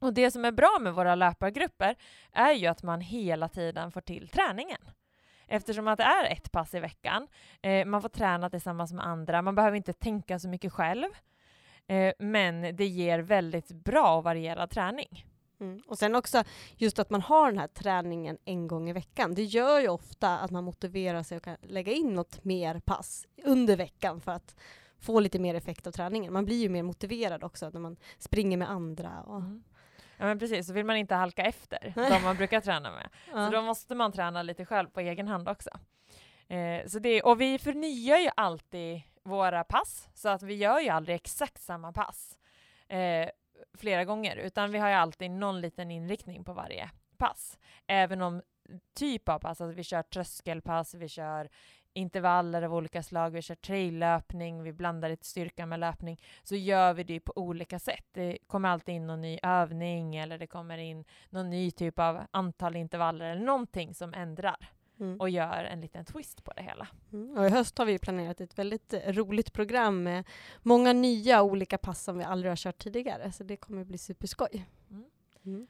Och 0.00 0.14
det 0.14 0.30
som 0.30 0.44
är 0.44 0.52
bra 0.52 0.78
med 0.80 0.94
våra 0.94 1.14
löpargrupper 1.14 1.96
är 2.32 2.52
ju 2.52 2.66
att 2.66 2.82
man 2.82 3.00
hela 3.00 3.48
tiden 3.48 3.92
får 3.92 4.00
till 4.00 4.28
träningen 4.28 4.80
eftersom 5.46 5.88
att 5.88 5.98
det 5.98 6.04
är 6.04 6.32
ett 6.32 6.52
pass 6.52 6.74
i 6.74 6.80
veckan. 6.80 7.28
Eh, 7.62 7.86
man 7.86 8.02
får 8.02 8.08
träna 8.08 8.50
tillsammans 8.50 8.92
med 8.92 9.06
andra, 9.06 9.42
man 9.42 9.54
behöver 9.54 9.76
inte 9.76 9.92
tänka 9.92 10.38
så 10.38 10.48
mycket 10.48 10.72
själv. 10.72 11.08
Eh, 11.86 12.12
men 12.18 12.76
det 12.76 12.86
ger 12.86 13.18
väldigt 13.18 13.68
bra 13.68 14.16
och 14.16 14.24
varierad 14.24 14.70
träning. 14.70 15.26
Mm. 15.60 15.82
Och 15.86 15.98
sen 15.98 16.14
också 16.14 16.44
just 16.76 16.98
att 16.98 17.10
man 17.10 17.20
har 17.20 17.50
den 17.50 17.58
här 17.58 17.68
träningen 17.68 18.38
en 18.44 18.68
gång 18.68 18.90
i 18.90 18.92
veckan. 18.92 19.34
Det 19.34 19.44
gör 19.44 19.80
ju 19.80 19.88
ofta 19.88 20.38
att 20.38 20.50
man 20.50 20.64
motiverar 20.64 21.22
sig 21.22 21.36
och 21.36 21.42
kan 21.42 21.56
lägga 21.62 21.92
in 21.92 22.14
något 22.14 22.44
mer 22.44 22.80
pass 22.80 23.26
under 23.44 23.76
veckan 23.76 24.20
för 24.20 24.32
att 24.32 24.56
få 25.00 25.20
lite 25.20 25.38
mer 25.38 25.54
effekt 25.54 25.86
av 25.86 25.92
träningen. 25.92 26.32
Man 26.32 26.44
blir 26.44 26.62
ju 26.62 26.68
mer 26.68 26.82
motiverad 26.82 27.44
också 27.44 27.70
när 27.70 27.80
man 27.80 27.96
springer 28.18 28.56
med 28.56 28.70
andra. 28.70 29.22
Och... 29.22 29.36
Mm. 29.36 29.62
Ja 30.18 30.24
men 30.24 30.38
precis, 30.38 30.66
så 30.66 30.72
vill 30.72 30.84
man 30.84 30.96
inte 30.96 31.14
halka 31.14 31.42
efter 31.42 31.92
de 32.10 32.22
man 32.22 32.36
brukar 32.36 32.60
träna 32.60 32.90
med. 32.90 33.08
Ja. 33.32 33.46
Så 33.46 33.52
då 33.56 33.62
måste 33.62 33.94
man 33.94 34.12
träna 34.12 34.42
lite 34.42 34.64
själv 34.64 34.88
på 34.88 35.00
egen 35.00 35.28
hand 35.28 35.48
också. 35.48 35.70
Eh, 36.48 36.86
så 36.86 36.98
det, 36.98 37.22
och 37.22 37.40
vi 37.40 37.58
förnyar 37.58 38.18
ju 38.18 38.30
alltid 38.36 39.02
våra 39.22 39.64
pass, 39.64 40.08
så 40.14 40.28
att 40.28 40.42
vi 40.42 40.54
gör 40.54 40.80
ju 40.80 40.88
aldrig 40.88 41.16
exakt 41.16 41.62
samma 41.62 41.92
pass 41.92 42.38
eh, 42.88 43.28
flera 43.78 44.04
gånger, 44.04 44.36
utan 44.36 44.70
vi 44.70 44.78
har 44.78 44.88
ju 44.88 44.94
alltid 44.94 45.30
någon 45.30 45.60
liten 45.60 45.90
inriktning 45.90 46.44
på 46.44 46.52
varje 46.52 46.90
pass. 47.16 47.58
Även 47.86 48.22
om 48.22 48.42
typ 48.94 49.28
av 49.28 49.38
pass, 49.38 49.60
alltså 49.60 49.76
vi 49.76 49.84
kör 49.84 50.02
tröskelpass, 50.02 50.94
vi 50.94 51.08
kör 51.08 51.48
intervaller 51.96 52.62
av 52.62 52.74
olika 52.74 53.02
slag, 53.02 53.30
vi 53.30 53.42
kör 53.42 53.54
traillöpning, 53.54 54.62
vi 54.62 54.72
blandar 54.72 55.08
lite 55.08 55.26
styrka 55.26 55.66
med 55.66 55.80
löpning, 55.80 56.22
så 56.42 56.56
gör 56.56 56.94
vi 56.94 57.04
det 57.04 57.20
på 57.20 57.32
olika 57.36 57.78
sätt. 57.78 58.06
Det 58.12 58.38
kommer 58.46 58.68
alltid 58.68 58.94
in 58.94 59.06
någon 59.06 59.20
ny 59.20 59.38
övning 59.42 60.16
eller 60.16 60.38
det 60.38 60.46
kommer 60.46 60.78
in 60.78 61.04
någon 61.30 61.50
ny 61.50 61.70
typ 61.70 61.98
av 61.98 62.26
antal 62.30 62.76
intervaller 62.76 63.26
eller 63.26 63.44
någonting 63.44 63.94
som 63.94 64.14
ändrar. 64.14 64.70
Mm. 65.00 65.20
och 65.20 65.30
gör 65.30 65.64
en 65.64 65.80
liten 65.80 66.04
twist 66.04 66.44
på 66.44 66.52
det 66.52 66.62
hela. 66.62 66.88
Mm. 67.12 67.38
Och 67.38 67.46
I 67.46 67.48
höst 67.48 67.78
har 67.78 67.84
vi 67.84 67.98
planerat 67.98 68.40
ett 68.40 68.58
väldigt 68.58 68.94
roligt 69.06 69.52
program 69.52 70.02
med 70.02 70.24
många 70.62 70.92
nya 70.92 71.42
olika 71.42 71.78
pass 71.78 72.04
som 72.04 72.18
vi 72.18 72.24
aldrig 72.24 72.50
har 72.50 72.56
kört 72.56 72.78
tidigare, 72.78 73.32
så 73.32 73.44
det 73.44 73.56
kommer 73.56 73.84
bli 73.84 73.98
superskoj. 73.98 74.66
Mm. 74.90 75.04
mm. 75.44 75.66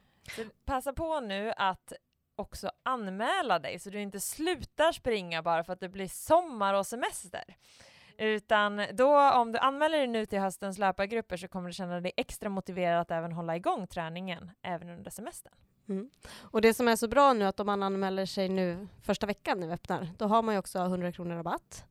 Passa 0.64 0.93
på 0.93 1.20
nu 1.20 1.53
att 1.57 1.93
också 2.37 2.70
anmäla 2.82 3.59
dig 3.59 3.78
så 3.78 3.91
du 3.91 4.01
inte 4.01 4.20
slutar 4.20 4.93
springa 4.93 5.43
bara 5.43 5.64
för 5.64 5.72
att 5.72 5.80
det 5.80 5.89
blir 5.89 6.09
sommar 6.09 6.74
och 6.74 6.87
semester. 6.87 7.57
Utan 8.18 8.82
då, 8.93 9.32
om 9.32 9.53
du 9.53 9.59
anmäler 9.59 9.99
dig 9.99 10.07
nu 10.07 10.26
till 10.26 10.39
höstens 10.39 10.78
löpargrupper 10.78 11.37
så 11.37 11.49
kommer 11.49 11.68
du 11.68 11.72
känna 11.72 12.01
dig 12.01 12.12
extra 12.16 12.49
motiverad 12.49 13.01
att 13.01 13.11
även 13.11 13.32
hålla 13.32 13.57
igång 13.57 13.87
träningen 13.87 14.51
även 14.62 14.89
under 14.89 15.11
semestern. 15.11 15.53
Mm. 15.89 16.11
Och 16.39 16.61
det 16.61 16.74
som 16.74 16.89
är 16.89 16.97
så 16.97 17.09
bra 17.09 17.32
nu 17.32 17.45
att 17.45 17.61
om 17.61 17.66
man 17.66 17.82
anmäler 17.82 18.26
sig 18.26 18.49
nu 18.49 18.89
första 19.03 19.26
veckan 19.26 19.61
när 19.61 19.66
vi 19.66 19.72
öppnar, 19.72 20.09
då 20.18 20.26
har 20.26 20.43
man 20.43 20.55
ju 20.55 20.59
också 20.59 20.78
100 20.78 21.12
kronor 21.12 21.37
rabatt. 21.37 21.84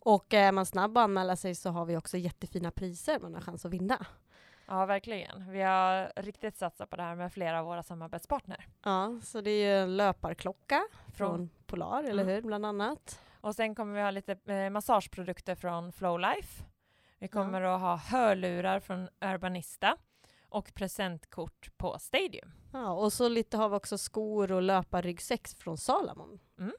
Och 0.00 0.34
är 0.34 0.52
man 0.52 0.66
snabb 0.66 0.98
att 0.98 1.04
anmäla 1.04 1.36
sig 1.36 1.54
så 1.54 1.70
har 1.70 1.84
vi 1.84 1.96
också 1.96 2.16
jättefina 2.16 2.70
priser 2.70 3.18
man 3.18 3.34
har 3.34 3.40
chans 3.40 3.64
att 3.64 3.72
vinna. 3.72 4.06
Ja, 4.70 4.86
verkligen. 4.86 5.50
Vi 5.50 5.62
har 5.62 6.12
riktigt 6.16 6.56
satsat 6.56 6.90
på 6.90 6.96
det 6.96 7.02
här 7.02 7.14
med 7.14 7.32
flera 7.32 7.60
av 7.60 7.66
våra 7.66 7.82
samarbetspartner. 7.82 8.66
Ja, 8.82 9.20
så 9.22 9.40
det 9.40 9.50
är 9.50 9.64
ju 9.64 9.82
en 9.82 9.96
löparklocka 9.96 10.88
från 11.14 11.34
mm. 11.34 11.48
Polar, 11.66 12.04
eller 12.04 12.24
hur, 12.24 12.42
bland 12.42 12.66
annat. 12.66 13.20
Och 13.40 13.54
sen 13.54 13.74
kommer 13.74 13.94
vi 13.94 14.00
ha 14.00 14.10
lite 14.10 14.52
eh, 14.54 14.70
massageprodukter 14.70 15.54
från 15.54 15.92
Flowlife. 15.92 16.64
Vi 17.18 17.28
kommer 17.28 17.60
ja. 17.60 17.74
att 17.74 17.80
ha 17.80 17.96
hörlurar 17.96 18.80
från 18.80 19.08
Urbanista 19.20 19.96
och 20.48 20.74
presentkort 20.74 21.70
på 21.76 21.98
Stadium. 21.98 22.52
Ja, 22.72 22.92
och 22.92 23.12
så 23.12 23.28
lite 23.28 23.56
har 23.56 23.68
vi 23.68 23.76
också 23.76 23.98
skor 23.98 24.52
och 24.52 24.62
löparryggsäck 24.62 25.48
från 25.48 25.78
Salamon. 25.78 26.38
Mm. 26.58 26.72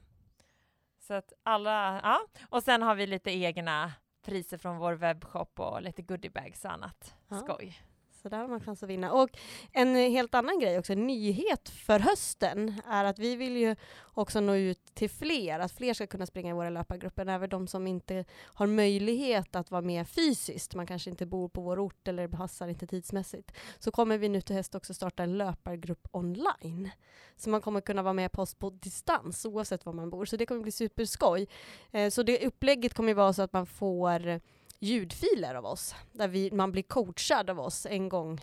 Så 1.00 1.14
att 1.14 1.32
alla, 1.42 2.00
ja. 2.02 2.20
Och 2.48 2.62
sen 2.62 2.82
har 2.82 2.94
vi 2.94 3.06
lite 3.06 3.30
egna 3.30 3.92
priser 4.22 4.58
från 4.58 4.76
vår 4.76 4.92
webbshop 4.92 5.60
och 5.60 5.82
lite 5.82 6.02
goodiebags 6.02 6.64
och 6.64 6.72
annat 6.72 7.14
ja. 7.28 7.36
skoj. 7.36 7.82
Så 8.22 8.28
där 8.28 8.38
har 8.38 8.48
man 8.48 8.60
chans 8.60 8.82
att 8.82 8.88
vinna. 8.88 9.12
Och 9.12 9.30
en 9.72 9.94
helt 9.94 10.34
annan 10.34 10.58
grej 10.58 10.78
också, 10.78 10.92
en 10.92 11.06
nyhet 11.06 11.68
för 11.68 11.98
hösten, 11.98 12.80
är 12.86 13.04
att 13.04 13.18
vi 13.18 13.36
vill 13.36 13.56
ju 13.56 13.76
också 14.02 14.40
nå 14.40 14.54
ut 14.54 14.94
till 14.94 15.10
fler, 15.10 15.58
att 15.58 15.72
fler 15.72 15.94
ska 15.94 16.06
kunna 16.06 16.26
springa 16.26 16.50
i 16.50 16.52
våra 16.52 16.70
löpargrupper, 16.70 17.26
även 17.26 17.48
de 17.48 17.66
som 17.66 17.86
inte 17.86 18.24
har 18.42 18.66
möjlighet 18.66 19.56
att 19.56 19.70
vara 19.70 19.82
med 19.82 20.08
fysiskt, 20.08 20.74
man 20.74 20.86
kanske 20.86 21.10
inte 21.10 21.26
bor 21.26 21.48
på 21.48 21.60
vår 21.60 21.78
ort 21.78 22.08
eller 22.08 22.28
passar 22.28 22.68
inte 22.68 22.86
tidsmässigt, 22.86 23.52
så 23.78 23.90
kommer 23.90 24.18
vi 24.18 24.28
nu 24.28 24.40
till 24.40 24.56
höst 24.56 24.74
också 24.74 24.94
starta 24.94 25.22
en 25.22 25.38
löpargrupp 25.38 26.08
online. 26.12 26.90
Så 27.36 27.50
man 27.50 27.60
kommer 27.60 27.80
kunna 27.80 28.02
vara 28.02 28.14
med 28.14 28.32
på 28.32 28.42
oss 28.42 28.54
på 28.54 28.70
distans 28.70 29.44
oavsett 29.44 29.86
var 29.86 29.92
man 29.92 30.10
bor, 30.10 30.24
så 30.24 30.36
det 30.36 30.46
kommer 30.46 30.62
bli 30.62 30.72
superskoj. 30.72 31.48
Eh, 31.90 32.10
så 32.10 32.22
det 32.22 32.46
upplägget 32.46 32.94
kommer 32.94 33.14
vara 33.14 33.32
så 33.32 33.42
att 33.42 33.52
man 33.52 33.66
får 33.66 34.40
ljudfiler 34.80 35.54
av 35.54 35.66
oss, 35.66 35.94
där 36.12 36.28
vi, 36.28 36.50
man 36.50 36.72
blir 36.72 36.82
coachad 36.82 37.50
av 37.50 37.60
oss 37.60 37.86
en 37.86 38.08
gång 38.08 38.40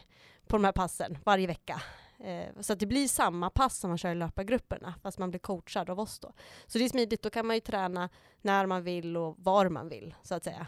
på 0.48 0.58
de 0.58 0.64
här 0.64 0.72
passen 0.72 1.18
varje 1.26 1.48
vecka. 1.48 1.82
Eh, 2.20 2.62
så 2.62 2.74
att 2.74 2.80
det 2.80 2.86
blir 2.86 3.08
samma 3.08 3.50
pass 3.50 3.78
som 3.78 3.90
man 3.90 3.98
kör 3.98 4.12
i 4.12 4.16
löpargrupperna, 4.16 4.94
fast 5.04 5.18
man 5.18 5.30
blir 5.30 5.40
coachad 5.40 5.90
av 5.90 6.00
oss 6.00 6.20
då. 6.20 6.34
Så 6.68 6.78
det 6.78 6.86
är 6.86 6.90
smidigt, 6.90 7.22
då 7.22 7.30
kan 7.30 7.48
man 7.48 7.56
ju 7.56 7.60
träna 7.60 8.10
när 8.42 8.66
man 8.66 8.84
vill 8.84 9.18
och 9.18 9.36
var 9.40 9.70
man 9.70 9.90
vill, 9.90 10.16
så 10.24 10.36
att 10.36 10.44
säga, 10.44 10.68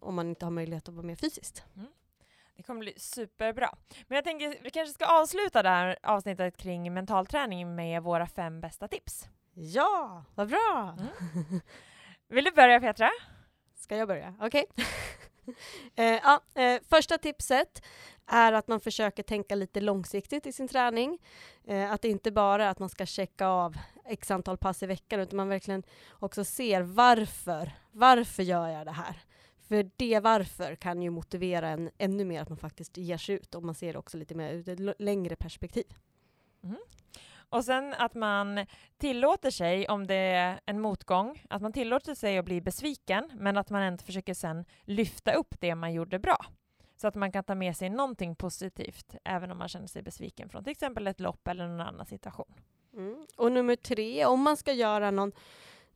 om 0.00 0.14
man 0.14 0.28
inte 0.28 0.46
har 0.46 0.50
möjlighet 0.50 0.88
att 0.88 0.94
vara 0.94 1.06
med 1.06 1.18
fysiskt. 1.18 1.64
Mm. 1.76 1.88
Det 2.56 2.62
kommer 2.62 2.80
bli 2.80 2.94
superbra. 2.96 3.74
Men 4.06 4.16
jag 4.16 4.24
tänker 4.24 4.58
vi 4.62 4.70
kanske 4.70 4.94
ska 4.94 5.06
avsluta 5.06 5.62
det 5.62 5.68
här 5.68 5.98
avsnittet 6.02 6.56
kring 6.56 6.94
mental 6.94 7.26
träning 7.26 7.74
med 7.74 8.02
våra 8.02 8.26
fem 8.26 8.60
bästa 8.60 8.88
tips. 8.88 9.28
Ja, 9.52 10.24
vad 10.34 10.48
bra! 10.48 10.96
Mm. 10.98 11.60
Vill 12.28 12.44
du 12.44 12.50
börja 12.50 12.80
Petra? 12.80 13.10
Ska 13.88 13.96
jag 13.96 14.08
börja? 14.08 14.34
Okej. 14.40 14.64
Okay. 14.70 14.84
eh, 16.06 16.20
ja, 16.24 16.62
eh, 16.62 16.80
första 16.88 17.18
tipset 17.18 17.82
är 18.26 18.52
att 18.52 18.68
man 18.68 18.80
försöker 18.80 19.22
tänka 19.22 19.54
lite 19.54 19.80
långsiktigt 19.80 20.46
i 20.46 20.52
sin 20.52 20.68
träning. 20.68 21.18
Eh, 21.64 21.92
att 21.92 22.02
det 22.02 22.08
inte 22.08 22.30
bara 22.30 22.64
är 22.64 22.70
att 22.70 22.78
man 22.78 22.88
ska 22.88 23.06
checka 23.06 23.46
av 23.46 23.76
x 24.04 24.30
antal 24.30 24.58
pass 24.58 24.82
i 24.82 24.86
veckan, 24.86 25.20
utan 25.20 25.36
man 25.36 25.48
verkligen 25.48 25.82
också 26.10 26.44
ser 26.44 26.80
varför. 26.82 27.72
Varför 27.92 28.42
gör 28.42 28.68
jag 28.68 28.86
det 28.86 28.92
här? 28.92 29.22
För 29.68 29.90
det 29.96 30.20
varför 30.20 30.74
kan 30.74 31.02
ju 31.02 31.10
motivera 31.10 31.68
en 31.68 31.90
ännu 31.98 32.24
mer 32.24 32.42
att 32.42 32.48
man 32.48 32.58
faktiskt 32.58 32.96
ger 32.96 33.18
sig 33.18 33.34
ut, 33.34 33.54
om 33.54 33.66
man 33.66 33.74
ser 33.74 33.92
det 33.92 33.98
också 33.98 34.16
lite 34.16 34.34
mer 34.34 34.52
ur 34.52 34.68
ett 34.68 35.00
längre 35.00 35.36
perspektiv. 35.36 35.94
Mm. 36.64 36.78
Och 37.50 37.64
sen 37.64 37.94
att 37.94 38.14
man 38.14 38.66
tillåter 38.98 39.50
sig, 39.50 39.88
om 39.88 40.06
det 40.06 40.14
är 40.14 40.60
en 40.66 40.80
motgång, 40.80 41.42
att 41.50 41.62
man 41.62 41.72
tillåter 41.72 42.14
sig 42.14 42.38
att 42.38 42.44
bli 42.44 42.60
besviken, 42.60 43.30
men 43.34 43.56
att 43.56 43.70
man 43.70 43.82
ändå 43.82 44.04
försöker 44.04 44.34
sen 44.34 44.64
lyfta 44.84 45.32
upp 45.32 45.54
det 45.60 45.74
man 45.74 45.92
gjorde 45.92 46.18
bra. 46.18 46.46
Så 46.96 47.08
att 47.08 47.14
man 47.14 47.32
kan 47.32 47.44
ta 47.44 47.54
med 47.54 47.76
sig 47.76 47.90
någonting 47.90 48.34
positivt, 48.34 49.14
även 49.24 49.50
om 49.50 49.58
man 49.58 49.68
känner 49.68 49.86
sig 49.86 50.02
besviken 50.02 50.48
från 50.48 50.64
till 50.64 50.70
exempel 50.70 51.06
ett 51.06 51.20
lopp 51.20 51.48
eller 51.48 51.68
någon 51.68 51.80
annan 51.80 52.06
situation. 52.06 52.54
Mm. 52.92 53.26
Och 53.36 53.52
nummer 53.52 53.76
tre, 53.76 54.24
om 54.24 54.42
man 54.42 54.56
ska 54.56 54.72
göra 54.72 55.10
någon 55.10 55.32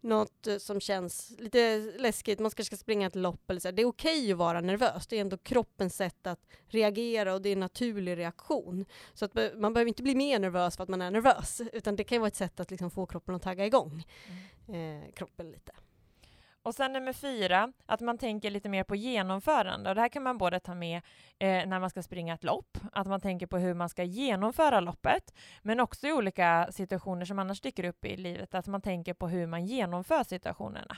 något 0.02 0.46
eh, 0.46 0.56
som 0.56 0.80
känns 0.80 1.32
lite 1.38 1.78
läskigt, 1.98 2.38
man 2.38 2.50
kanske 2.50 2.64
ska 2.64 2.76
springa 2.76 3.06
ett 3.06 3.16
lopp 3.16 3.50
eller 3.50 3.60
så. 3.60 3.70
Det 3.70 3.82
är 3.82 3.86
okej 3.86 4.18
okay 4.18 4.32
att 4.32 4.38
vara 4.38 4.60
nervös, 4.60 5.06
det 5.06 5.16
är 5.16 5.20
ändå 5.20 5.38
kroppens 5.38 5.96
sätt 5.96 6.26
att 6.26 6.46
reagera 6.66 7.34
och 7.34 7.42
det 7.42 7.48
är 7.48 7.52
en 7.52 7.60
naturlig 7.60 8.16
reaktion. 8.16 8.84
Så 9.14 9.24
att 9.24 9.34
man 9.56 9.74
behöver 9.74 9.88
inte 9.88 10.02
bli 10.02 10.14
mer 10.14 10.38
nervös 10.38 10.76
för 10.76 10.82
att 10.82 10.88
man 10.88 11.02
är 11.02 11.10
nervös, 11.10 11.60
utan 11.72 11.96
det 11.96 12.04
kan 12.04 12.20
vara 12.20 12.28
ett 12.28 12.36
sätt 12.36 12.60
att 12.60 12.70
liksom 12.70 12.90
få 12.90 13.06
kroppen 13.06 13.34
att 13.34 13.42
tagga 13.42 13.66
igång 13.66 14.06
mm. 14.68 15.02
eh, 15.02 15.12
kroppen 15.12 15.50
lite. 15.50 15.72
Och 16.62 16.74
sen 16.74 16.92
nummer 16.92 17.12
fyra, 17.12 17.72
att 17.86 18.00
man 18.00 18.18
tänker 18.18 18.50
lite 18.50 18.68
mer 18.68 18.84
på 18.84 18.96
genomförande. 18.96 19.88
Och 19.88 19.94
det 19.94 20.00
här 20.00 20.08
kan 20.08 20.22
man 20.22 20.38
både 20.38 20.60
ta 20.60 20.74
med 20.74 20.96
eh, 21.38 21.66
när 21.66 21.80
man 21.80 21.90
ska 21.90 22.02
springa 22.02 22.34
ett 22.34 22.44
lopp, 22.44 22.78
att 22.92 23.06
man 23.06 23.20
tänker 23.20 23.46
på 23.46 23.58
hur 23.58 23.74
man 23.74 23.88
ska 23.88 24.04
genomföra 24.04 24.80
loppet, 24.80 25.34
men 25.62 25.80
också 25.80 26.06
i 26.06 26.12
olika 26.12 26.68
situationer 26.72 27.24
som 27.24 27.38
annars 27.38 27.60
dyker 27.60 27.84
upp 27.84 28.04
i 28.04 28.16
livet, 28.16 28.54
att 28.54 28.66
man 28.66 28.80
tänker 28.80 29.14
på 29.14 29.28
hur 29.28 29.46
man 29.46 29.66
genomför 29.66 30.24
situationerna. 30.24 30.96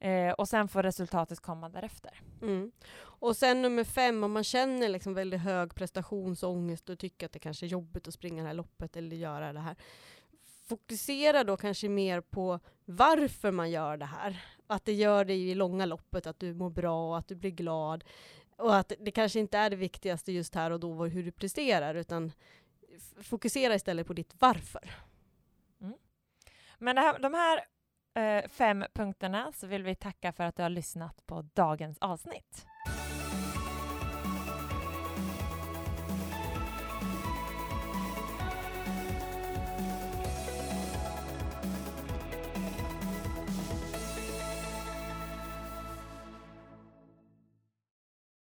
Eh, 0.00 0.32
och 0.32 0.48
sen 0.48 0.68
får 0.68 0.82
resultatet 0.82 1.40
komma 1.40 1.68
därefter. 1.68 2.20
Mm. 2.42 2.72
Och 3.00 3.36
sen 3.36 3.62
nummer 3.62 3.84
fem, 3.84 4.24
om 4.24 4.32
man 4.32 4.44
känner 4.44 4.88
liksom 4.88 5.14
väldigt 5.14 5.40
hög 5.40 5.74
prestationsångest 5.74 6.88
och 6.88 6.98
tycker 6.98 7.26
att 7.26 7.32
det 7.32 7.38
kanske 7.38 7.66
är 7.66 7.68
jobbigt 7.68 8.08
att 8.08 8.14
springa 8.14 8.42
det 8.42 8.48
här 8.48 8.54
loppet 8.54 8.96
eller 8.96 9.16
göra 9.16 9.52
det 9.52 9.60
här, 9.60 9.76
fokusera 10.68 11.44
då 11.44 11.56
kanske 11.56 11.88
mer 11.88 12.20
på 12.20 12.60
varför 12.84 13.50
man 13.50 13.70
gör 13.70 13.96
det 13.96 14.06
här. 14.06 14.42
Att 14.70 14.84
det 14.84 14.92
gör 14.92 15.24
det 15.24 15.34
i 15.34 15.54
långa 15.54 15.86
loppet, 15.86 16.26
att 16.26 16.40
du 16.40 16.54
mår 16.54 16.70
bra 16.70 17.08
och 17.08 17.18
att 17.18 17.28
du 17.28 17.34
blir 17.34 17.50
glad. 17.50 18.04
Och 18.56 18.76
att 18.76 18.92
det 19.00 19.10
kanske 19.10 19.40
inte 19.40 19.58
är 19.58 19.70
det 19.70 19.76
viktigaste 19.76 20.32
just 20.32 20.54
här 20.54 20.70
och 20.70 20.80
då, 20.80 21.04
hur 21.04 21.22
du 21.22 21.32
presterar, 21.32 21.94
utan 21.94 22.32
fokusera 23.22 23.74
istället 23.74 24.06
på 24.06 24.12
ditt 24.12 24.34
varför. 24.38 24.94
Mm. 25.80 25.94
Men 26.78 26.98
här, 26.98 27.18
de 27.18 27.34
här 27.34 27.60
eh, 28.14 28.48
fem 28.48 28.84
punkterna 28.92 29.52
så 29.52 29.66
vill 29.66 29.82
vi 29.82 29.94
tacka 29.94 30.32
för 30.32 30.44
att 30.44 30.56
du 30.56 30.62
har 30.62 30.70
lyssnat 30.70 31.26
på 31.26 31.42
dagens 31.54 31.98
avsnitt. 31.98 32.66